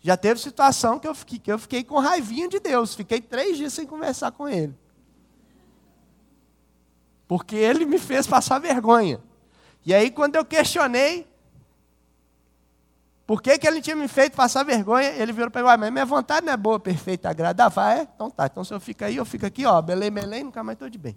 Já 0.00 0.16
teve 0.16 0.40
situação 0.40 0.98
que 0.98 1.08
eu, 1.08 1.14
fiquei, 1.14 1.38
que 1.38 1.52
eu 1.52 1.58
fiquei 1.58 1.84
com 1.84 1.98
raivinha 1.98 2.48
de 2.48 2.60
Deus, 2.60 2.94
fiquei 2.94 3.20
três 3.20 3.56
dias 3.56 3.72
sem 3.72 3.86
conversar 3.86 4.32
com 4.32 4.48
Ele. 4.48 4.74
Porque 7.26 7.56
Ele 7.56 7.84
me 7.84 7.98
fez 7.98 8.26
passar 8.26 8.58
vergonha. 8.58 9.20
E 9.84 9.92
aí, 9.92 10.10
quando 10.10 10.36
eu 10.36 10.44
questionei, 10.44 11.26
por 13.28 13.42
que, 13.42 13.58
que 13.58 13.68
ele 13.68 13.82
tinha 13.82 13.94
me 13.94 14.08
feito 14.08 14.34
passar 14.34 14.64
vergonha? 14.64 15.10
Ele 15.10 15.34
virou 15.34 15.50
para 15.50 15.60
mim, 15.60 15.80
mas 15.80 15.92
minha 15.92 16.06
vontade 16.06 16.46
não 16.46 16.52
é 16.54 16.56
boa, 16.56 16.80
perfeita, 16.80 17.28
agradável. 17.28 17.82
Ah, 17.82 17.94
é? 17.94 18.08
Então 18.14 18.30
tá. 18.30 18.46
Então 18.46 18.64
se 18.64 18.72
eu 18.72 18.80
fico 18.80 19.04
aí, 19.04 19.16
eu 19.16 19.24
fico 19.26 19.44
aqui, 19.44 19.66
ó, 19.66 19.82
belém, 19.82 20.10
belém, 20.10 20.44
nunca 20.44 20.64
mais 20.64 20.76
estou 20.76 20.88
de 20.88 20.96
bem. 20.96 21.14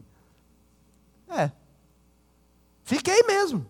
É. 1.30 1.50
Fiquei 2.84 3.24
mesmo. 3.24 3.66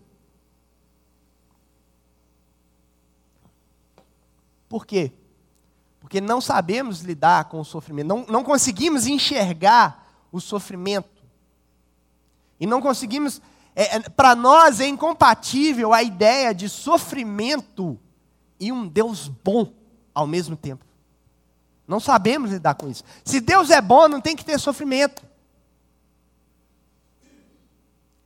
Por 4.68 4.84
quê? 4.84 5.12
Porque 6.00 6.20
não 6.20 6.40
sabemos 6.40 7.02
lidar 7.02 7.44
com 7.44 7.60
o 7.60 7.64
sofrimento, 7.64 8.08
não, 8.08 8.26
não 8.26 8.42
conseguimos 8.42 9.06
enxergar 9.06 10.04
o 10.32 10.40
sofrimento. 10.40 11.22
E 12.58 12.66
não 12.66 12.82
conseguimos. 12.82 13.40
É, 13.76 13.98
é, 13.98 14.00
para 14.00 14.34
nós 14.34 14.80
é 14.80 14.86
incompatível 14.88 15.92
a 15.92 16.02
ideia 16.02 16.52
de 16.52 16.68
sofrimento 16.68 18.00
e 18.62 18.70
um 18.70 18.86
Deus 18.86 19.26
bom 19.26 19.72
ao 20.14 20.24
mesmo 20.24 20.56
tempo. 20.56 20.84
Não 21.86 21.98
sabemos 21.98 22.52
lidar 22.52 22.76
com 22.76 22.88
isso. 22.88 23.02
Se 23.24 23.40
Deus 23.40 23.70
é 23.70 23.80
bom, 23.80 24.06
não 24.08 24.20
tem 24.20 24.36
que 24.36 24.44
ter 24.44 24.56
sofrimento. 24.60 25.20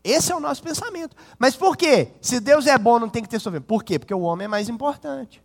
Esse 0.05 0.31
é 0.31 0.37
o 0.37 0.41
nosso 0.41 0.63
pensamento. 0.63 1.17
Mas 1.39 1.57
por 1.57 1.75
quê? 1.75 2.13
Se 2.21 2.39
Deus 2.39 2.67
é 2.67 2.77
bom, 2.77 2.99
não 2.99 3.09
tem 3.09 3.23
que 3.23 3.31
ter 3.31 3.41
sofrimento. 3.41 3.67
Por 3.67 3.83
quê? 3.83 3.99
Porque 3.99 4.13
o 4.13 4.21
homem 4.21 4.45
é 4.45 4.49
mais 4.49 4.69
importante. 4.69 5.43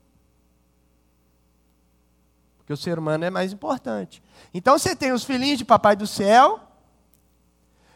Porque 2.57 2.73
o 2.73 2.77
ser 2.77 2.99
humano 2.99 3.23
é 3.23 3.29
mais 3.29 3.53
importante. 3.53 4.21
Então 4.53 4.77
você 4.77 4.93
tem 4.93 5.13
os 5.13 5.23
filhinhos 5.23 5.57
de 5.57 5.63
papai 5.63 5.95
do 5.95 6.05
céu. 6.05 6.59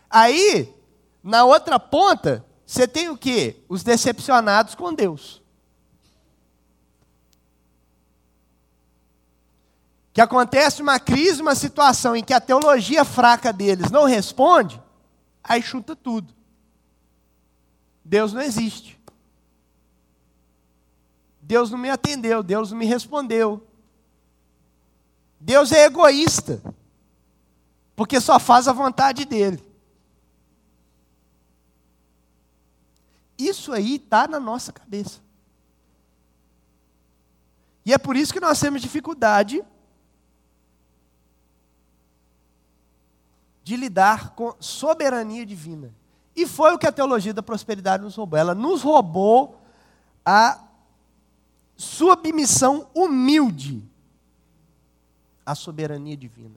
Aí, 0.10 0.74
na 1.22 1.44
outra 1.44 1.78
ponta, 1.78 2.46
você 2.66 2.88
tem 2.88 3.10
o 3.10 3.18
quê? 3.18 3.58
Os 3.68 3.84
decepcionados 3.84 4.76
com 4.76 4.94
Deus. 4.94 5.44
Que 10.16 10.22
acontece 10.22 10.82
uma 10.82 10.98
crise, 10.98 11.42
uma 11.42 11.56
situação 11.56 12.16
em 12.16 12.24
que 12.24 12.32
a 12.32 12.40
teologia 12.40 13.04
fraca 13.04 13.52
deles 13.52 13.92
não 13.92 14.06
responde, 14.06 14.82
aí 15.44 15.62
chuta 15.62 15.94
tudo. 15.94 16.34
Deus 18.02 18.32
não 18.32 18.42
existe. 18.42 18.98
Deus 21.42 21.70
não 21.70 21.78
me 21.78 21.90
atendeu, 21.90 22.42
Deus 22.42 22.72
não 22.72 22.78
me 22.78 22.86
respondeu. 22.86 23.68
Deus 25.38 25.74
é 25.74 25.84
egoísta, 25.84 26.62
porque 27.94 28.22
só 28.22 28.40
faz 28.40 28.70
a 28.70 28.74
vontade 28.74 29.26
dele. 29.26 29.62
Isso 33.38 33.74
aí 33.74 33.96
está 33.96 34.30
na 34.30 34.40
nossa 34.40 34.72
cabeça. 34.72 35.20
E 37.86 37.94
é 37.94 37.98
por 37.98 38.16
isso 38.16 38.32
que 38.32 38.40
nós 38.40 38.58
temos 38.58 38.82
dificuldade 38.82 39.62
de 43.66 43.76
lidar 43.76 44.36
com 44.36 44.56
soberania 44.60 45.44
divina. 45.44 45.92
E 46.36 46.46
foi 46.46 46.72
o 46.72 46.78
que 46.78 46.86
a 46.86 46.92
teologia 46.92 47.34
da 47.34 47.42
prosperidade 47.42 48.04
nos 48.04 48.16
roubou. 48.16 48.38
Ela 48.38 48.54
nos 48.54 48.84
roubou 48.84 49.60
a 50.24 50.64
submissão 51.76 52.88
humilde 52.94 53.84
à 55.44 55.56
soberania 55.56 56.16
divina. 56.16 56.54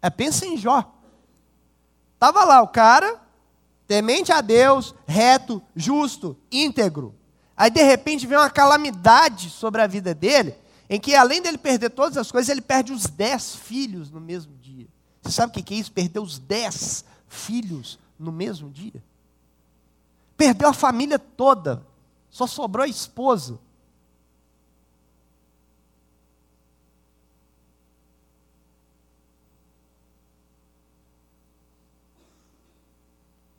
É, 0.00 0.08
pensa 0.08 0.46
em 0.46 0.56
Jó. 0.56 0.90
Estava 2.14 2.42
lá 2.42 2.62
o 2.62 2.68
cara, 2.68 3.20
temente 3.86 4.32
a 4.32 4.40
Deus, 4.40 4.94
reto, 5.06 5.62
justo, 5.76 6.34
íntegro. 6.50 7.14
Aí 7.54 7.70
de 7.70 7.82
repente 7.82 8.26
vem 8.26 8.38
uma 8.38 8.48
calamidade 8.48 9.50
sobre 9.50 9.82
a 9.82 9.86
vida 9.86 10.14
dele. 10.14 10.54
em 10.88 10.98
que 10.98 11.14
além 11.14 11.42
dele 11.42 11.58
perder 11.58 11.90
todas 11.90 12.16
as 12.16 12.32
coisas, 12.32 12.48
ele 12.48 12.62
perde 12.62 12.92
os 12.92 13.04
dez 13.04 13.54
filhos 13.54 14.10
no 14.10 14.20
mesmo. 14.20 14.61
Você 15.22 15.30
sabe 15.30 15.58
o 15.58 15.64
que 15.64 15.72
é 15.72 15.76
isso? 15.78 15.92
Perder 15.92 16.18
os 16.18 16.38
dez 16.38 17.04
filhos 17.28 17.98
no 18.18 18.32
mesmo 18.32 18.68
dia? 18.68 19.02
Perdeu 20.36 20.68
a 20.68 20.74
família 20.74 21.18
toda, 21.18 21.86
só 22.28 22.46
sobrou 22.46 22.84
a 22.84 22.88
esposa. 22.88 23.58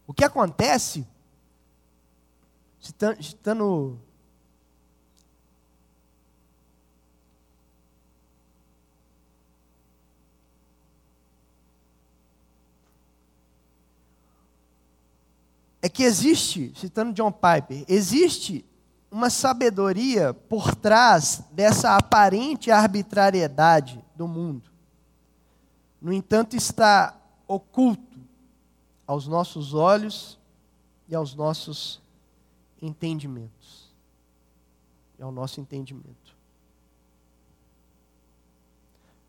O 0.06 0.14
que 0.14 0.26
acontece, 0.26 1.08
citando 2.80 4.00
é 15.84 15.90
que 15.90 16.04
existe, 16.04 16.72
citando 16.78 17.12
John 17.12 17.30
Piper, 17.30 17.84
existe 17.90 18.66
uma 19.12 19.30
sabedoria 19.30 20.34
por 20.34 20.74
trás 20.74 21.44
dessa 21.52 21.98
aparente 21.98 22.72
arbitrariedade 22.72 24.02
do 24.16 24.26
mundo. 24.26 24.72
No 26.02 26.14
entanto, 26.14 26.56
está 26.56 27.14
oculto 27.46 28.18
aos 29.06 29.28
nossos 29.28 29.74
olhos 29.74 30.40
e 31.10 31.14
aos 31.14 31.36
nossos 31.36 32.02
entendimentos. 32.82 33.94
E 35.20 35.22
ao 35.22 35.34
nosso 35.34 35.60
entendimento. 35.60 36.34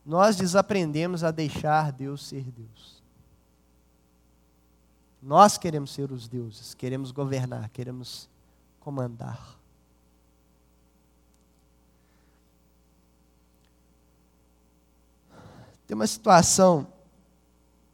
Nós 0.07 0.37
desaprendemos 0.37 1.25
a 1.25 1.33
deixar 1.33 1.91
Deus 1.91 2.25
ser 2.25 2.45
Deus. 2.45 2.94
Nós 5.25 5.57
queremos 5.57 5.91
ser 5.91 6.13
os 6.13 6.29
deuses, 6.29 6.75
queremos 6.75 7.11
governar, 7.11 7.71
queremos 7.71 8.29
comandar. 8.79 9.59
Tem 15.87 15.95
uma 15.95 16.07
situação 16.07 16.87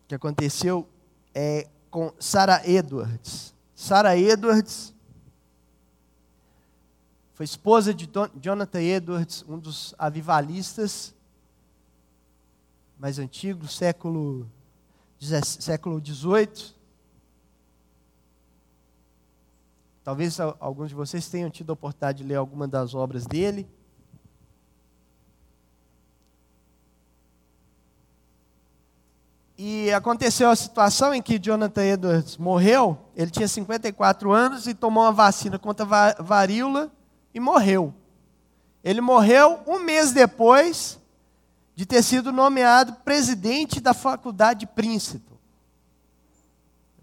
que 0.09 0.15
aconteceu 0.17 0.89
é, 1.33 1.69
com 1.89 2.13
Sarah 2.19 2.69
Edwards. 2.69 3.55
Sarah 3.77 4.17
Edwards 4.17 4.93
foi 7.35 7.45
esposa 7.45 7.95
de 7.95 8.11
Jonathan 8.43 8.83
Edwards, 8.83 9.45
um 9.49 9.57
dos 9.57 9.95
avivalistas 9.97 11.15
mais 12.99 13.21
antigos, 13.21 13.77
século, 13.77 14.51
século 15.45 16.05
XVIII. 16.05 16.80
Talvez 20.03 20.41
alguns 20.41 20.89
de 20.89 20.95
vocês 20.95 21.29
tenham 21.29 21.51
tido 21.51 21.71
a 21.71 21.75
oportunidade 21.75 22.19
de 22.19 22.25
ler 22.25 22.37
alguma 22.37 22.67
das 22.67 22.95
obras 22.95 23.27
dele. 23.27 23.69
E 29.59 29.93
aconteceu 29.93 30.49
a 30.49 30.57
situação 30.57 31.13
em 31.13 31.21
que 31.21 31.39
Jonathan 31.39 31.85
Edwards 31.85 32.39
morreu, 32.39 32.97
ele 33.15 33.31
tinha 33.31 33.47
54 33.47 34.33
anos 34.33 34.67
e 34.67 34.73
tomou 34.73 35.05
uma 35.05 35.13
vacina 35.13 35.59
contra 35.59 35.85
a 35.85 36.23
varíola 36.23 36.91
e 37.35 37.39
morreu. 37.39 37.93
Ele 38.83 39.03
morreu 39.03 39.61
um 39.67 39.79
mês 39.81 40.13
depois 40.13 40.99
de 41.75 41.85
ter 41.85 42.03
sido 42.03 42.33
nomeado 42.33 42.95
presidente 43.05 43.81
da 43.81 43.93
faculdade 43.93 44.61
de 44.61 44.67
Princeton. 44.67 45.37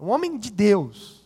Um 0.00 0.08
homem 0.08 0.36
de 0.36 0.50
Deus. 0.50 1.17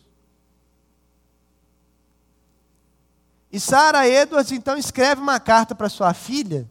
E 3.53 3.59
Sarah 3.59 4.07
Edwards 4.07 4.51
então 4.51 4.75
escreve 4.75 5.21
uma 5.21 5.39
carta 5.39 5.75
para 5.75 5.87
sua 5.87 6.11
filha, 6.11 6.67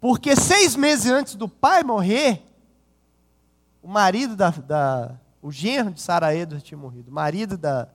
porque 0.00 0.34
seis 0.34 0.74
meses 0.74 1.06
antes 1.06 1.36
do 1.36 1.48
pai 1.48 1.84
morrer, 1.84 2.44
o 3.80 3.86
marido 3.86 4.34
da, 4.34 4.50
da 4.50 5.16
o 5.40 5.52
genro 5.52 5.92
de 5.92 6.00
Sarah 6.00 6.34
Edwards 6.34 6.66
tinha 6.66 6.76
morrido, 6.76 7.12
o 7.12 7.14
marido 7.14 7.56
da, 7.56 7.88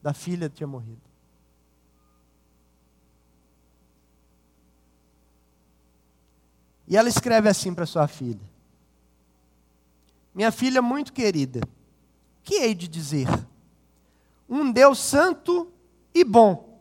da 0.00 0.14
filha 0.14 0.48
tinha 0.48 0.66
morrido. 0.68 1.02
E 6.86 6.96
ela 6.96 7.08
escreve 7.08 7.48
assim 7.48 7.74
para 7.74 7.84
sua 7.84 8.06
filha: 8.06 8.48
Minha 10.32 10.52
filha 10.52 10.80
muito 10.80 11.12
querida, 11.12 11.62
que 12.44 12.54
hei 12.54 12.76
de 12.76 12.86
dizer? 12.86 13.26
Um 14.48 14.70
Deus 14.70 15.00
santo 15.00 15.68
e 16.14 16.22
bom 16.22 16.71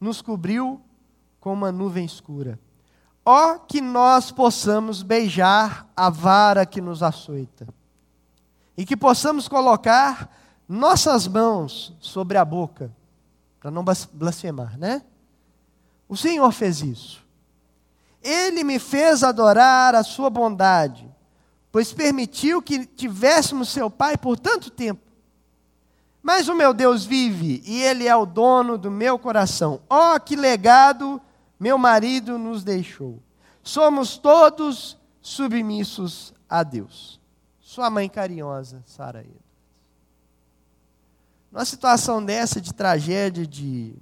nos 0.00 0.22
cobriu 0.22 0.80
com 1.40 1.52
uma 1.52 1.72
nuvem 1.72 2.04
escura. 2.04 2.58
Ó 3.24 3.54
oh, 3.54 3.58
que 3.60 3.80
nós 3.80 4.30
possamos 4.30 5.02
beijar 5.02 5.86
a 5.96 6.08
vara 6.08 6.64
que 6.64 6.80
nos 6.80 7.02
açoita, 7.02 7.68
e 8.76 8.86
que 8.86 8.96
possamos 8.96 9.48
colocar 9.48 10.30
nossas 10.68 11.26
mãos 11.26 11.94
sobre 12.00 12.38
a 12.38 12.44
boca, 12.44 12.90
para 13.60 13.70
não 13.70 13.84
blasfemar, 14.12 14.78
né? 14.78 15.02
O 16.08 16.16
Senhor 16.16 16.50
fez 16.52 16.80
isso. 16.80 17.26
Ele 18.22 18.64
me 18.64 18.78
fez 18.78 19.22
adorar 19.22 19.94
a 19.94 20.02
sua 20.02 20.30
bondade, 20.30 21.08
pois 21.70 21.92
permitiu 21.92 22.62
que 22.62 22.86
tivéssemos 22.86 23.68
seu 23.68 23.90
Pai 23.90 24.16
por 24.16 24.38
tanto 24.38 24.70
tempo. 24.70 25.07
Mas 26.28 26.46
o 26.46 26.54
meu 26.54 26.74
Deus 26.74 27.06
vive 27.06 27.62
e 27.64 27.80
Ele 27.80 28.06
é 28.06 28.14
o 28.14 28.26
dono 28.26 28.76
do 28.76 28.90
meu 28.90 29.18
coração. 29.18 29.80
Oh, 29.88 30.20
que 30.20 30.36
legado 30.36 31.18
meu 31.58 31.78
marido 31.78 32.36
nos 32.36 32.62
deixou. 32.62 33.18
Somos 33.62 34.18
todos 34.18 34.98
submissos 35.22 36.34
a 36.46 36.62
Deus. 36.62 37.18
Sua 37.58 37.88
mãe 37.88 38.10
carinhosa, 38.10 38.82
Sara 38.84 39.20
Edwards. 39.20 39.42
Numa 41.50 41.64
situação 41.64 42.22
dessa 42.22 42.60
de 42.60 42.74
tragédia, 42.74 43.46
de 43.46 43.96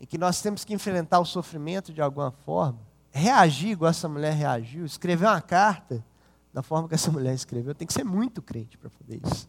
em 0.00 0.06
que 0.06 0.18
nós 0.18 0.42
temos 0.42 0.64
que 0.64 0.74
enfrentar 0.74 1.20
o 1.20 1.24
sofrimento 1.24 1.92
de 1.92 2.02
alguma 2.02 2.32
forma, 2.32 2.89
reagir 3.12 3.70
igual 3.70 3.90
essa 3.90 4.08
mulher 4.08 4.32
reagiu, 4.34 4.84
escrever 4.84 5.26
uma 5.26 5.40
carta 5.40 6.04
da 6.52 6.62
forma 6.62 6.88
que 6.88 6.94
essa 6.94 7.10
mulher 7.10 7.34
escreveu, 7.34 7.74
tem 7.74 7.86
que 7.86 7.92
ser 7.92 8.04
muito 8.04 8.42
crente 8.42 8.76
para 8.76 8.90
fazer 8.90 9.20
isso. 9.24 9.48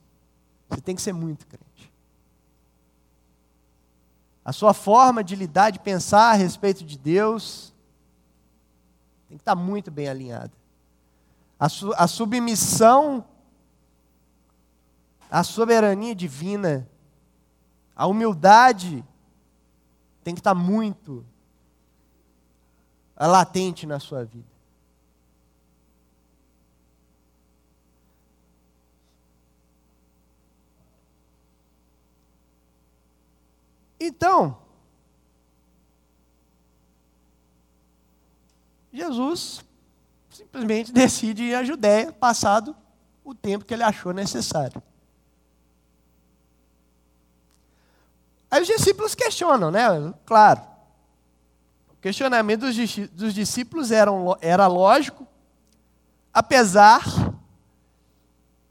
Você 0.70 0.82
tem 0.82 0.96
que 0.96 1.02
ser 1.02 1.14
muito 1.14 1.46
crente. 1.48 1.92
A 4.44 4.52
sua 4.52 4.74
forma 4.74 5.24
de 5.24 5.36
lidar, 5.36 5.72
de 5.72 5.80
pensar 5.80 6.32
a 6.32 6.34
respeito 6.34 6.84
de 6.84 6.98
Deus, 6.98 7.74
tem 9.28 9.38
que 9.38 9.42
estar 9.42 9.56
muito 9.56 9.92
bem 9.92 10.08
alinhada. 10.08 10.52
A, 11.60 11.70
su 11.70 11.94
a 11.96 12.08
submissão 12.08 13.24
à 15.30 15.44
soberania 15.44 16.16
divina, 16.16 16.88
a 17.96 18.08
humildade, 18.08 19.06
tem 20.24 20.34
que 20.34 20.40
estar 20.40 20.56
muito 20.56 21.26
é 21.26 21.31
latente 23.28 23.86
na 23.86 24.00
sua 24.00 24.24
vida. 24.24 24.50
Então, 34.00 34.58
Jesus 38.92 39.64
simplesmente 40.32 40.92
decide 40.94 41.44
ir 41.44 41.56
à 41.56 41.64
Judéia, 41.64 42.12
passado 42.12 42.76
o 43.24 43.36
tempo 43.36 43.64
que 43.64 43.74
ele 43.74 43.84
achou 43.84 44.12
necessário. 44.12 44.82
Aí 48.50 48.62
os 48.62 48.68
discípulos 48.68 49.14
questionam, 49.14 49.70
né? 49.70 49.82
Claro. 50.26 50.71
Questionamento 52.02 52.62
dos, 52.62 53.34
discípulos 53.34 53.92
era, 53.92 54.10
era 54.42 54.66
lógico, 54.66 55.28
apesar 56.34 57.04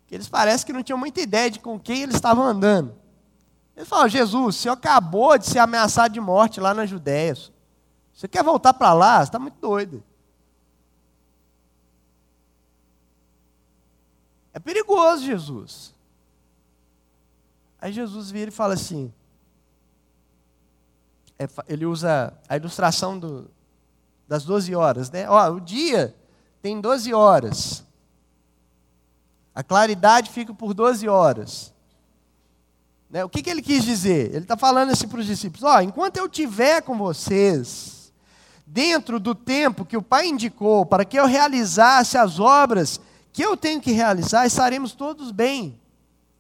que 0.08 0.16
eles 0.16 0.28
parecem 0.28 0.66
que 0.66 0.72
não 0.72 0.82
tinham 0.82 0.98
muita 0.98 1.20
ideia 1.20 1.48
de 1.48 1.60
com 1.60 1.78
quem 1.78 2.02
eles 2.02 2.16
estavam 2.16 2.42
andando. 2.42 2.92
Eles 3.76 3.88
falaram, 3.88 4.08
Jesus, 4.08 4.56
senhor 4.56 4.74
acabou 4.74 5.38
de 5.38 5.46
ser 5.46 5.60
ameaçado 5.60 6.12
de 6.12 6.20
morte 6.20 6.58
lá 6.58 6.74
na 6.74 6.84
Judéia. 6.84 7.34
Você 8.12 8.26
quer 8.26 8.42
voltar 8.42 8.74
para 8.74 8.92
lá? 8.92 9.18
Você 9.18 9.28
está 9.28 9.38
muito 9.38 9.60
doido. 9.60 10.02
É 14.52 14.58
perigoso, 14.58 15.24
Jesus. 15.24 15.94
Aí 17.80 17.92
Jesus 17.92 18.30
vira 18.32 18.50
e 18.50 18.52
fala 18.52 18.74
assim: 18.74 19.14
ele 21.68 21.86
usa 21.86 22.32
a 22.48 22.56
ilustração 22.56 23.18
do, 23.18 23.50
das 24.28 24.44
12 24.44 24.74
horas, 24.74 25.10
né? 25.10 25.28
Ó, 25.28 25.52
o 25.52 25.60
dia 25.60 26.14
tem 26.60 26.80
12 26.80 27.12
horas. 27.14 27.84
A 29.54 29.62
claridade 29.62 30.30
fica 30.30 30.54
por 30.54 30.74
12 30.74 31.08
horas. 31.08 31.72
Né? 33.10 33.24
O 33.24 33.28
que, 33.28 33.42
que 33.42 33.50
ele 33.50 33.62
quis 33.62 33.84
dizer? 33.84 34.28
Ele 34.28 34.44
está 34.44 34.56
falando 34.56 34.90
assim 34.90 35.08
para 35.08 35.20
os 35.20 35.26
discípulos: 35.26 35.64
ó, 35.64 35.80
enquanto 35.80 36.16
eu 36.18 36.26
estiver 36.26 36.82
com 36.82 36.96
vocês, 36.96 38.12
dentro 38.66 39.18
do 39.18 39.34
tempo 39.34 39.84
que 39.84 39.96
o 39.96 40.02
Pai 40.02 40.28
indicou 40.28 40.86
para 40.86 41.04
que 41.04 41.18
eu 41.18 41.26
realizasse 41.26 42.16
as 42.16 42.38
obras 42.38 43.00
que 43.32 43.42
eu 43.42 43.56
tenho 43.56 43.80
que 43.80 43.92
realizar, 43.92 44.46
estaremos 44.46 44.92
todos 44.92 45.30
bem, 45.32 45.80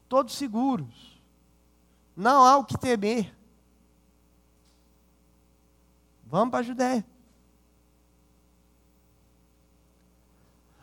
todos 0.08 0.36
seguros. 0.36 1.18
Não 2.16 2.44
há 2.44 2.56
o 2.56 2.64
que 2.64 2.78
temer. 2.78 3.34
Vamos 6.30 6.52
para 6.52 6.60
a 6.60 6.62
Judéia. 6.62 7.04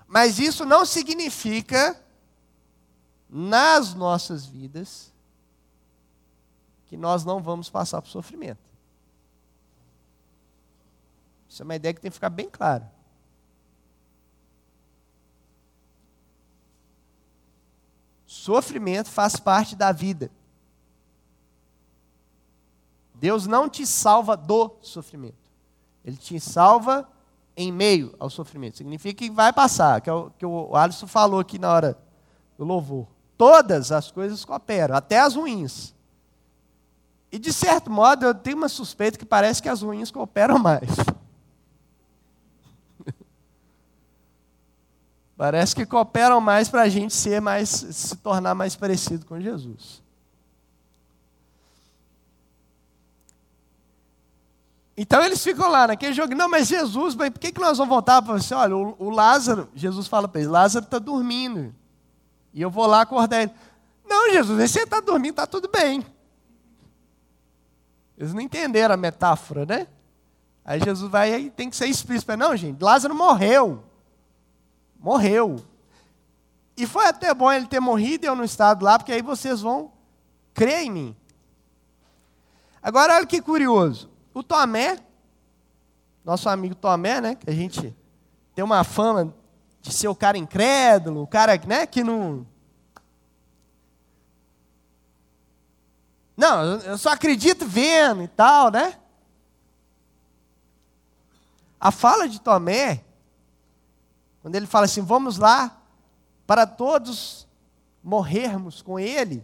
Mas 0.05 0.39
isso 0.39 0.65
não 0.65 0.85
significa, 0.85 1.99
nas 3.29 3.93
nossas 3.93 4.45
vidas, 4.45 5.13
que 6.85 6.97
nós 6.97 7.23
não 7.23 7.41
vamos 7.41 7.69
passar 7.69 8.01
por 8.01 8.09
sofrimento. 8.09 8.59
Isso 11.47 11.61
é 11.61 11.65
uma 11.65 11.75
ideia 11.75 11.93
que 11.93 12.01
tem 12.01 12.11
que 12.11 12.15
ficar 12.15 12.29
bem 12.29 12.49
clara. 12.49 12.91
Sofrimento 18.25 19.09
faz 19.09 19.37
parte 19.37 19.77
da 19.77 19.93
vida. 19.93 20.29
Deus 23.19 23.47
não 23.47 23.67
te 23.67 23.85
salva 23.85 24.37
do 24.37 24.75
sofrimento. 24.81 25.35
Ele 26.05 26.17
te 26.17 26.39
salva 26.39 27.07
em 27.55 27.71
meio 27.71 28.13
ao 28.19 28.29
sofrimento. 28.29 28.77
Significa 28.77 29.25
que 29.25 29.31
vai 29.31 29.51
passar, 29.51 29.99
que 30.01 30.09
é 30.09 30.13
o 30.13 30.29
que 30.29 30.45
o 30.45 30.75
Alisson 30.75 31.07
falou 31.07 31.39
aqui 31.39 31.57
na 31.57 31.71
hora 31.71 31.97
do 32.57 32.63
louvor. 32.63 33.07
Todas 33.37 33.91
as 33.91 34.11
coisas 34.11 34.45
cooperam, 34.45 34.95
até 34.95 35.19
as 35.19 35.35
ruins. 35.35 35.95
E 37.31 37.39
de 37.39 37.51
certo 37.51 37.89
modo 37.89 38.25
eu 38.25 38.33
tenho 38.35 38.57
uma 38.57 38.69
suspeita 38.69 39.17
que 39.17 39.25
parece 39.25 39.61
que 39.61 39.69
as 39.69 39.81
ruins 39.81 40.11
cooperam 40.11 40.59
mais. 40.59 40.89
parece 45.35 45.75
que 45.75 45.85
cooperam 45.85 46.39
mais 46.39 46.69
para 46.69 46.83
a 46.83 46.89
gente 46.89 47.13
ser 47.13 47.41
mais, 47.41 47.69
se 47.69 48.15
tornar 48.17 48.53
mais 48.55 48.75
parecido 48.75 49.25
com 49.25 49.39
Jesus. 49.39 50.05
Então 54.97 55.23
eles 55.23 55.43
ficam 55.43 55.69
lá 55.69 55.87
naquele 55.87 56.13
jogo. 56.13 56.33
Não, 56.33 56.49
mas 56.49 56.67
Jesus, 56.67 57.13
mas 57.13 57.29
por 57.29 57.39
que, 57.39 57.51
que 57.51 57.61
nós 57.61 57.77
vamos 57.77 57.93
voltar 57.93 58.19
para 58.19 58.33
você? 58.33 58.55
Olha, 58.55 58.75
o, 58.75 58.95
o 58.97 59.09
Lázaro, 59.11 59.69
Jesus 59.75 60.07
fala 60.07 60.27
para 60.27 60.41
ele: 60.41 60.49
Lázaro 60.49 60.85
está 60.85 60.97
dormindo. 60.97 61.73
E 62.51 62.61
eu 62.61 62.71
vou 62.71 62.87
lá 62.87 63.01
acordar 63.01 63.43
ele. 63.43 63.51
Não, 64.03 64.31
Jesus, 64.31 64.71
você 64.71 64.81
está 64.81 64.99
dormindo, 64.99 65.33
está 65.33 65.45
tudo 65.45 65.69
bem. 65.69 66.03
Eles 68.17 68.33
não 68.33 68.41
entenderam 68.41 68.95
a 68.95 68.97
metáfora, 68.97 69.63
né? 69.67 69.87
Aí 70.65 70.79
Jesus 70.79 71.11
vai 71.11 71.33
e 71.35 71.51
tem 71.51 71.69
que 71.69 71.75
ser 71.75 71.85
explícito. 71.85 72.35
Não, 72.35 72.55
gente, 72.57 72.81
Lázaro 72.81 73.13
morreu. 73.13 73.83
Morreu. 74.99 75.63
E 76.75 76.87
foi 76.87 77.05
até 77.05 77.31
bom 77.35 77.51
ele 77.51 77.67
ter 77.67 77.79
morrido 77.79 78.25
e 78.25 78.27
eu 78.27 78.35
não 78.35 78.43
estado 78.43 78.83
lá, 78.83 78.97
porque 78.97 79.11
aí 79.11 79.21
vocês 79.21 79.61
vão 79.61 79.91
crer 80.55 80.85
em 80.85 80.91
mim. 80.91 81.15
Agora, 82.81 83.15
olha 83.15 83.25
que 83.27 83.41
curioso. 83.41 84.16
O 84.37 84.43
Tomé, 84.43 84.99
nosso 86.23 86.47
amigo 86.47 86.75
Tomé, 86.75 87.19
né? 87.19 87.33
Que 87.33 87.49
a 87.49 87.53
gente 87.53 87.95
tem 88.53 88.63
uma 88.63 88.83
fama 88.83 89.33
de 89.81 89.91
ser 89.91 90.07
o 90.09 90.15
cara 90.15 90.37
incrédulo, 90.37 91.23
o 91.23 91.27
cara 91.27 91.57
né, 91.65 91.87
que 91.87 92.03
não 92.03 92.45
Não, 96.37 96.79
eu 96.81 96.99
só 96.99 97.09
acredito 97.09 97.65
vendo 97.65 98.21
e 98.21 98.27
tal, 98.27 98.69
né? 98.69 98.99
A 101.79 101.89
fala 101.91 102.29
de 102.29 102.39
Tomé, 102.39 103.03
quando 104.43 104.53
ele 104.53 104.67
fala 104.67 104.85
assim, 104.85 105.01
vamos 105.01 105.39
lá, 105.39 105.81
para 106.45 106.67
todos 106.67 107.47
morrermos 108.03 108.83
com 108.83 108.99
ele, 108.99 109.43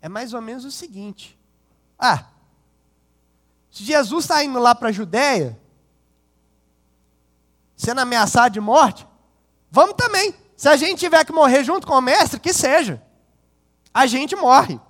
é 0.00 0.08
mais 0.08 0.32
ou 0.32 0.40
menos 0.40 0.64
o 0.64 0.70
seguinte: 0.70 1.37
ah, 1.98 2.26
se 3.70 3.84
Jesus 3.84 4.24
está 4.24 4.42
indo 4.44 4.58
lá 4.58 4.74
para 4.74 4.88
a 4.88 4.92
Judéia, 4.92 5.58
sendo 7.76 8.00
ameaçado 8.00 8.52
de 8.52 8.60
morte, 8.60 9.06
vamos 9.70 9.96
também. 9.96 10.34
Se 10.56 10.68
a 10.68 10.76
gente 10.76 10.98
tiver 10.98 11.24
que 11.24 11.32
morrer 11.32 11.62
junto 11.64 11.86
com 11.86 11.94
o 11.94 12.00
mestre, 12.00 12.40
que 12.40 12.52
seja 12.52 13.02
a 13.98 14.06
gente 14.06 14.36
morre. 14.36 14.80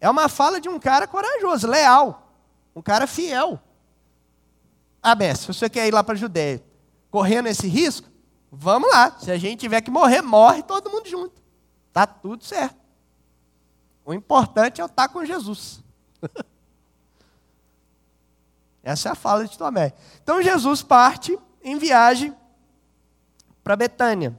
É 0.00 0.10
uma 0.10 0.28
fala 0.28 0.60
de 0.60 0.68
um 0.68 0.80
cara 0.80 1.06
corajoso, 1.06 1.68
leal, 1.68 2.34
um 2.74 2.82
cara 2.82 3.06
fiel. 3.06 3.60
Ah, 5.00 5.14
mestre, 5.14 5.52
se 5.52 5.58
você 5.60 5.70
quer 5.70 5.86
ir 5.86 5.94
lá 5.94 6.02
para 6.02 6.14
a 6.14 6.18
Judéia, 6.18 6.64
correndo 7.12 7.46
esse 7.46 7.68
risco, 7.68 8.09
vamos 8.50 8.90
lá. 8.90 9.18
Se 9.18 9.30
a 9.30 9.38
gente 9.38 9.60
tiver 9.60 9.80
que 9.80 9.90
morrer, 9.90 10.22
morre 10.22 10.62
todo 10.62 10.90
mundo 10.90 11.08
junto. 11.08 11.40
Tá 11.92 12.06
tudo 12.06 12.44
certo. 12.44 12.78
O 14.04 14.14
importante 14.14 14.80
é 14.80 14.82
eu 14.82 14.86
estar 14.86 15.08
com 15.08 15.24
Jesus. 15.24 15.82
Essa 18.82 19.10
é 19.10 19.12
a 19.12 19.14
fala 19.14 19.46
de 19.46 19.56
Tomé. 19.56 19.92
Então 20.22 20.42
Jesus 20.42 20.82
parte 20.82 21.38
em 21.62 21.78
viagem 21.78 22.34
para 23.62 23.76
Betânia. 23.76 24.36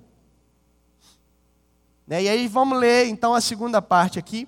Né? 2.07 2.23
E 2.23 2.29
aí 2.29 2.47
vamos 2.47 2.77
ler 2.77 3.07
então 3.07 3.33
a 3.33 3.41
segunda 3.41 3.81
parte 3.81 4.19
aqui. 4.19 4.47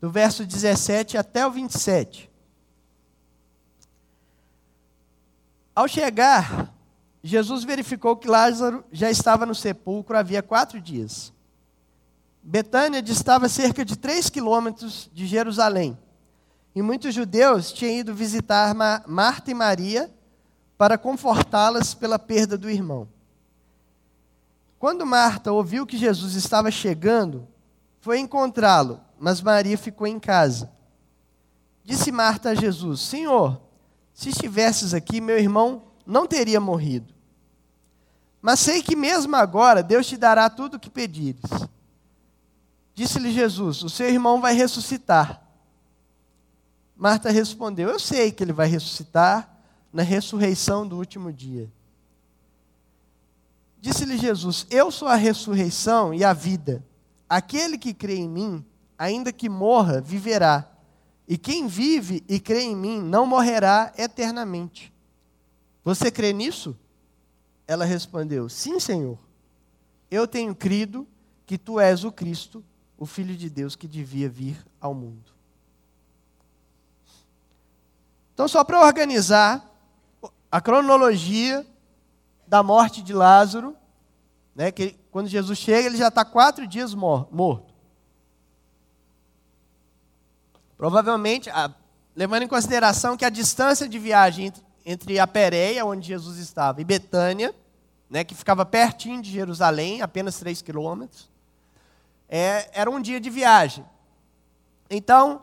Do 0.00 0.10
verso 0.10 0.44
17 0.44 1.16
até 1.16 1.46
o 1.46 1.50
27. 1.50 2.29
Ao 5.80 5.88
chegar, 5.88 6.70
Jesus 7.22 7.64
verificou 7.64 8.14
que 8.14 8.28
Lázaro 8.28 8.84
já 8.92 9.10
estava 9.10 9.46
no 9.46 9.54
sepulcro 9.54 10.14
havia 10.14 10.42
quatro 10.42 10.78
dias. 10.78 11.32
Betânia 12.42 13.00
distava 13.00 13.48
cerca 13.48 13.82
de 13.82 13.96
três 13.96 14.28
quilômetros 14.28 15.08
de 15.10 15.26
Jerusalém 15.26 15.96
e 16.74 16.82
muitos 16.82 17.14
judeus 17.14 17.72
tinham 17.72 17.94
ido 17.94 18.14
visitar 18.14 18.74
Marta 19.06 19.50
e 19.50 19.54
Maria 19.54 20.10
para 20.76 20.98
confortá-las 20.98 21.94
pela 21.94 22.18
perda 22.18 22.58
do 22.58 22.68
irmão. 22.68 23.08
Quando 24.78 25.06
Marta 25.06 25.50
ouviu 25.50 25.86
que 25.86 25.96
Jesus 25.96 26.34
estava 26.34 26.70
chegando, 26.70 27.48
foi 28.00 28.18
encontrá-lo, 28.18 29.00
mas 29.18 29.40
Maria 29.40 29.78
ficou 29.78 30.06
em 30.06 30.20
casa. 30.20 30.70
Disse 31.82 32.12
Marta 32.12 32.50
a 32.50 32.54
Jesus: 32.54 33.00
Senhor, 33.00 33.69
se 34.20 34.28
estivesses 34.28 34.92
aqui, 34.92 35.18
meu 35.18 35.38
irmão 35.38 35.82
não 36.04 36.26
teria 36.26 36.60
morrido. 36.60 37.14
Mas 38.42 38.60
sei 38.60 38.82
que 38.82 38.94
mesmo 38.94 39.34
agora 39.34 39.82
Deus 39.82 40.06
te 40.06 40.14
dará 40.14 40.50
tudo 40.50 40.74
o 40.74 40.78
que 40.78 40.90
pedires. 40.90 41.40
Disse-lhe 42.94 43.32
Jesus: 43.32 43.82
O 43.82 43.88
seu 43.88 44.10
irmão 44.10 44.38
vai 44.38 44.52
ressuscitar. 44.52 45.42
Marta 46.94 47.30
respondeu: 47.30 47.88
Eu 47.88 47.98
sei 47.98 48.30
que 48.30 48.44
ele 48.44 48.52
vai 48.52 48.68
ressuscitar 48.68 49.58
na 49.90 50.02
ressurreição 50.02 50.86
do 50.86 50.98
último 50.98 51.32
dia. 51.32 51.72
Disse-lhe 53.80 54.18
Jesus: 54.18 54.66
Eu 54.68 54.90
sou 54.90 55.08
a 55.08 55.14
ressurreição 55.14 56.12
e 56.12 56.22
a 56.22 56.34
vida. 56.34 56.84
Aquele 57.26 57.78
que 57.78 57.94
crê 57.94 58.16
em 58.16 58.28
mim, 58.28 58.62
ainda 58.98 59.32
que 59.32 59.48
morra, 59.48 59.98
viverá. 59.98 60.69
E 61.30 61.38
quem 61.38 61.68
vive 61.68 62.24
e 62.28 62.40
crê 62.40 62.62
em 62.62 62.74
mim 62.74 63.00
não 63.00 63.24
morrerá 63.24 63.92
eternamente. 63.96 64.92
Você 65.84 66.10
crê 66.10 66.32
nisso? 66.32 66.76
Ela 67.68 67.84
respondeu: 67.84 68.48
Sim, 68.48 68.80
Senhor. 68.80 69.16
Eu 70.10 70.26
tenho 70.26 70.52
crido 70.56 71.06
que 71.46 71.56
tu 71.56 71.78
és 71.78 72.02
o 72.02 72.10
Cristo, 72.10 72.64
o 72.98 73.06
Filho 73.06 73.36
de 73.36 73.48
Deus 73.48 73.76
que 73.76 73.86
devia 73.86 74.28
vir 74.28 74.56
ao 74.80 74.92
mundo. 74.92 75.32
Então, 78.34 78.48
só 78.48 78.64
para 78.64 78.84
organizar 78.84 79.64
a 80.50 80.60
cronologia 80.60 81.64
da 82.44 82.60
morte 82.60 83.02
de 83.02 83.12
Lázaro, 83.12 83.76
né, 84.52 84.72
que 84.72 84.96
quando 85.12 85.28
Jesus 85.28 85.56
chega, 85.60 85.86
ele 85.86 85.96
já 85.96 86.08
está 86.08 86.24
quatro 86.24 86.66
dias 86.66 86.92
morto. 86.92 87.69
Provavelmente, 90.80 91.50
a 91.50 91.70
levando 92.16 92.44
em 92.44 92.48
consideração 92.48 93.14
que 93.14 93.26
a 93.26 93.28
distância 93.28 93.86
de 93.86 93.98
viagem 93.98 94.50
entre 94.82 95.18
a 95.18 95.26
Pérea, 95.26 95.84
onde 95.84 96.06
Jesus 96.06 96.38
estava, 96.38 96.80
e 96.80 96.84
Betânia, 96.84 97.54
né, 98.08 98.24
que 98.24 98.34
ficava 98.34 98.64
pertinho 98.64 99.20
de 99.20 99.30
Jerusalém, 99.30 100.00
apenas 100.00 100.38
3 100.38 100.62
quilômetros, 100.62 101.28
é, 102.26 102.70
era 102.72 102.90
um 102.90 102.98
dia 102.98 103.20
de 103.20 103.28
viagem. 103.28 103.84
Então, 104.88 105.42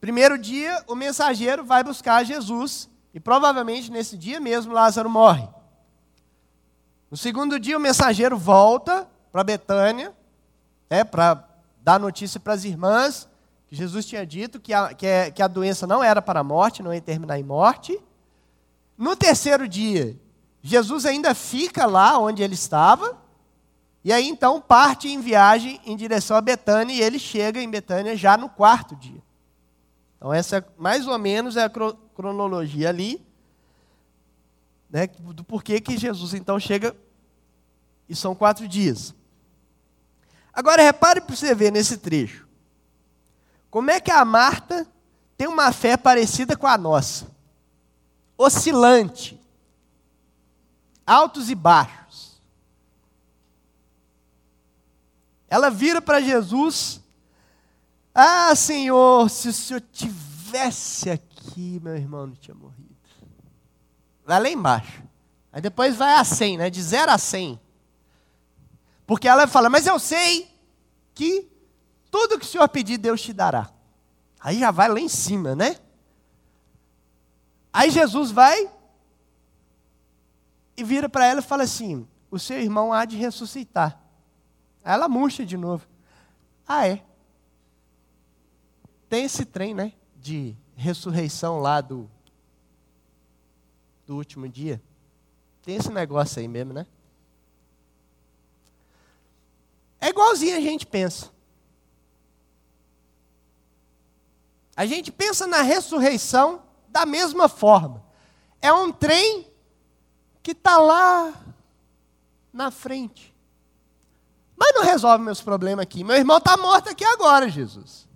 primeiro 0.00 0.38
dia, 0.38 0.80
o 0.86 0.94
mensageiro 0.94 1.64
vai 1.64 1.82
buscar 1.82 2.24
Jesus, 2.24 2.88
e 3.12 3.18
provavelmente 3.18 3.90
nesse 3.90 4.16
dia 4.16 4.38
mesmo 4.38 4.72
Lázaro 4.72 5.10
morre. 5.10 5.48
No 7.10 7.16
segundo 7.16 7.58
dia, 7.58 7.76
o 7.76 7.80
mensageiro 7.80 8.38
volta 8.38 9.08
para 9.32 9.42
Betânia, 9.42 10.14
é, 10.88 11.02
para 11.02 11.44
dar 11.82 11.98
notícia 11.98 12.38
para 12.38 12.52
as 12.52 12.62
irmãs, 12.62 13.28
que 13.68 13.74
Jesus 13.74 14.06
tinha 14.06 14.24
dito 14.24 14.60
que 14.60 14.72
a, 14.72 14.94
que, 14.94 15.06
a, 15.06 15.30
que 15.30 15.42
a 15.42 15.48
doença 15.48 15.86
não 15.86 16.02
era 16.02 16.22
para 16.22 16.40
a 16.40 16.44
morte, 16.44 16.82
não 16.82 16.94
ia 16.94 17.00
terminar 17.00 17.38
em 17.38 17.42
morte. 17.42 18.00
No 18.96 19.16
terceiro 19.16 19.68
dia, 19.68 20.16
Jesus 20.62 21.04
ainda 21.04 21.34
fica 21.34 21.84
lá 21.86 22.18
onde 22.18 22.42
ele 22.42 22.54
estava, 22.54 23.18
e 24.04 24.12
aí 24.12 24.26
então 24.26 24.60
parte 24.60 25.08
em 25.08 25.20
viagem 25.20 25.80
em 25.84 25.96
direção 25.96 26.36
a 26.36 26.40
Betânia, 26.40 26.94
e 26.94 27.00
ele 27.00 27.18
chega 27.18 27.60
em 27.60 27.68
Betânia 27.68 28.16
já 28.16 28.36
no 28.36 28.48
quarto 28.48 28.94
dia. 28.96 29.22
Então, 30.16 30.32
essa 30.32 30.64
mais 30.78 31.06
ou 31.06 31.18
menos 31.18 31.56
é 31.56 31.64
a 31.64 31.70
cronologia 32.14 32.88
ali, 32.88 33.24
né, 34.88 35.08
do 35.08 35.42
porquê 35.44 35.80
que 35.80 35.98
Jesus 35.98 36.34
então 36.34 36.58
chega, 36.58 36.96
e 38.08 38.14
são 38.14 38.34
quatro 38.34 38.66
dias. 38.68 39.12
Agora 40.52 40.82
repare 40.82 41.20
para 41.20 41.34
você 41.34 41.54
ver 41.54 41.70
nesse 41.70 41.98
trecho. 41.98 42.45
Como 43.76 43.90
é 43.90 44.00
que 44.00 44.10
a 44.10 44.24
Marta 44.24 44.90
tem 45.36 45.46
uma 45.46 45.70
fé 45.70 45.98
parecida 45.98 46.56
com 46.56 46.66
a 46.66 46.78
nossa? 46.78 47.30
Oscilante. 48.38 49.38
Altos 51.06 51.50
e 51.50 51.54
baixos. 51.54 52.40
Ela 55.46 55.68
vira 55.68 56.00
para 56.00 56.22
Jesus. 56.22 57.02
Ah, 58.14 58.54
Senhor, 58.54 59.28
se 59.28 59.50
o 59.50 59.52
Senhor 59.52 59.82
tivesse 59.92 61.10
aqui, 61.10 61.78
meu 61.82 61.96
irmão 61.96 62.28
não 62.28 62.34
tinha 62.34 62.54
morrido. 62.54 62.96
Vai 64.24 64.40
lá 64.40 64.48
embaixo. 64.48 65.02
Aí 65.52 65.60
depois 65.60 65.96
vai 65.96 66.14
a 66.14 66.24
100, 66.24 66.56
né? 66.56 66.70
De 66.70 66.82
0 66.82 67.12
a 67.12 67.18
100. 67.18 67.60
Porque 69.06 69.28
ela 69.28 69.46
fala, 69.46 69.68
mas 69.68 69.86
eu 69.86 69.98
sei 69.98 70.50
que 71.14 71.54
tudo 72.10 72.38
que 72.38 72.44
o 72.44 72.48
Senhor 72.48 72.68
pedir, 72.68 72.98
Deus 72.98 73.20
te 73.20 73.32
dará. 73.32 73.70
Aí 74.40 74.58
já 74.60 74.70
vai 74.70 74.88
lá 74.88 75.00
em 75.00 75.08
cima, 75.08 75.54
né? 75.54 75.76
Aí 77.72 77.90
Jesus 77.90 78.30
vai 78.30 78.70
e 80.76 80.84
vira 80.84 81.08
para 81.08 81.26
ela 81.26 81.40
e 81.40 81.42
fala 81.44 81.64
assim: 81.64 82.06
O 82.30 82.38
seu 82.38 82.58
irmão 82.60 82.92
há 82.92 83.04
de 83.04 83.16
ressuscitar. 83.16 84.00
Aí 84.84 84.94
ela 84.94 85.08
murcha 85.08 85.44
de 85.44 85.56
novo. 85.56 85.86
Ah, 86.66 86.86
é. 86.86 87.02
Tem 89.08 89.24
esse 89.24 89.44
trem, 89.44 89.74
né? 89.74 89.92
De 90.16 90.56
ressurreição 90.74 91.58
lá 91.58 91.80
do, 91.80 92.10
do 94.06 94.16
último 94.16 94.48
dia. 94.48 94.80
Tem 95.62 95.76
esse 95.76 95.90
negócio 95.90 96.40
aí 96.40 96.46
mesmo, 96.46 96.72
né? 96.72 96.86
É 100.00 100.08
igualzinho 100.08 100.56
a 100.56 100.60
gente 100.60 100.86
pensa. 100.86 101.35
A 104.76 104.84
gente 104.84 105.10
pensa 105.10 105.46
na 105.46 105.62
ressurreição 105.62 106.62
da 106.88 107.06
mesma 107.06 107.48
forma. 107.48 108.04
É 108.60 108.72
um 108.72 108.92
trem 108.92 109.50
que 110.42 110.50
está 110.50 110.76
lá 110.76 111.32
na 112.52 112.70
frente. 112.70 113.34
Mas 114.56 114.74
não 114.74 114.82
resolve 114.82 115.24
meus 115.24 115.40
problemas 115.40 115.82
aqui. 115.82 116.04
Meu 116.04 116.16
irmão 116.16 116.38
está 116.38 116.56
morto 116.56 116.90
aqui 116.90 117.04
agora, 117.04 117.48
Jesus. 117.48 118.06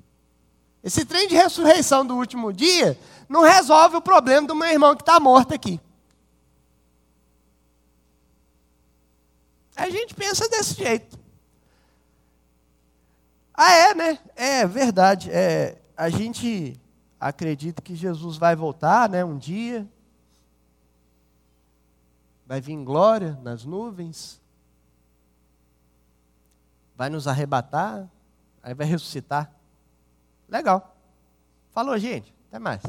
Esse 0.83 1.05
trem 1.05 1.29
de 1.29 1.35
ressurreição 1.35 2.05
do 2.05 2.17
último 2.17 2.53
dia 2.53 2.99
não 3.29 3.43
resolve 3.43 3.97
o 3.97 4.03
problema 4.03 4.47
do 4.47 4.55
meu 4.55 4.69
irmão 4.69 4.95
que 4.95 5.03
está 5.03 5.19
morto 5.19 5.55
aqui. 5.55 5.81
A 9.77 9.89
gente 9.89 10.15
pensa 10.15 10.49
desse 10.49 10.75
jeito. 10.75 11.19
Ah, 13.55 13.73
é, 13.73 13.95
né? 13.95 14.19
É 14.37 14.67
verdade. 14.67 15.31
É, 15.31 15.80
a 16.01 16.09
gente 16.09 16.81
acredita 17.21 17.83
que 17.83 17.95
Jesus 17.95 18.39
vai 18.39 18.57
voltar, 18.57 19.07
né, 19.07 19.23
um 19.23 19.37
dia. 19.37 19.87
Vai 22.47 22.59
vir 22.59 22.73
em 22.73 22.83
glória 22.83 23.39
nas 23.43 23.67
nuvens. 23.67 24.41
Vai 26.97 27.11
nos 27.11 27.29
arrebatar, 27.29 28.09
aí 28.63 28.73
vai 28.73 28.87
ressuscitar. 28.87 29.53
Legal. 30.49 30.97
Falou, 31.71 31.99
gente. 31.99 32.35
Até 32.49 32.59
mais. 32.59 32.83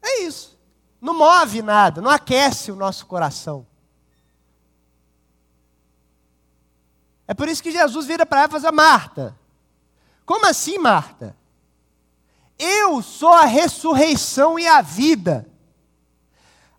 É 0.00 0.22
isso. 0.22 0.58
Não 0.98 1.12
move 1.12 1.60
nada, 1.60 2.00
não 2.00 2.10
aquece 2.10 2.72
o 2.72 2.76
nosso 2.76 3.04
coração. 3.04 3.66
É 7.28 7.34
por 7.34 7.48
isso 7.48 7.62
que 7.62 7.70
Jesus 7.70 8.06
vira 8.06 8.24
para 8.24 8.40
ela 8.40 8.48
e 8.48 8.60
fala: 8.60 8.72
Marta, 8.72 9.38
como 10.24 10.46
assim, 10.46 10.78
Marta? 10.78 11.38
Eu 12.62 13.00
sou 13.00 13.32
a 13.32 13.46
ressurreição 13.46 14.58
e 14.58 14.66
a 14.66 14.82
vida. 14.82 15.50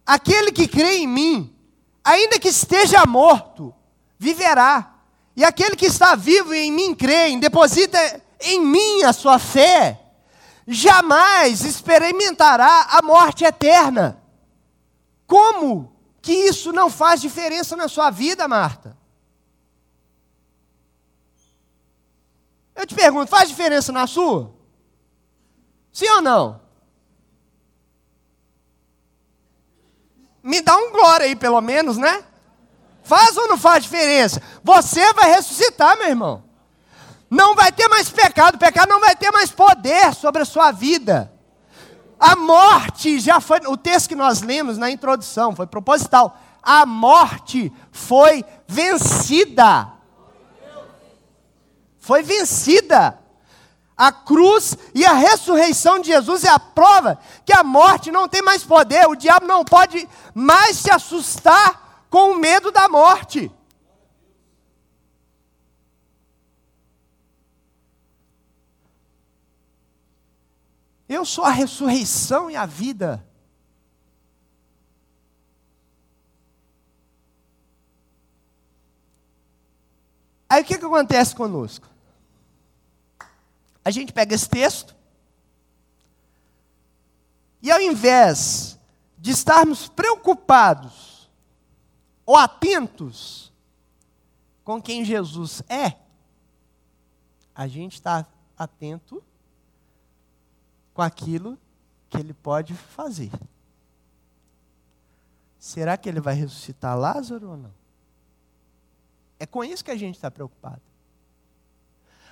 Aquele 0.05 0.51
que 0.51 0.67
crê 0.67 0.97
em 0.97 1.07
mim, 1.07 1.55
ainda 2.03 2.37
que 2.37 2.49
esteja 2.49 3.03
morto, 3.07 3.73
viverá. 4.19 4.93
E 5.35 5.43
aquele 5.43 5.75
que 5.75 5.87
está 5.87 6.13
vivo 6.13 6.53
e 6.53 6.59
em 6.59 6.71
mim 6.71 6.93
crê, 6.93 7.35
deposita 7.37 7.97
em 8.39 8.61
mim 8.61 9.01
a 9.01 9.11
sua 9.11 9.39
fé, 9.39 9.99
jamais 10.67 11.65
experimentará 11.65 12.89
a 12.91 13.01
morte 13.01 13.43
eterna. 13.43 14.21
Como 15.25 15.95
que 16.21 16.31
isso 16.31 16.71
não 16.71 16.91
faz 16.91 17.19
diferença 17.19 17.75
na 17.75 17.87
sua 17.87 18.11
vida, 18.11 18.47
Marta? 18.47 18.95
Eu 22.75 22.85
te 22.85 22.93
pergunto, 22.93 23.31
faz 23.31 23.49
diferença 23.49 23.91
na 23.91 24.05
sua? 24.05 24.60
Sim 25.91 26.09
ou 26.09 26.21
não? 26.21 26.61
Me 30.43 30.61
dá 30.61 30.75
um 30.75 30.91
glória 30.91 31.25
aí, 31.25 31.35
pelo 31.35 31.61
menos, 31.61 31.97
né? 31.97 32.23
Faz 33.03 33.37
ou 33.37 33.47
não 33.47 33.57
faz 33.57 33.83
diferença? 33.83 34.41
Você 34.63 35.13
vai 35.13 35.29
ressuscitar, 35.29 35.97
meu 35.97 36.07
irmão. 36.07 36.43
Não 37.29 37.55
vai 37.55 37.71
ter 37.71 37.87
mais 37.87 38.09
pecado, 38.09 38.55
o 38.55 38.59
pecado 38.59 38.89
não 38.89 38.99
vai 38.99 39.15
ter 39.15 39.31
mais 39.31 39.51
poder 39.51 40.13
sobre 40.13 40.41
a 40.41 40.45
sua 40.45 40.71
vida. 40.71 41.31
A 42.19 42.35
morte 42.35 43.19
já 43.19 43.39
foi, 43.39 43.59
o 43.67 43.77
texto 43.77 44.09
que 44.09 44.15
nós 44.15 44.41
lemos 44.41 44.77
na 44.77 44.89
introdução 44.89 45.55
foi 45.55 45.67
proposital. 45.67 46.37
A 46.61 46.85
morte 46.85 47.71
foi 47.91 48.43
vencida 48.67 50.01
foi 52.01 52.23
vencida. 52.23 53.20
A 54.01 54.11
cruz 54.11 54.75
e 54.95 55.05
a 55.05 55.13
ressurreição 55.13 55.99
de 55.99 56.07
Jesus 56.07 56.43
é 56.43 56.49
a 56.49 56.57
prova 56.57 57.19
que 57.45 57.53
a 57.53 57.63
morte 57.63 58.09
não 58.09 58.27
tem 58.27 58.41
mais 58.41 58.63
poder, 58.63 59.07
o 59.07 59.13
diabo 59.13 59.45
não 59.45 59.63
pode 59.63 60.09
mais 60.33 60.77
se 60.77 60.89
assustar 60.89 62.07
com 62.09 62.31
o 62.31 62.39
medo 62.39 62.71
da 62.71 62.89
morte. 62.89 63.51
Eu 71.07 71.23
sou 71.23 71.43
a 71.43 71.51
ressurreição 71.51 72.49
e 72.49 72.55
a 72.55 72.65
vida. 72.65 73.23
Aí 80.49 80.63
o 80.63 80.65
que, 80.65 80.79
que 80.79 80.85
acontece 80.85 81.35
conosco? 81.35 81.90
A 83.83 83.91
gente 83.91 84.13
pega 84.13 84.35
esse 84.35 84.47
texto 84.47 84.95
e 87.61 87.71
ao 87.71 87.79
invés 87.79 88.79
de 89.17 89.31
estarmos 89.31 89.87
preocupados 89.87 91.29
ou 92.25 92.35
atentos 92.35 93.51
com 94.63 94.81
quem 94.81 95.03
Jesus 95.03 95.61
é, 95.69 95.97
a 97.53 97.67
gente 97.67 97.93
está 97.93 98.25
atento 98.57 99.23
com 100.93 101.01
aquilo 101.01 101.57
que 102.09 102.17
ele 102.17 102.33
pode 102.33 102.73
fazer. 102.73 103.31
Será 105.59 105.95
que 105.97 106.09
ele 106.09 106.19
vai 106.19 106.33
ressuscitar 106.33 106.97
Lázaro 106.97 107.51
ou 107.51 107.57
não? 107.57 107.73
É 109.39 109.45
com 109.45 109.63
isso 109.63 109.83
que 109.83 109.91
a 109.91 109.97
gente 109.97 110.15
está 110.15 110.29
preocupado. 110.29 110.81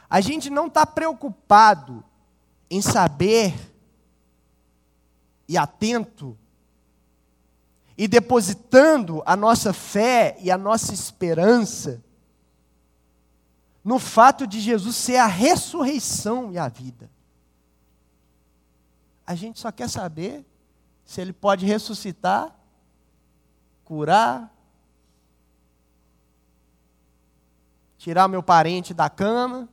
A 0.09 0.21
gente 0.21 0.49
não 0.49 0.67
está 0.67 0.85
preocupado 0.85 2.03
em 2.69 2.81
saber 2.81 3.53
e 5.47 5.57
atento 5.57 6.37
e 7.97 8.07
depositando 8.07 9.21
a 9.25 9.35
nossa 9.35 9.73
fé 9.73 10.37
e 10.39 10.49
a 10.49 10.57
nossa 10.57 10.93
esperança 10.93 12.03
no 13.83 13.99
fato 13.99 14.45
de 14.45 14.59
Jesus 14.59 14.95
ser 14.95 15.17
a 15.17 15.25
ressurreição 15.25 16.51
e 16.51 16.57
a 16.57 16.67
vida. 16.67 17.09
A 19.25 19.35
gente 19.35 19.59
só 19.59 19.71
quer 19.71 19.89
saber 19.89 20.45
se 21.05 21.21
ele 21.21 21.33
pode 21.33 21.65
ressuscitar, 21.65 22.55
curar, 23.83 24.53
tirar 27.97 28.27
meu 28.27 28.43
parente 28.43 28.93
da 28.93 29.09
cama. 29.09 29.67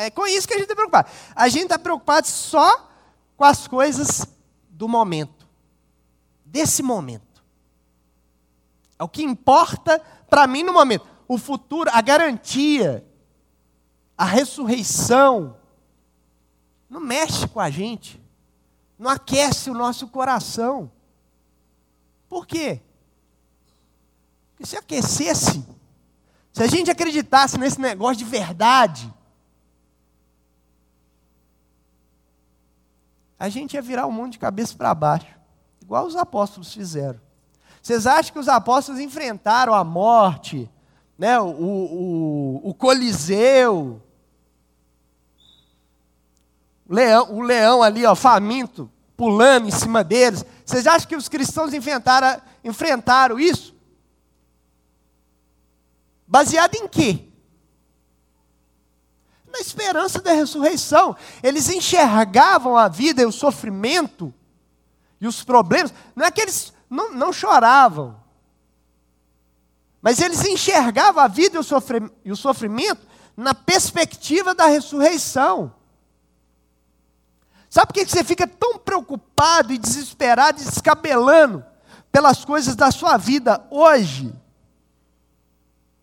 É 0.00 0.10
com 0.10 0.24
isso 0.28 0.46
que 0.46 0.54
a 0.54 0.56
gente 0.56 0.66
está 0.70 0.76
preocupado. 0.76 1.10
A 1.34 1.48
gente 1.48 1.64
está 1.64 1.76
preocupado 1.76 2.28
só 2.28 2.88
com 3.36 3.42
as 3.42 3.66
coisas 3.66 4.24
do 4.70 4.86
momento, 4.86 5.44
desse 6.44 6.84
momento. 6.84 7.42
É 8.96 9.02
o 9.02 9.08
que 9.08 9.24
importa 9.24 9.98
para 10.30 10.46
mim 10.46 10.62
no 10.62 10.72
momento. 10.72 11.04
O 11.26 11.36
futuro, 11.36 11.90
a 11.92 12.00
garantia, 12.00 13.04
a 14.16 14.24
ressurreição, 14.24 15.56
não 16.88 17.00
mexe 17.00 17.48
com 17.48 17.58
a 17.58 17.68
gente, 17.68 18.22
não 18.96 19.10
aquece 19.10 19.68
o 19.68 19.74
nosso 19.74 20.06
coração. 20.06 20.92
Por 22.28 22.46
quê? 22.46 22.80
Porque 24.50 24.64
se 24.64 24.76
aquecesse, 24.76 25.66
se 26.52 26.62
a 26.62 26.68
gente 26.68 26.88
acreditasse 26.88 27.58
nesse 27.58 27.80
negócio 27.80 28.18
de 28.18 28.24
verdade, 28.24 29.12
a 33.38 33.48
gente 33.48 33.74
ia 33.74 33.82
virar 33.82 34.06
o 34.06 34.12
mundo 34.12 34.32
de 34.32 34.38
cabeça 34.38 34.74
para 34.76 34.94
baixo, 34.94 35.26
igual 35.80 36.06
os 36.06 36.16
apóstolos 36.16 36.72
fizeram. 36.72 37.20
Vocês 37.80 38.06
acham 38.06 38.32
que 38.32 38.38
os 38.38 38.48
apóstolos 38.48 39.00
enfrentaram 39.00 39.72
a 39.72 39.84
morte, 39.84 40.68
né, 41.16 41.38
o, 41.40 41.46
o, 41.46 42.60
o 42.70 42.74
Coliseu, 42.74 44.02
o 46.88 46.94
leão, 46.94 47.32
o 47.34 47.40
leão 47.40 47.82
ali, 47.82 48.04
ó, 48.04 48.14
faminto, 48.14 48.90
pulando 49.16 49.68
em 49.68 49.70
cima 49.70 50.02
deles? 50.02 50.44
Vocês 50.64 50.86
acham 50.86 51.08
que 51.08 51.16
os 51.16 51.28
cristãos 51.28 51.72
enfrentaram, 51.72 52.40
enfrentaram 52.64 53.38
isso? 53.38 53.74
Baseado 56.26 56.74
em 56.74 56.88
quê? 56.88 57.27
Na 59.52 59.58
esperança 59.58 60.20
da 60.20 60.32
ressurreição. 60.32 61.16
Eles 61.42 61.68
enxergavam 61.68 62.76
a 62.76 62.88
vida 62.88 63.22
e 63.22 63.26
o 63.26 63.32
sofrimento 63.32 64.32
e 65.20 65.26
os 65.26 65.42
problemas. 65.42 65.92
Não 66.14 66.24
é 66.24 66.30
que 66.30 66.40
eles 66.40 66.72
não, 66.88 67.12
não 67.12 67.32
choravam, 67.32 68.16
mas 70.00 70.20
eles 70.20 70.44
enxergavam 70.44 71.22
a 71.22 71.28
vida 71.28 71.58
e 72.24 72.30
o 72.30 72.36
sofrimento 72.36 73.06
na 73.36 73.54
perspectiva 73.54 74.54
da 74.54 74.66
ressurreição. 74.66 75.74
Sabe 77.70 77.88
por 77.88 77.94
que 77.94 78.06
você 78.06 78.24
fica 78.24 78.46
tão 78.46 78.78
preocupado 78.78 79.72
e 79.72 79.78
desesperado 79.78 80.60
e 80.60 80.64
descabelando 80.64 81.64
pelas 82.10 82.44
coisas 82.44 82.74
da 82.74 82.90
sua 82.90 83.16
vida 83.16 83.64
hoje? 83.70 84.34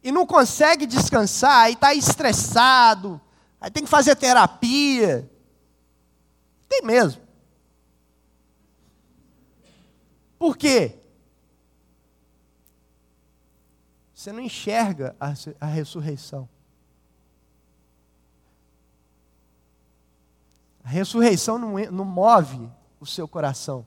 E 0.04 0.12
não 0.12 0.28
consegue 0.28 0.86
descansar, 0.86 1.70
e 1.70 1.74
está 1.74 1.93
estressado, 1.93 3.20
Aí 3.66 3.72
tem 3.72 3.84
que 3.84 3.89
fazer 3.89 4.16
terapia. 4.16 5.28
Tem 6.70 6.84
mesmo. 6.84 7.20
Por 10.38 10.55
quê? 10.55 10.99
Você 14.13 14.32
não 14.32 14.39
enxerga 14.39 15.16
a, 15.20 15.34
a 15.59 15.66
ressurreição. 15.66 16.47
A 20.84 20.89
ressurreição 20.89 21.57
não, 21.57 21.74
não 21.91 22.05
move 22.05 22.70
o 22.99 23.05
seu 23.07 23.28
coração. 23.28 23.84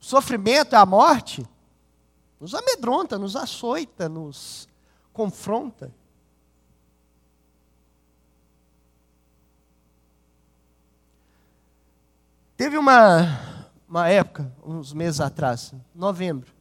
Sofrimento, 0.00 0.74
a 0.74 0.84
morte, 0.84 1.48
nos 2.44 2.54
amedronta, 2.54 3.18
nos 3.18 3.36
açoita, 3.36 4.06
nos 4.06 4.68
confronta. 5.14 5.90
Teve 12.54 12.76
uma, 12.76 13.72
uma 13.88 14.10
época, 14.10 14.54
uns 14.62 14.92
meses 14.92 15.22
atrás, 15.22 15.72
novembro, 15.94 16.52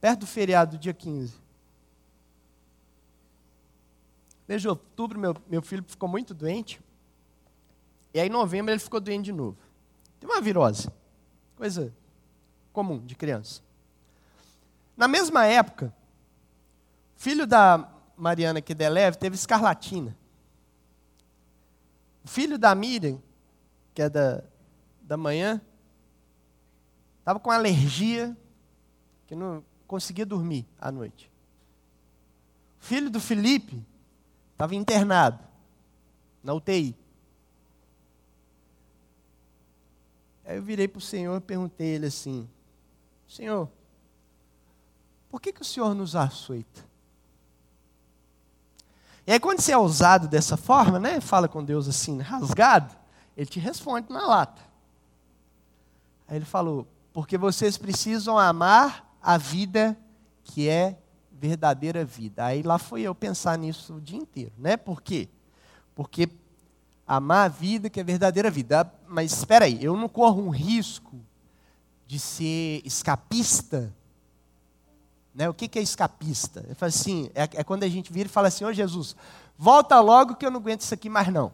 perto 0.00 0.20
do 0.20 0.26
feriado, 0.26 0.78
dia 0.78 0.94
15. 0.94 1.34
Mês 4.48 4.62
de 4.62 4.68
outubro, 4.68 5.18
meu, 5.18 5.36
meu 5.46 5.60
filho 5.60 5.84
ficou 5.86 6.08
muito 6.08 6.32
doente. 6.32 6.80
E 8.14 8.18
aí, 8.18 8.28
em 8.28 8.30
novembro, 8.30 8.72
ele 8.72 8.80
ficou 8.80 8.98
doente 8.98 9.26
de 9.26 9.32
novo. 9.32 9.58
Tem 10.18 10.26
uma 10.26 10.40
virose, 10.40 10.88
coisa 11.54 11.94
comum 12.72 12.98
de 13.04 13.14
criança. 13.14 13.63
Na 14.96 15.08
mesma 15.08 15.44
época, 15.46 15.92
o 17.16 17.20
filho 17.20 17.46
da 17.46 17.90
Mariana 18.16 18.60
Kedeleve 18.60 19.18
teve 19.18 19.34
escarlatina. 19.34 20.16
O 22.24 22.28
filho 22.28 22.58
da 22.58 22.74
Miriam, 22.74 23.20
que 23.92 24.02
é 24.02 24.08
da, 24.08 24.42
da 25.02 25.16
manhã, 25.16 25.60
estava 27.18 27.40
com 27.40 27.50
alergia, 27.50 28.36
que 29.26 29.34
não 29.34 29.64
conseguia 29.86 30.24
dormir 30.24 30.66
à 30.78 30.90
noite. 30.90 31.30
O 32.80 32.84
filho 32.84 33.10
do 33.10 33.20
Felipe 33.20 33.82
estava 34.52 34.74
internado 34.74 35.42
na 36.42 36.54
UTI. 36.54 36.96
Aí 40.44 40.56
eu 40.56 40.62
virei 40.62 40.86
para 40.86 40.98
o 40.98 41.02
Senhor 41.02 41.36
e 41.36 41.40
perguntei 41.40 41.88
ele 41.88 42.06
assim: 42.06 42.48
Senhor, 43.26 43.70
por 45.34 45.40
que, 45.40 45.52
que 45.52 45.62
o 45.62 45.64
Senhor 45.64 45.96
nos 45.96 46.14
açoita? 46.14 46.86
E 49.26 49.32
aí, 49.32 49.40
quando 49.40 49.58
você 49.58 49.72
é 49.72 49.76
ousado 49.76 50.28
dessa 50.28 50.56
forma, 50.56 51.00
né? 51.00 51.20
Fala 51.20 51.48
com 51.48 51.64
Deus 51.64 51.88
assim, 51.88 52.20
rasgado, 52.20 52.94
ele 53.36 53.50
te 53.50 53.58
responde 53.58 54.12
na 54.12 54.24
lata. 54.28 54.62
Aí 56.28 56.36
ele 56.36 56.44
falou: 56.44 56.86
porque 57.12 57.36
vocês 57.36 57.76
precisam 57.76 58.38
amar 58.38 59.12
a 59.20 59.36
vida 59.36 59.98
que 60.44 60.68
é 60.68 60.96
verdadeira 61.32 62.04
vida. 62.04 62.44
Aí 62.44 62.62
lá 62.62 62.78
foi 62.78 63.02
eu 63.02 63.12
pensar 63.12 63.58
nisso 63.58 63.94
o 63.94 64.00
dia 64.00 64.18
inteiro, 64.18 64.52
né? 64.56 64.76
Por 64.76 65.02
quê? 65.02 65.28
Porque 65.96 66.28
amar 67.04 67.46
a 67.46 67.48
vida 67.48 67.90
que 67.90 67.98
é 67.98 68.04
verdadeira 68.04 68.52
vida. 68.52 68.88
Mas 69.08 69.32
espera 69.32 69.64
aí, 69.64 69.82
eu 69.84 69.96
não 69.96 70.08
corro 70.08 70.40
um 70.40 70.50
risco 70.50 71.18
de 72.06 72.20
ser 72.20 72.82
escapista 72.84 73.92
né? 75.34 75.48
O 75.48 75.54
que, 75.54 75.66
que 75.66 75.78
é 75.78 75.82
escapista? 75.82 76.60
Ele 76.64 76.74
fala 76.74 76.88
assim, 76.88 77.30
é, 77.34 77.42
é, 77.42 77.64
quando 77.64 77.82
a 77.82 77.88
gente 77.88 78.12
vira 78.12 78.28
e 78.28 78.30
fala 78.30 78.48
assim, 78.48 78.64
ô 78.64 78.68
oh, 78.68 78.72
Jesus, 78.72 79.16
volta 79.58 80.00
logo 80.00 80.36
que 80.36 80.46
eu 80.46 80.50
não 80.50 80.60
aguento 80.60 80.82
isso 80.82 80.94
aqui 80.94 81.08
mais 81.08 81.28
não. 81.28 81.52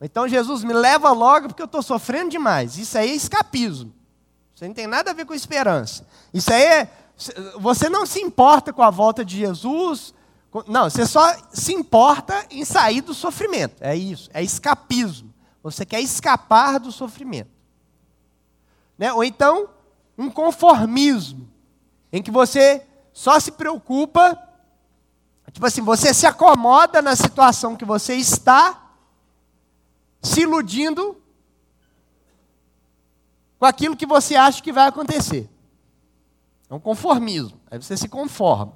Então, 0.00 0.26
Jesus, 0.26 0.64
me 0.64 0.72
leva 0.72 1.12
logo 1.12 1.48
porque 1.48 1.62
eu 1.62 1.66
estou 1.66 1.80
sofrendo 1.80 2.30
demais. 2.30 2.76
Isso 2.76 2.98
aí 2.98 3.10
é 3.10 3.14
escapismo. 3.14 3.94
Isso 4.52 4.64
não 4.64 4.74
tem 4.74 4.88
nada 4.88 5.12
a 5.12 5.14
ver 5.14 5.24
com 5.24 5.32
esperança. 5.32 6.04
Isso 6.34 6.52
aí 6.52 6.62
é. 6.62 6.90
Você 7.60 7.88
não 7.88 8.04
se 8.04 8.20
importa 8.20 8.72
com 8.72 8.82
a 8.82 8.90
volta 8.90 9.24
de 9.24 9.36
Jesus. 9.36 10.12
Não, 10.66 10.90
você 10.90 11.06
só 11.06 11.32
se 11.52 11.72
importa 11.72 12.44
em 12.50 12.64
sair 12.64 13.00
do 13.00 13.14
sofrimento. 13.14 13.76
É 13.80 13.94
isso. 13.94 14.28
É 14.34 14.42
escapismo. 14.42 15.32
Você 15.62 15.86
quer 15.86 16.00
escapar 16.00 16.80
do 16.80 16.90
sofrimento. 16.90 17.50
Né? 18.98 19.12
Ou 19.12 19.22
então, 19.22 19.68
um 20.18 20.28
conformismo 20.28 21.51
em 22.12 22.22
que 22.22 22.30
você 22.30 22.86
só 23.12 23.40
se 23.40 23.52
preocupa, 23.52 24.36
tipo 25.50 25.64
assim, 25.66 25.80
você 25.80 26.12
se 26.12 26.26
acomoda 26.26 27.00
na 27.00 27.16
situação 27.16 27.76
que 27.76 27.84
você 27.84 28.14
está, 28.14 28.94
se 30.20 30.42
iludindo 30.42 31.20
com 33.58 33.66
aquilo 33.66 33.96
que 33.96 34.06
você 34.06 34.36
acha 34.36 34.62
que 34.62 34.72
vai 34.72 34.88
acontecer. 34.88 35.48
É 36.68 36.74
um 36.74 36.80
conformismo. 36.80 37.60
Aí 37.70 37.80
você 37.80 37.96
se 37.96 38.08
conforma. 38.08 38.74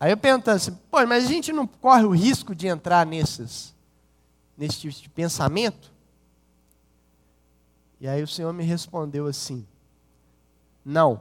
Aí 0.00 0.12
eu 0.12 0.16
pergunto 0.16 0.50
assim, 0.50 0.74
pô, 0.90 1.04
mas 1.06 1.24
a 1.24 1.28
gente 1.28 1.52
não 1.52 1.66
corre 1.66 2.04
o 2.04 2.10
risco 2.10 2.54
de 2.54 2.68
entrar 2.68 3.04
nesses, 3.04 3.74
nesse 4.56 4.80
tipo 4.80 4.94
de 4.94 5.08
pensamento? 5.08 5.92
E 8.00 8.06
aí 8.06 8.22
o 8.22 8.28
Senhor 8.28 8.52
me 8.52 8.62
respondeu 8.62 9.26
assim: 9.26 9.66
Não. 10.88 11.20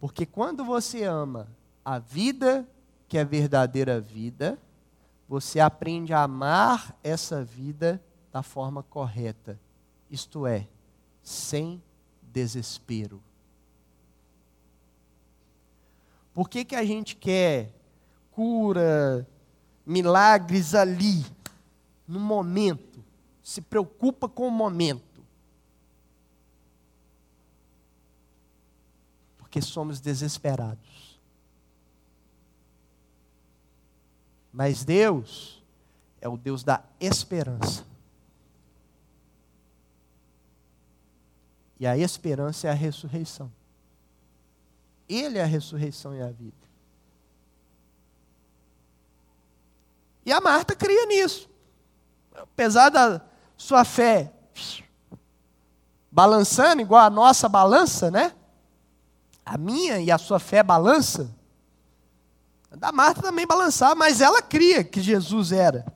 Porque 0.00 0.24
quando 0.24 0.64
você 0.64 1.02
ama 1.02 1.46
a 1.84 1.98
vida, 1.98 2.66
que 3.06 3.18
é 3.18 3.24
verdadeira 3.24 4.00
vida, 4.00 4.58
você 5.28 5.60
aprende 5.60 6.14
a 6.14 6.22
amar 6.22 6.98
essa 7.04 7.44
vida 7.44 8.02
da 8.32 8.42
forma 8.42 8.82
correta, 8.82 9.60
isto 10.10 10.46
é, 10.46 10.66
sem 11.22 11.82
desespero. 12.22 13.22
Por 16.32 16.48
que, 16.48 16.64
que 16.64 16.76
a 16.76 16.84
gente 16.84 17.14
quer 17.14 17.74
cura, 18.30 19.28
milagres 19.84 20.74
ali, 20.74 21.26
no 22.08 22.20
momento? 22.20 23.04
Se 23.42 23.60
preocupa 23.60 24.30
com 24.30 24.48
o 24.48 24.50
momento. 24.50 25.05
Porque 29.46 29.62
somos 29.62 30.00
desesperados. 30.00 31.20
Mas 34.52 34.84
Deus 34.84 35.62
é 36.20 36.28
o 36.28 36.36
Deus 36.36 36.64
da 36.64 36.82
esperança. 36.98 37.86
E 41.78 41.86
a 41.86 41.96
esperança 41.96 42.66
é 42.66 42.70
a 42.70 42.74
ressurreição. 42.74 43.52
Ele 45.08 45.38
é 45.38 45.42
a 45.42 45.46
ressurreição 45.46 46.12
e 46.12 46.20
a 46.20 46.30
vida. 46.30 46.66
E 50.24 50.32
a 50.32 50.40
Marta 50.40 50.74
cria 50.74 51.06
nisso. 51.06 51.48
Apesar 52.34 52.88
da 52.88 53.22
sua 53.56 53.84
fé 53.84 54.32
balançando, 56.10 56.82
igual 56.82 57.02
a 57.02 57.10
nossa 57.10 57.48
balança, 57.48 58.10
né? 58.10 58.34
A 59.46 59.56
minha 59.56 60.00
e 60.00 60.10
a 60.10 60.18
sua 60.18 60.40
fé 60.40 60.60
balança. 60.60 61.32
A 62.68 62.74
da 62.74 62.90
Marta 62.90 63.22
também 63.22 63.46
balançava, 63.46 63.94
mas 63.94 64.20
ela 64.20 64.42
cria 64.42 64.82
que 64.82 65.00
Jesus 65.00 65.52
era. 65.52 65.86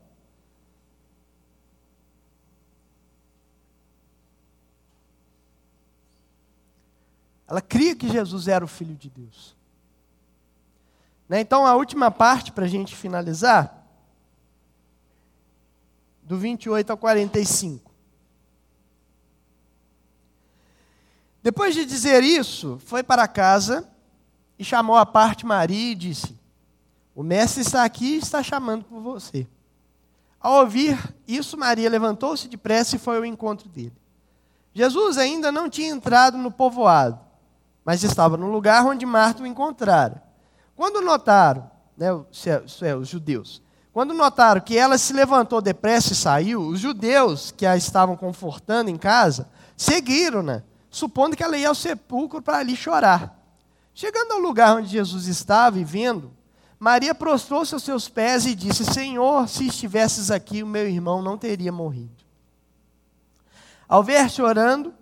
Ela 7.48 7.60
cria 7.60 7.96
que 7.96 8.08
Jesus 8.08 8.46
era 8.46 8.64
o 8.64 8.68
Filho 8.68 8.94
de 8.94 9.10
Deus. 9.10 9.56
Né? 11.28 11.40
Então, 11.40 11.66
a 11.66 11.74
última 11.74 12.08
parte, 12.08 12.52
para 12.52 12.64
a 12.64 12.68
gente 12.68 12.94
finalizar, 12.94 13.84
do 16.22 16.38
28 16.38 16.90
ao 16.90 16.96
45. 16.96 17.89
Depois 21.42 21.74
de 21.74 21.84
dizer 21.84 22.22
isso, 22.22 22.78
foi 22.84 23.02
para 23.02 23.26
casa 23.26 23.88
e 24.58 24.64
chamou 24.64 24.96
a 24.96 25.06
parte 25.06 25.46
Maria 25.46 25.92
e 25.92 25.94
disse: 25.94 26.38
O 27.14 27.22
mestre 27.22 27.62
está 27.62 27.84
aqui 27.84 28.14
e 28.14 28.18
está 28.18 28.42
chamando 28.42 28.84
por 28.84 29.00
você. 29.00 29.46
Ao 30.38 30.60
ouvir 30.60 30.98
isso, 31.26 31.56
Maria 31.56 31.88
levantou-se 31.90 32.48
depressa 32.48 32.96
e 32.96 32.98
foi 32.98 33.16
ao 33.16 33.24
encontro 33.24 33.68
dele. 33.68 33.92
Jesus 34.72 35.18
ainda 35.18 35.50
não 35.50 35.68
tinha 35.68 35.88
entrado 35.88 36.38
no 36.38 36.50
povoado 36.50 37.30
mas 37.84 38.02
estava 38.04 38.36
no 38.36 38.50
lugar 38.50 38.84
onde 38.84 39.04
Marta 39.06 39.42
o 39.42 39.46
encontrara. 39.46 40.22
Quando 40.76 41.00
notaram, 41.00 41.70
né, 41.96 42.06
isso 42.30 42.84
é, 42.84 42.94
os 42.94 43.08
judeus, 43.08 43.62
quando 43.92 44.14
notaram 44.14 44.60
que 44.60 44.78
ela 44.78 44.96
se 44.96 45.12
levantou 45.12 45.60
depressa 45.60 46.12
e 46.12 46.16
saiu, 46.16 46.60
os 46.60 46.78
judeus 46.78 47.50
que 47.50 47.66
a 47.66 47.76
estavam 47.76 48.16
confortando 48.16 48.90
em 48.90 48.96
casa 48.96 49.48
seguiram-na, 49.76 50.62
supondo 50.90 51.36
que 51.36 51.42
ela 51.42 51.56
ia 51.56 51.68
ao 51.68 51.74
sepulcro 51.74 52.42
para 52.42 52.58
ali 52.58 52.76
chorar. 52.76 53.38
Chegando 53.94 54.32
ao 54.32 54.40
lugar 54.40 54.76
onde 54.76 54.88
Jesus 54.88 55.26
estava 55.26 55.78
e 55.78 55.84
vendo, 55.84 56.32
Maria 56.78 57.14
prostrou-se 57.14 57.74
aos 57.74 57.82
seus 57.82 58.08
pés 58.08 58.46
e 58.46 58.54
disse: 58.54 58.84
Senhor, 58.84 59.48
se 59.48 59.66
estivesses 59.66 60.30
aqui, 60.30 60.62
o 60.62 60.66
meu 60.66 60.88
irmão 60.88 61.22
não 61.22 61.36
teria 61.38 61.70
morrido. 61.70 62.24
Ao 63.88 64.02
ver 64.02 64.30
chorando, 64.30 64.94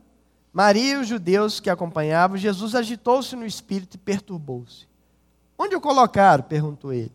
Maria 0.52 0.94
e 0.94 0.96
os 0.96 1.06
judeus 1.06 1.60
que 1.60 1.70
acompanhavam, 1.70 2.36
Jesus 2.36 2.74
agitou-se 2.74 3.36
no 3.36 3.46
espírito 3.46 3.94
e 3.94 3.98
perturbou-se. 3.98 4.88
Onde 5.56 5.76
o 5.76 5.80
colocaram? 5.80 6.42
perguntou 6.42 6.92
ele. 6.92 7.12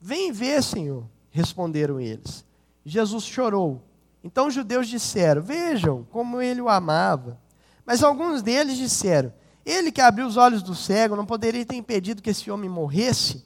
Vem 0.00 0.32
ver, 0.32 0.62
Senhor, 0.62 1.04
responderam 1.30 2.00
eles. 2.00 2.44
Jesus 2.84 3.24
chorou. 3.24 3.80
Então 4.24 4.48
os 4.48 4.54
judeus 4.54 4.88
disseram: 4.88 5.40
Vejam 5.40 6.06
como 6.10 6.40
ele 6.40 6.60
o 6.60 6.68
amava. 6.68 7.38
Mas 7.84 8.02
alguns 8.02 8.42
deles 8.42 8.76
disseram: 8.76 9.32
Ele 9.64 9.92
que 9.92 10.00
abriu 10.00 10.26
os 10.26 10.36
olhos 10.36 10.62
do 10.62 10.74
cego 10.74 11.16
não 11.16 11.26
poderia 11.26 11.64
ter 11.64 11.76
impedido 11.76 12.22
que 12.22 12.30
esse 12.30 12.50
homem 12.50 12.70
morresse? 12.70 13.44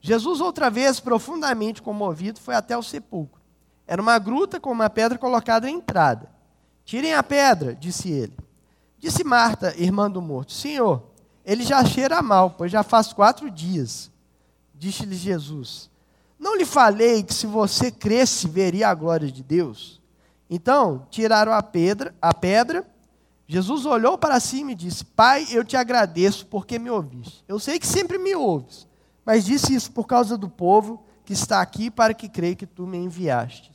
Jesus, 0.00 0.40
outra 0.40 0.70
vez, 0.70 1.00
profundamente 1.00 1.82
comovido, 1.82 2.40
foi 2.40 2.54
até 2.54 2.76
o 2.76 2.82
sepulcro. 2.82 3.40
Era 3.86 4.00
uma 4.00 4.18
gruta 4.18 4.60
com 4.60 4.70
uma 4.70 4.88
pedra 4.88 5.18
colocada 5.18 5.66
à 5.66 5.70
entrada. 5.70 6.30
Tirem 6.84 7.14
a 7.14 7.22
pedra, 7.22 7.74
disse 7.74 8.10
ele. 8.10 8.36
Disse 8.98 9.24
Marta, 9.24 9.74
irmã 9.76 10.10
do 10.10 10.20
morto: 10.20 10.52
Senhor, 10.52 11.02
ele 11.44 11.64
já 11.64 11.84
cheira 11.84 12.20
mal, 12.20 12.50
pois 12.50 12.70
já 12.70 12.82
faz 12.82 13.12
quatro 13.12 13.50
dias. 13.50 14.10
Disse-lhe 14.74 15.16
Jesus: 15.16 15.90
Não 16.38 16.56
lhe 16.56 16.64
falei 16.64 17.22
que 17.22 17.32
se 17.34 17.46
você 17.46 17.90
cresce, 17.90 18.46
veria 18.48 18.88
a 18.88 18.94
glória 18.94 19.30
de 19.30 19.42
Deus? 19.42 20.00
Então, 20.50 21.06
tiraram 21.10 21.52
a 21.52 21.62
pedra, 21.62 22.14
a 22.20 22.32
pedra. 22.32 22.86
Jesus 23.50 23.86
olhou 23.86 24.18
para 24.18 24.38
cima 24.38 24.72
e 24.72 24.74
disse: 24.74 25.02
Pai, 25.02 25.46
eu 25.50 25.64
te 25.64 25.74
agradeço 25.74 26.46
porque 26.46 26.78
me 26.78 26.90
ouviste. 26.90 27.42
Eu 27.48 27.58
sei 27.58 27.78
que 27.78 27.86
sempre 27.86 28.18
me 28.18 28.36
ouves, 28.36 28.86
mas 29.24 29.46
disse 29.46 29.74
isso 29.74 29.90
por 29.90 30.06
causa 30.06 30.36
do 30.36 30.50
povo 30.50 31.02
que 31.24 31.32
está 31.32 31.62
aqui 31.62 31.90
para 31.90 32.12
que 32.12 32.28
creia 32.28 32.54
que 32.54 32.66
tu 32.66 32.86
me 32.86 32.98
enviaste. 32.98 33.72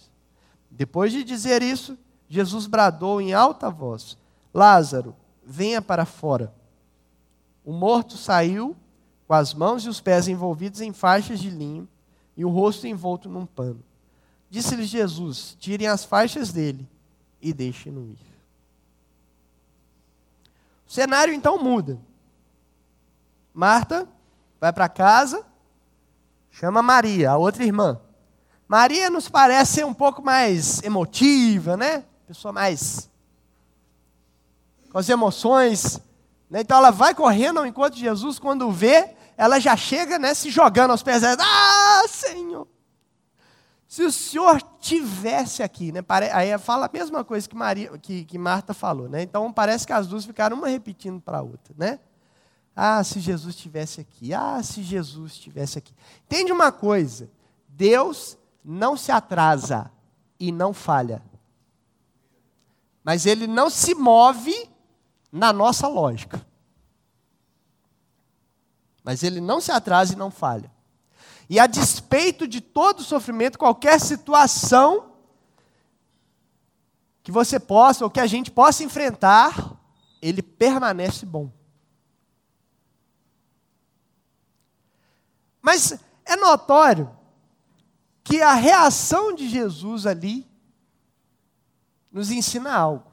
Depois 0.70 1.12
de 1.12 1.24
dizer 1.24 1.64
isso, 1.64 1.98
Jesus 2.30 2.68
bradou 2.68 3.20
em 3.20 3.34
alta 3.34 3.68
voz: 3.72 4.16
Lázaro, 4.54 5.16
venha 5.44 5.82
para 5.82 6.06
fora. 6.06 6.54
O 7.66 7.74
morto 7.74 8.16
saiu 8.16 8.76
com 9.28 9.34
as 9.34 9.56
mãos 9.56 9.86
e 9.86 9.90
os 9.90 10.00
pés 10.00 10.28
envolvidos 10.28 10.82
em 10.82 10.94
faixas 10.94 11.40
de 11.40 11.50
linho 11.50 11.90
e 12.38 12.46
o 12.46 12.50
rosto 12.50 12.86
envolto 12.86 13.28
num 13.28 13.48
pano. 13.48 13.84
Disse-lhe 14.52 14.86
Jesus: 14.86 15.58
Tirem 15.60 15.88
as 15.88 16.06
faixas 16.06 16.54
dele 16.54 16.88
e 17.42 17.52
deixem-no 17.52 18.06
ir. 18.06 18.33
O 20.94 20.96
cenário 20.96 21.34
então 21.34 21.58
muda. 21.58 22.00
Marta 23.52 24.08
vai 24.62 24.72
para 24.72 24.88
casa, 24.88 25.44
chama 26.52 26.84
Maria, 26.84 27.32
a 27.32 27.36
outra 27.36 27.64
irmã. 27.64 28.00
Maria 28.68 29.10
nos 29.10 29.28
parece 29.28 29.74
ser 29.74 29.88
um 29.88 29.94
pouco 29.94 30.22
mais 30.22 30.84
emotiva, 30.84 31.76
né? 31.76 32.04
Pessoa 32.28 32.52
mais 32.52 33.10
com 34.92 35.00
as 35.00 35.10
emoções. 35.10 36.00
Né? 36.48 36.62
Então 36.62 36.78
ela 36.78 36.92
vai 36.92 37.16
correndo 37.16 37.58
ao 37.58 37.66
encontro 37.66 37.96
de 37.96 38.02
Jesus, 38.02 38.38
quando 38.38 38.72
vê, 38.72 39.16
ela 39.36 39.60
já 39.60 39.76
chega 39.76 40.20
né, 40.20 40.36
se 40.36 40.52
jogando 40.52 40.92
aos 40.92 41.02
pés. 41.02 41.24
Ah! 41.24 41.73
Se 43.94 44.02
o 44.02 44.12
Senhor 44.12 44.60
tivesse 44.80 45.62
aqui, 45.62 45.92
né? 45.92 46.00
Aí 46.34 46.58
fala 46.58 46.88
a 46.88 46.90
mesma 46.92 47.24
coisa 47.24 47.48
que, 47.48 47.56
Maria, 47.56 47.96
que, 48.00 48.26
que 48.26 48.40
Marta 48.40 48.74
falou, 48.74 49.08
né? 49.08 49.22
Então 49.22 49.54
parece 49.54 49.86
que 49.86 49.94
as 49.94 50.08
duas 50.08 50.26
ficaram 50.26 50.58
uma 50.58 50.68
repetindo 50.68 51.22
para 51.22 51.38
a 51.38 51.42
outra, 51.44 51.76
né? 51.78 52.00
Ah, 52.76 53.04
se 53.04 53.20
Jesus 53.20 53.54
estivesse 53.54 54.02
aqui. 54.02 54.34
Ah, 54.34 54.64
se 54.64 54.82
Jesus 54.82 55.34
estivesse 55.34 55.78
aqui. 55.78 55.94
Entende 56.26 56.52
uma 56.52 56.72
coisa? 56.72 57.30
Deus 57.68 58.36
não 58.66 58.98
se 58.98 59.12
atrasa 59.12 59.92
e 60.40 60.52
não 60.52 60.74
falha. 60.74 61.22
Mas 63.04 63.28
ele 63.28 63.46
não 63.46 63.70
se 63.70 63.94
move 63.94 64.72
na 65.32 65.54
nossa 65.54 65.88
lógica. 65.88 66.44
Mas 69.04 69.22
ele 69.22 69.40
não 69.40 69.62
se 69.62 69.72
atrasa 69.72 70.14
e 70.14 70.18
não 70.18 70.32
falha. 70.32 70.73
E 71.54 71.60
a 71.60 71.68
despeito 71.68 72.48
de 72.48 72.60
todo 72.60 73.04
sofrimento, 73.04 73.60
qualquer 73.60 74.02
situação 74.02 75.14
que 77.22 77.32
você 77.32 77.60
possa 77.60 78.04
ou 78.04 78.10
que 78.10 78.20
a 78.20 78.26
gente 78.26 78.50
possa 78.50 78.84
enfrentar, 78.84 79.80
ele 80.20 80.42
permanece 80.42 81.28
bom. 81.28 81.52
Mas 85.62 86.00
é 86.26 86.36
notório 86.36 87.16
que 88.24 88.42
a 88.42 88.56
reação 88.56 89.32
de 89.32 89.48
Jesus 89.48 90.08
ali 90.08 90.50
nos 92.12 92.32
ensina 92.32 92.74
algo 92.74 93.12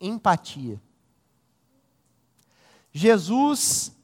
empatia. 0.00 0.80
Jesus, 2.90 3.94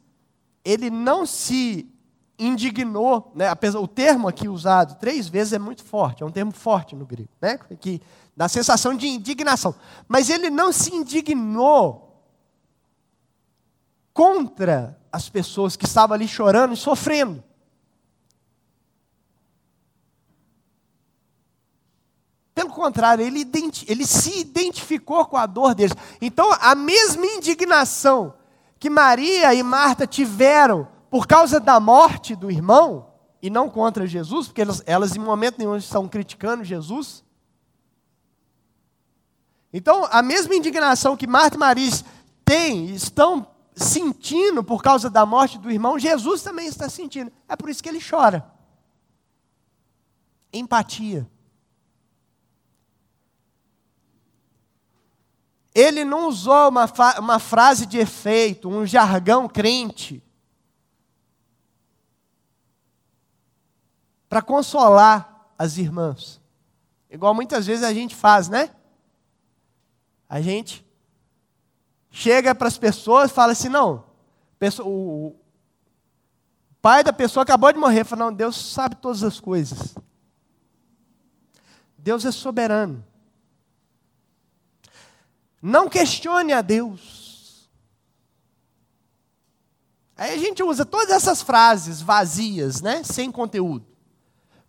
ele 0.62 0.90
não 0.90 1.24
se 1.24 1.93
indignou, 2.38 3.32
né? 3.34 3.46
o 3.80 3.88
termo 3.88 4.28
aqui 4.28 4.48
usado 4.48 4.98
três 4.98 5.28
vezes 5.28 5.52
é 5.52 5.58
muito 5.58 5.84
forte, 5.84 6.22
é 6.22 6.26
um 6.26 6.30
termo 6.30 6.52
forte 6.52 6.96
no 6.96 7.06
grego, 7.06 7.28
né? 7.40 7.58
que 7.80 8.00
dá 8.36 8.46
a 8.46 8.48
sensação 8.48 8.94
de 8.96 9.06
indignação. 9.06 9.74
Mas 10.08 10.28
ele 10.30 10.50
não 10.50 10.72
se 10.72 10.94
indignou 10.94 12.22
contra 14.12 14.98
as 15.12 15.28
pessoas 15.28 15.76
que 15.76 15.84
estavam 15.84 16.14
ali 16.14 16.26
chorando 16.26 16.74
e 16.74 16.76
sofrendo. 16.76 17.42
Pelo 22.54 22.70
contrário, 22.70 23.24
ele, 23.24 23.48
ele, 23.88 24.06
se 24.06 24.40
identificou 24.40 25.26
com 25.26 25.36
a 25.36 25.44
dor 25.44 25.74
deles. 25.74 25.94
Então, 26.20 26.52
a 26.60 26.74
mesma 26.76 27.26
indignação 27.26 28.34
que 28.78 28.88
Maria 28.88 29.52
e 29.52 29.62
Marta 29.62 30.06
tiveram 30.06 30.86
por 31.14 31.28
causa 31.28 31.60
da 31.60 31.78
morte 31.78 32.34
do 32.34 32.50
irmão, 32.50 33.06
e 33.40 33.48
não 33.48 33.70
contra 33.70 34.04
Jesus, 34.04 34.48
porque 34.48 34.60
elas, 34.60 34.82
elas 34.84 35.14
em 35.14 35.20
momento 35.20 35.58
nenhum 35.58 35.76
estão 35.76 36.08
criticando 36.08 36.64
Jesus. 36.64 37.22
Então, 39.72 40.08
a 40.10 40.20
mesma 40.22 40.56
indignação 40.56 41.16
que 41.16 41.28
Marta 41.28 41.54
e 41.56 41.60
Maria 41.60 41.88
têm, 42.44 42.86
estão 42.86 43.46
sentindo 43.76 44.64
por 44.64 44.82
causa 44.82 45.08
da 45.08 45.24
morte 45.24 45.56
do 45.56 45.70
irmão, 45.70 46.00
Jesus 46.00 46.42
também 46.42 46.66
está 46.66 46.88
sentindo. 46.88 47.30
É 47.48 47.54
por 47.54 47.70
isso 47.70 47.80
que 47.80 47.88
ele 47.88 48.02
chora. 48.02 48.52
Empatia. 50.52 51.30
Ele 55.72 56.04
não 56.04 56.26
usou 56.26 56.70
uma, 56.70 56.92
uma 57.20 57.38
frase 57.38 57.86
de 57.86 57.98
efeito, 57.98 58.68
um 58.68 58.84
jargão 58.84 59.46
crente. 59.46 60.23
Para 64.34 64.42
consolar 64.42 65.54
as 65.56 65.78
irmãs. 65.78 66.40
Igual 67.08 67.32
muitas 67.32 67.66
vezes 67.66 67.84
a 67.84 67.94
gente 67.94 68.16
faz, 68.16 68.48
né? 68.48 68.74
A 70.28 70.40
gente 70.40 70.84
chega 72.10 72.52
para 72.52 72.66
as 72.66 72.76
pessoas 72.76 73.30
e 73.30 73.34
fala 73.34 73.52
assim: 73.52 73.68
não, 73.68 74.04
o 74.80 75.36
pai 76.82 77.04
da 77.04 77.12
pessoa 77.12 77.44
acabou 77.44 77.72
de 77.72 77.78
morrer. 77.78 78.02
Fala, 78.02 78.24
não, 78.24 78.32
Deus 78.32 78.56
sabe 78.56 78.96
todas 78.96 79.22
as 79.22 79.38
coisas. 79.38 79.94
Deus 81.96 82.24
é 82.24 82.32
soberano. 82.32 83.06
Não 85.62 85.88
questione 85.88 86.52
a 86.52 86.60
Deus. 86.60 87.70
Aí 90.16 90.34
a 90.34 90.38
gente 90.38 90.60
usa 90.60 90.84
todas 90.84 91.10
essas 91.10 91.40
frases 91.40 92.02
vazias, 92.02 92.80
né? 92.82 93.04
Sem 93.04 93.30
conteúdo. 93.30 93.93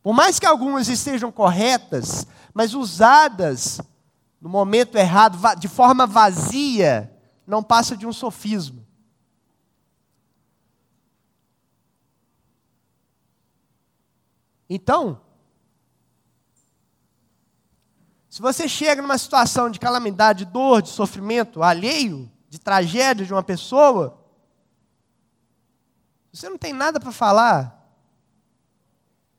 Por 0.05 0.13
mais 0.13 0.37
que 0.37 0.45
algumas 0.45 0.87
estejam 0.87 1.31
corretas, 1.31 2.27
mas 2.53 2.75
usadas 2.75 3.81
no 4.39 4.47
momento 4.47 4.99
errado, 4.99 5.39
de 5.57 5.67
forma 5.67 6.05
vazia, 6.05 7.11
não 7.47 7.63
passa 7.63 7.97
de 7.97 8.05
um 8.05 8.13
sofismo. 8.13 8.85
Então, 14.69 15.19
se 18.29 18.39
você 18.43 18.67
chega 18.69 19.01
numa 19.01 19.17
situação 19.17 19.71
de 19.71 19.79
calamidade, 19.79 20.45
de 20.45 20.51
dor, 20.51 20.83
de 20.83 20.89
sofrimento 20.89 21.63
alheio, 21.63 22.31
de 22.47 22.59
tragédia 22.59 23.25
de 23.25 23.33
uma 23.33 23.41
pessoa, 23.41 24.23
você 26.31 26.47
não 26.47 26.59
tem 26.59 26.73
nada 26.73 26.99
para 26.99 27.11
falar, 27.11 27.84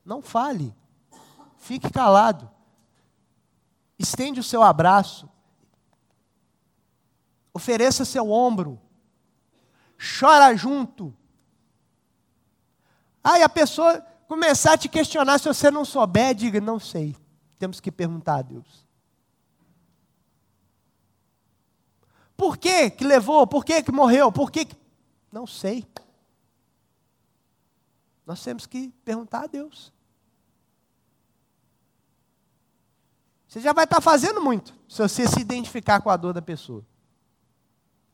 não 0.07 0.21
fale. 0.21 0.73
Fique 1.57 1.91
calado. 1.91 2.49
Estende 3.99 4.39
o 4.39 4.43
seu 4.43 4.63
abraço. 4.63 5.29
Ofereça 7.53 8.05
seu 8.05 8.31
ombro. 8.31 8.79
Chora 10.19 10.55
junto. 10.55 11.13
Aí 13.21 13.43
a 13.43 13.49
pessoa 13.49 13.99
começar 14.29 14.73
a 14.73 14.77
te 14.77 14.87
questionar 14.87 15.39
se 15.39 15.47
você 15.47 15.69
não 15.69 15.83
souber, 15.83 16.33
diga: 16.33 16.61
não 16.61 16.79
sei. 16.79 17.13
Temos 17.59 17.81
que 17.81 17.91
perguntar 17.91 18.37
a 18.37 18.41
Deus. 18.41 18.87
Por 22.37 22.55
que 22.57 22.91
que 22.91 23.03
levou? 23.03 23.45
Por 23.45 23.65
que 23.65 23.81
que 23.81 23.91
morreu? 23.91 24.31
Por 24.31 24.51
que, 24.51 24.63
que... 24.63 24.77
Não 25.31 25.47
sei. 25.47 25.85
Nós 28.25 28.43
temos 28.43 28.67
que 28.67 28.89
perguntar 29.03 29.45
a 29.45 29.47
Deus. 29.47 29.91
Você 33.57 33.61
já 33.61 33.73
vai 33.73 33.85
estar 33.85 33.99
fazendo 33.99 34.39
muito 34.39 34.71
se 34.87 35.01
você 35.01 35.27
se 35.27 35.39
identificar 35.39 35.99
com 35.99 36.11
a 36.11 36.15
dor 36.15 36.31
da 36.31 36.43
pessoa. 36.43 36.85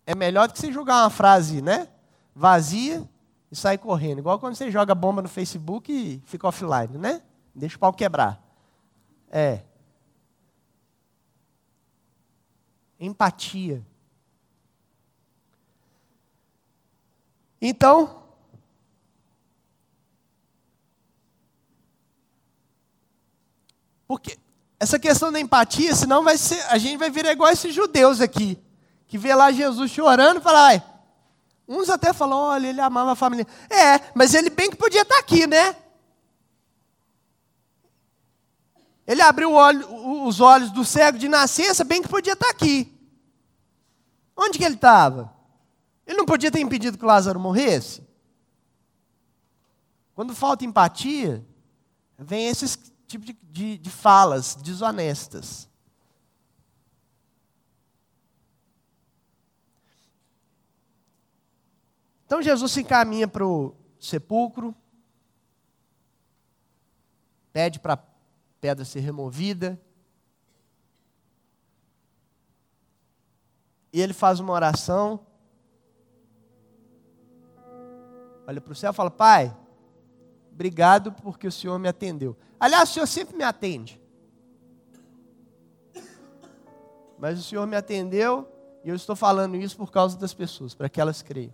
É 0.05 0.15
melhor 0.15 0.47
do 0.47 0.53
que 0.53 0.59
você 0.59 0.71
jogar 0.71 1.03
uma 1.03 1.09
frase, 1.09 1.61
né? 1.61 1.89
Vazia 2.33 3.05
e 3.51 3.55
sair 3.57 3.77
correndo. 3.77 4.19
Igual 4.19 4.39
quando 4.39 4.55
você 4.55 4.71
joga 4.71 4.95
bomba 4.95 5.21
no 5.21 5.27
Facebook 5.27 5.91
e 5.91 6.21
fica 6.25 6.47
offline, 6.47 6.97
né? 6.97 7.21
Deixa 7.53 7.75
o 7.75 7.79
pau 7.79 7.91
quebrar. 7.91 8.41
É. 9.29 9.63
Empatia. 12.97 13.85
Então, 17.61 18.23
porque 24.07 24.37
essa 24.83 24.99
questão 24.99 25.31
da 25.31 25.39
empatia, 25.39 25.95
senão 25.95 26.23
vai 26.23 26.37
ser, 26.37 26.61
a 26.67 26.77
gente 26.77 26.97
vai 26.97 27.09
virar 27.09 27.31
igual 27.31 27.49
esses 27.49 27.73
judeus 27.73 28.19
aqui, 28.19 28.61
que 29.07 29.17
vê 29.17 29.33
lá 29.33 29.49
Jesus 29.49 29.89
chorando 29.89 30.39
e 30.39 30.43
fala, 30.43 30.83
uns 31.65 31.89
até 31.89 32.11
falam, 32.11 32.37
olha, 32.37 32.67
ele 32.67 32.81
amava 32.81 33.13
a 33.13 33.15
família. 33.15 33.47
É, 33.69 34.11
mas 34.13 34.33
ele 34.33 34.49
bem 34.49 34.69
que 34.69 34.75
podia 34.75 35.03
estar 35.03 35.17
aqui, 35.17 35.47
né? 35.47 35.73
Ele 39.07 39.21
abriu 39.21 39.53
olho, 39.53 39.87
os 40.25 40.41
olhos 40.41 40.69
do 40.71 40.83
cego 40.83 41.17
de 41.17 41.29
nascença, 41.29 41.85
bem 41.85 42.01
que 42.01 42.09
podia 42.09 42.33
estar 42.33 42.49
aqui. 42.49 42.93
Onde 44.35 44.57
que 44.57 44.65
ele 44.65 44.75
estava? 44.75 45.33
Ele 46.05 46.17
não 46.17 46.25
podia 46.25 46.51
ter 46.51 46.59
impedido 46.59 46.97
que 46.97 47.05
Lázaro 47.05 47.39
morresse? 47.39 48.05
Quando 50.13 50.35
falta 50.35 50.65
empatia, 50.65 51.45
vem 52.19 52.47
esses 52.47 52.77
tipo 53.19 53.25
de, 53.25 53.33
de, 53.43 53.77
de 53.77 53.89
falas 53.89 54.55
desonestas. 54.55 55.69
Então 62.25 62.41
Jesus 62.41 62.71
se 62.71 62.81
encaminha 62.81 63.27
para 63.27 63.45
o 63.45 63.75
sepulcro, 63.99 64.75
pede 67.51 67.79
para 67.79 67.93
a 67.93 67.99
pedra 68.59 68.83
ser 68.83 69.01
removida, 69.01 69.79
e 73.91 74.01
ele 74.01 74.13
faz 74.13 74.39
uma 74.39 74.53
oração, 74.53 75.23
olha 78.47 78.59
para 78.59 78.73
o 78.73 78.75
céu 78.75 78.89
e 78.89 78.95
fala: 78.95 79.11
Pai, 79.11 79.55
obrigado 80.53 81.11
porque 81.11 81.47
o 81.47 81.51
Senhor 81.51 81.77
me 81.79 81.87
atendeu. 81.87 82.37
Aliás, 82.59 82.89
o 82.89 82.93
Senhor 82.93 83.07
sempre 83.07 83.35
me 83.35 83.43
atende. 83.43 84.01
Mas 87.17 87.39
o 87.39 87.43
Senhor 87.43 87.65
me 87.65 87.75
atendeu 87.75 88.47
e 88.83 88.89
eu 88.89 88.95
estou 88.95 89.15
falando 89.15 89.55
isso 89.55 89.77
por 89.77 89.91
causa 89.91 90.17
das 90.17 90.33
pessoas, 90.33 90.75
para 90.75 90.89
que 90.89 90.99
elas 91.01 91.21
creiam. 91.21 91.53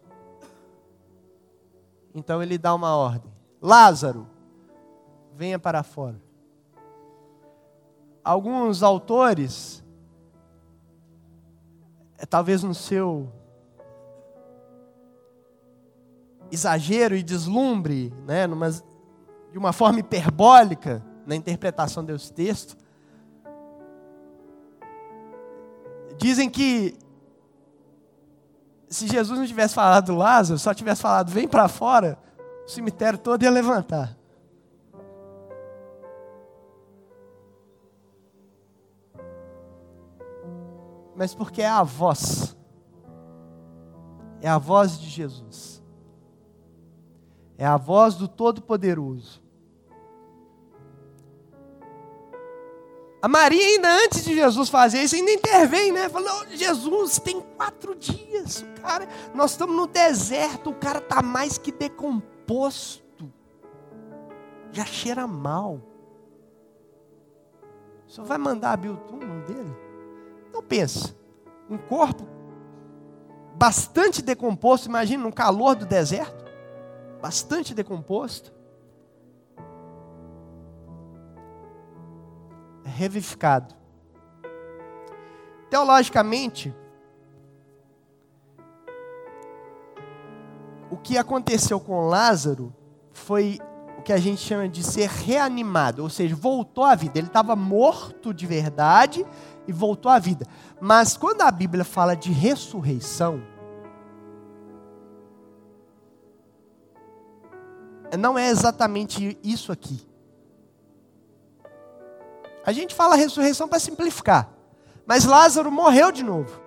Então 2.14 2.42
ele 2.42 2.58
dá 2.58 2.74
uma 2.74 2.96
ordem: 2.96 3.32
Lázaro, 3.62 4.28
venha 5.36 5.60
para 5.60 5.84
fora. 5.84 6.20
Alguns 8.24 8.84
autores, 8.84 9.84
é, 12.18 12.26
talvez 12.26 12.64
no 12.64 12.76
seu 12.76 13.32
exagero 16.52 17.16
e 17.16 17.24
deslumbre, 17.24 18.14
né, 18.26 18.48
numa, 18.48 18.70
de 19.52 19.58
uma 19.58 19.74
forma 19.74 20.00
hiperbólica 20.00 21.04
na 21.26 21.36
interpretação 21.36 22.04
desse 22.04 22.32
texto, 22.32 22.78
dizem 26.18 26.50
que 26.50 26.98
se 28.90 29.08
Jesus 29.08 29.38
não 29.38 29.46
tivesse 29.46 29.74
falado 29.74 30.16
Lázaro, 30.16 30.60
só 30.60 30.74
tivesse 30.74 31.02
falado 31.02 31.30
vem 31.30 31.48
para 31.48 31.68
fora, 31.68 32.18
o 32.66 32.70
cemitério 32.70 33.20
todo 33.20 33.44
ia 33.44 33.52
levantar. 33.52 34.18
Mas 41.16 41.36
porque 41.36 41.62
é 41.62 41.68
a 41.68 41.84
voz, 41.84 42.58
é 44.42 44.48
a 44.48 44.58
voz 44.58 44.98
de 44.98 45.10
Jesus. 45.10 45.79
É 47.60 47.66
a 47.66 47.76
voz 47.76 48.16
do 48.16 48.26
Todo-Poderoso. 48.26 49.42
A 53.22 53.28
Maria, 53.28 53.62
ainda 53.62 53.92
antes 54.06 54.24
de 54.24 54.34
Jesus 54.34 54.70
fazer 54.70 55.04
isso, 55.04 55.16
ainda 55.16 55.30
intervém, 55.30 55.92
né? 55.92 56.08
Falou, 56.08 56.48
Jesus, 56.52 57.20
tem 57.20 57.42
quatro 57.58 57.94
dias, 57.96 58.66
cara. 58.82 59.10
Nós 59.34 59.52
estamos 59.52 59.76
no 59.76 59.88
deserto, 59.88 60.70
o 60.70 60.74
cara 60.74 61.00
está 61.00 61.22
mais 61.22 61.58
que 61.58 61.70
decomposto. 61.70 63.30
Já 64.72 64.86
cheira 64.86 65.28
mal. 65.28 65.82
O 68.08 68.10
senhor 68.10 68.26
vai 68.26 68.38
mandar 68.38 68.72
abrir 68.72 68.90
o 68.90 68.96
túmulo 68.96 69.42
dele? 69.42 69.76
Então 70.48 70.64
pensa, 70.64 71.14
um 71.70 71.78
corpo 71.78 72.26
bastante 73.56 74.22
decomposto, 74.22 74.88
imagina 74.88 75.26
no 75.26 75.34
calor 75.34 75.76
do 75.76 75.86
deserto, 75.86 76.49
bastante 77.22 77.74
decomposto. 77.74 78.60
revivificado. 83.00 83.74
Teologicamente, 85.70 86.76
o 90.92 90.98
que 90.98 91.18
aconteceu 91.18 91.80
com 91.80 92.08
Lázaro 92.08 92.76
foi 93.14 93.60
o 93.98 94.02
que 94.02 94.12
a 94.12 94.18
gente 94.18 94.42
chama 94.42 94.68
de 94.68 94.84
ser 94.84 95.08
reanimado, 95.08 96.04
ou 96.04 96.10
seja, 96.10 96.36
voltou 96.36 96.84
à 96.84 96.96
vida. 96.96 97.20
Ele 97.20 97.28
estava 97.28 97.56
morto 97.56 98.34
de 98.34 98.46
verdade 98.46 99.26
e 99.68 99.72
voltou 99.72 100.12
à 100.12 100.20
vida. 100.20 100.46
Mas 100.82 101.16
quando 101.16 101.42
a 101.42 101.52
Bíblia 101.52 101.86
fala 101.86 102.16
de 102.16 102.32
ressurreição, 102.32 103.42
não 108.18 108.38
é 108.38 108.50
exatamente 108.50 109.38
isso 109.44 109.72
aqui. 109.72 110.08
A 112.66 112.72
gente 112.72 112.94
fala 112.94 113.16
ressurreição 113.16 113.68
para 113.68 113.80
simplificar. 113.80 114.50
Mas 115.06 115.26
Lázaro 115.26 115.72
morreu 115.72 116.12
de 116.12 116.24
novo. 116.24 116.62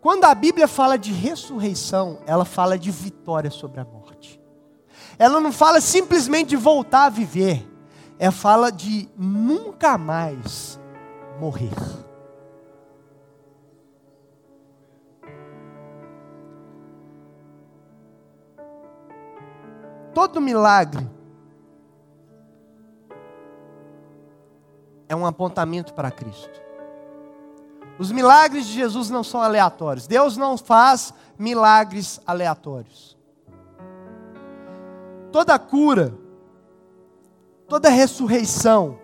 Quando 0.00 0.24
a 0.24 0.34
Bíblia 0.34 0.68
fala 0.68 0.98
de 0.98 1.12
ressurreição, 1.12 2.18
ela 2.26 2.44
fala 2.44 2.78
de 2.78 2.90
vitória 2.90 3.50
sobre 3.50 3.80
a 3.80 3.84
morte. 3.84 4.40
Ela 5.18 5.40
não 5.40 5.52
fala 5.52 5.80
simplesmente 5.80 6.50
de 6.50 6.56
voltar 6.56 7.04
a 7.04 7.10
viver. 7.10 7.66
Ela 8.18 8.32
fala 8.32 8.70
de 8.70 9.08
nunca 9.16 9.96
mais 9.96 10.78
morrer. 11.40 12.03
Todo 20.14 20.40
milagre 20.40 21.04
é 25.08 25.16
um 25.16 25.26
apontamento 25.26 25.92
para 25.92 26.10
Cristo. 26.10 26.62
Os 27.98 28.10
milagres 28.12 28.66
de 28.66 28.72
Jesus 28.72 29.10
não 29.10 29.24
são 29.24 29.42
aleatórios. 29.42 30.06
Deus 30.06 30.36
não 30.36 30.56
faz 30.56 31.12
milagres 31.38 32.20
aleatórios. 32.26 33.16
Toda 35.32 35.58
cura, 35.58 36.16
toda 37.68 37.88
ressurreição, 37.88 38.98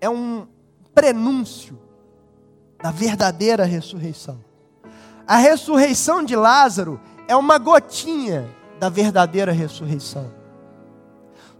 é 0.00 0.08
um 0.08 0.46
prenúncio 0.94 1.78
da 2.80 2.90
verdadeira 2.90 3.64
ressurreição. 3.64 4.51
A 5.32 5.36
ressurreição 5.36 6.22
de 6.22 6.36
Lázaro 6.36 7.00
é 7.26 7.34
uma 7.34 7.56
gotinha 7.56 8.54
da 8.78 8.90
verdadeira 8.90 9.50
ressurreição. 9.50 10.30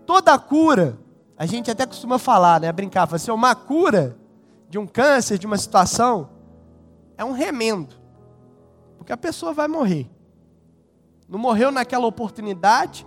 Toda 0.04 0.38
cura, 0.38 0.98
a 1.38 1.46
gente 1.46 1.70
até 1.70 1.86
costuma 1.86 2.18
falar, 2.18 2.60
né, 2.60 2.70
brincar, 2.70 3.06
falar 3.06 3.16
assim, 3.16 3.30
uma 3.30 3.54
cura 3.54 4.14
de 4.68 4.78
um 4.78 4.86
câncer, 4.86 5.38
de 5.38 5.46
uma 5.46 5.56
situação, 5.56 6.28
é 7.16 7.24
um 7.24 7.32
remendo. 7.32 7.94
Porque 8.98 9.10
a 9.10 9.16
pessoa 9.16 9.54
vai 9.54 9.68
morrer. 9.68 10.06
Não 11.26 11.38
morreu 11.38 11.70
naquela 11.70 12.06
oportunidade, 12.06 13.06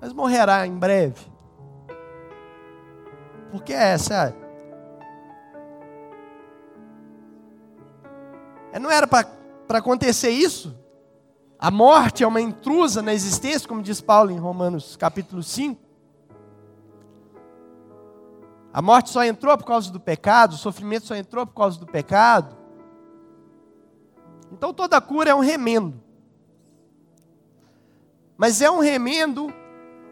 mas 0.00 0.12
morrerá 0.12 0.64
em 0.64 0.78
breve. 0.78 1.26
Porque 3.50 3.72
é 3.72 3.94
essa. 3.94 4.32
É, 8.72 8.78
não 8.78 8.88
era 8.88 9.08
para 9.70 9.78
acontecer 9.78 10.30
isso? 10.30 10.76
A 11.56 11.70
morte 11.70 12.24
é 12.24 12.26
uma 12.26 12.40
intrusa 12.40 13.02
na 13.02 13.14
existência, 13.14 13.68
como 13.68 13.80
diz 13.80 14.00
Paulo 14.00 14.32
em 14.32 14.36
Romanos 14.36 14.96
capítulo 14.96 15.44
5. 15.44 15.80
A 18.72 18.82
morte 18.82 19.10
só 19.10 19.22
entrou 19.22 19.56
por 19.56 19.64
causa 19.64 19.92
do 19.92 20.00
pecado, 20.00 20.54
o 20.54 20.58
sofrimento 20.58 21.06
só 21.06 21.14
entrou 21.14 21.46
por 21.46 21.54
causa 21.54 21.78
do 21.78 21.86
pecado. 21.86 22.58
Então 24.50 24.74
toda 24.74 25.00
cura 25.00 25.30
é 25.30 25.34
um 25.36 25.38
remendo. 25.38 26.02
Mas 28.36 28.60
é 28.60 28.68
um 28.68 28.80
remendo 28.80 29.54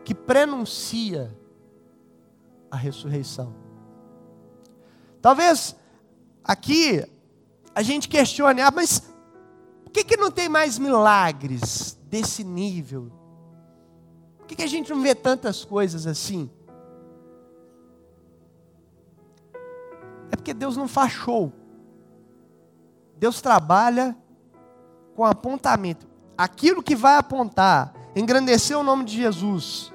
que 0.04 0.14
prenuncia 0.14 1.36
a 2.70 2.76
ressurreição. 2.76 3.52
Talvez 5.20 5.74
aqui 6.44 7.04
a 7.74 7.82
gente 7.82 8.08
questione, 8.08 8.60
ah, 8.60 8.70
mas 8.70 9.17
por 9.88 9.92
que, 9.92 10.04
que 10.04 10.16
não 10.18 10.30
tem 10.30 10.50
mais 10.50 10.78
milagres 10.78 11.98
desse 12.10 12.44
nível? 12.44 13.10
Por 14.36 14.46
que, 14.46 14.56
que 14.56 14.62
a 14.62 14.66
gente 14.66 14.90
não 14.90 15.00
vê 15.00 15.14
tantas 15.14 15.64
coisas 15.64 16.06
assim? 16.06 16.50
É 20.30 20.36
porque 20.36 20.52
Deus 20.52 20.76
não 20.76 20.86
faz 20.86 21.12
show. 21.12 21.50
Deus 23.16 23.40
trabalha 23.40 24.14
com 25.16 25.24
apontamento. 25.24 26.06
Aquilo 26.36 26.82
que 26.82 26.94
vai 26.94 27.16
apontar, 27.16 27.94
engrandecer 28.14 28.76
o 28.76 28.82
nome 28.82 29.06
de 29.06 29.16
Jesus, 29.16 29.90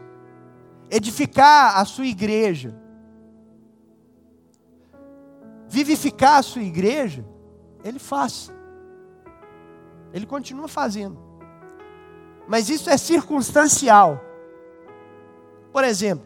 edificar 0.90 1.78
a 1.78 1.86
sua 1.86 2.08
igreja, 2.08 2.76
vivificar 5.70 6.40
a 6.40 6.44
sua 6.44 6.64
igreja, 6.64 7.24
Ele 7.84 8.00
faz. 8.00 8.52
Ele 10.14 10.28
continua 10.28 10.68
fazendo. 10.68 11.18
Mas 12.48 12.70
isso 12.70 12.90
é 12.90 12.98
circunstancial. 12.98 14.24
Por 15.72 15.84
exemplo, 15.84 16.26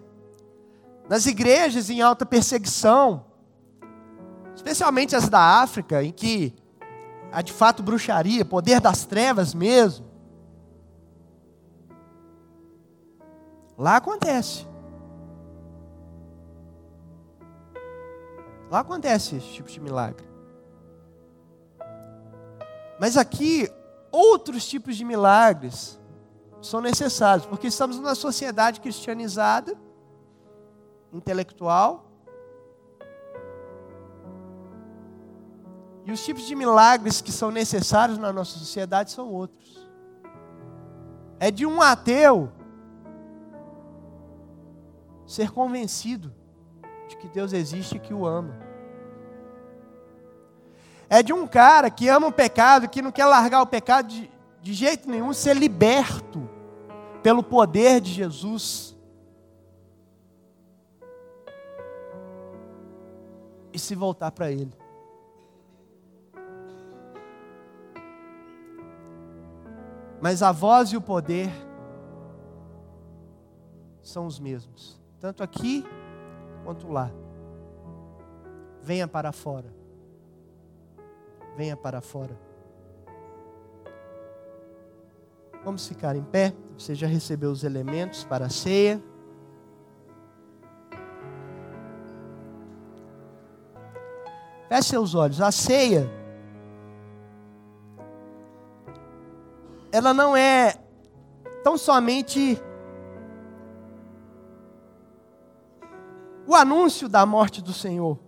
nas 1.08 1.26
igrejas 1.26 1.90
em 1.90 2.02
alta 2.02 2.26
perseguição, 2.26 3.26
especialmente 4.54 5.16
as 5.16 5.30
da 5.30 5.62
África, 5.62 6.04
em 6.04 6.12
que 6.12 6.54
há 7.32 7.42
de 7.42 7.54
fato 7.54 7.82
bruxaria, 7.82 8.44
poder 8.44 8.82
das 8.82 9.06
trevas 9.06 9.54
mesmo. 9.54 10.06
Lá 13.78 13.98
acontece. 13.98 14.68
Lá 18.70 18.80
acontece 18.80 19.38
esse 19.38 19.48
tipo 19.54 19.70
de 19.70 19.80
milagre. 19.80 20.28
Mas 23.00 23.16
aqui 23.16 23.70
outros 24.12 24.68
tipos 24.68 24.96
de 24.96 25.04
milagres 25.04 26.00
são 26.62 26.82
necessários, 26.82 27.46
porque 27.46 27.68
estamos 27.68 27.98
numa 27.98 28.16
sociedade 28.16 28.82
cristianizada, 28.82 29.78
intelectual. 31.14 32.06
E 36.06 36.12
os 36.12 36.24
tipos 36.24 36.44
de 36.44 36.56
milagres 36.56 37.22
que 37.22 37.32
são 37.32 37.52
necessários 37.52 38.18
na 38.18 38.32
nossa 38.32 38.58
sociedade 38.58 39.12
são 39.12 39.30
outros. 39.30 39.90
É 41.40 41.52
de 41.52 41.66
um 41.66 41.82
ateu 41.82 42.52
ser 45.26 45.52
convencido 45.52 46.34
de 47.10 47.18
que 47.18 47.28
Deus 47.28 47.52
existe 47.52 47.98
e 47.98 48.00
que 48.00 48.14
o 48.14 48.26
ama 48.26 48.67
é 51.10 51.24
de 51.24 51.32
um 51.32 51.48
cara 51.48 51.90
que 51.90 52.08
ama 52.10 52.28
o 52.28 52.32
pecado, 52.32 52.90
que 52.90 53.02
não 53.02 53.12
quer 53.12 53.26
largar 53.26 53.62
o 53.62 53.68
pecado 53.68 54.08
de, 54.08 54.30
de 54.62 54.74
jeito 54.74 55.10
nenhum, 55.10 55.32
ser 55.34 55.56
liberto 55.56 56.50
pelo 57.24 57.42
poder 57.42 58.02
de 58.02 58.12
Jesus. 58.12 58.96
E 63.72 63.80
se 63.80 63.96
voltar 63.96 64.32
para 64.32 64.52
Ele. 64.52 64.74
Mas 70.20 70.42
a 70.42 70.52
voz 70.52 70.90
e 70.90 70.98
o 70.98 71.02
poder 71.02 71.50
são 74.02 74.26
os 74.26 74.40
mesmos, 74.40 75.00
tanto 75.20 75.44
aqui 75.44 75.86
quanto 76.66 76.92
lá. 76.92 77.12
Venha 78.82 79.08
para 79.08 79.32
fora 79.32 79.77
venha 81.58 81.76
para 81.76 82.00
fora. 82.02 82.40
Vamos 85.66 85.88
ficar 85.88 86.16
em 86.16 86.24
pé. 86.24 86.54
Você 86.78 86.94
já 86.94 87.08
recebeu 87.08 87.50
os 87.50 87.64
elementos 87.64 88.24
para 88.24 88.46
a 88.46 88.50
ceia. 88.50 89.04
Feche 94.70 94.90
seus 94.90 95.16
olhos. 95.16 95.42
A 95.42 95.52
ceia, 95.52 96.08
ela 99.92 100.14
não 100.14 100.38
é 100.38 100.76
tão 101.64 101.76
somente 101.76 102.62
o 106.46 106.54
anúncio 106.54 107.10
da 107.10 107.26
morte 107.26 107.64
do 107.64 107.74
Senhor. 107.74 108.27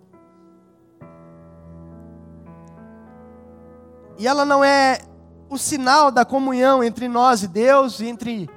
E 4.20 4.28
ela 4.28 4.44
não 4.44 4.62
é 4.62 5.00
o 5.50 5.58
sinal 5.58 6.12
da 6.12 6.26
comunhão 6.26 6.84
entre 6.84 7.08
nós 7.08 7.42
e 7.42 7.48
Deus, 7.48 8.02
entre 8.02 8.50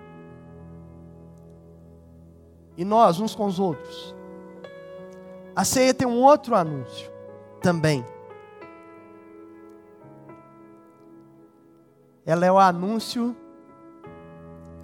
e 2.77 2.85
nós 2.85 3.21
uns 3.21 3.35
com 3.35 3.47
os 3.47 3.61
outros. 3.61 4.15
A 5.55 5.65
ceia 5.65 5.95
tem 5.95 6.07
um 6.07 6.21
outro 6.21 6.57
anúncio 6.57 7.11
também. 7.63 8.05
Ela 12.27 12.45
é 12.45 12.51
o 12.51 12.59
anúncio 12.59 13.37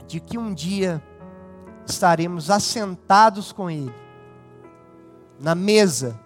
de 0.06 0.20
que 0.20 0.38
um 0.38 0.54
dia 0.54 1.02
estaremos 1.84 2.50
assentados 2.50 3.50
com 3.50 3.70
Ele, 3.70 3.94
na 5.40 5.54
mesa, 5.54 6.18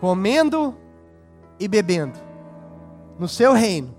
comendo 0.00 0.76
e 1.58 1.66
bebendo, 1.66 2.29
no 3.20 3.28
Seu 3.28 3.52
reino, 3.52 3.94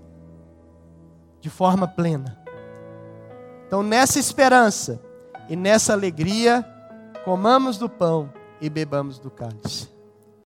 de 1.40 1.48
forma 1.48 1.86
plena. 1.86 2.42
Então, 3.64 3.80
nessa 3.80 4.18
esperança 4.18 5.00
e 5.48 5.54
nessa 5.54 5.92
alegria, 5.92 6.66
comamos 7.24 7.78
do 7.78 7.88
pão 7.88 8.32
e 8.60 8.68
bebamos 8.68 9.20
do 9.20 9.30
cálice. 9.30 9.88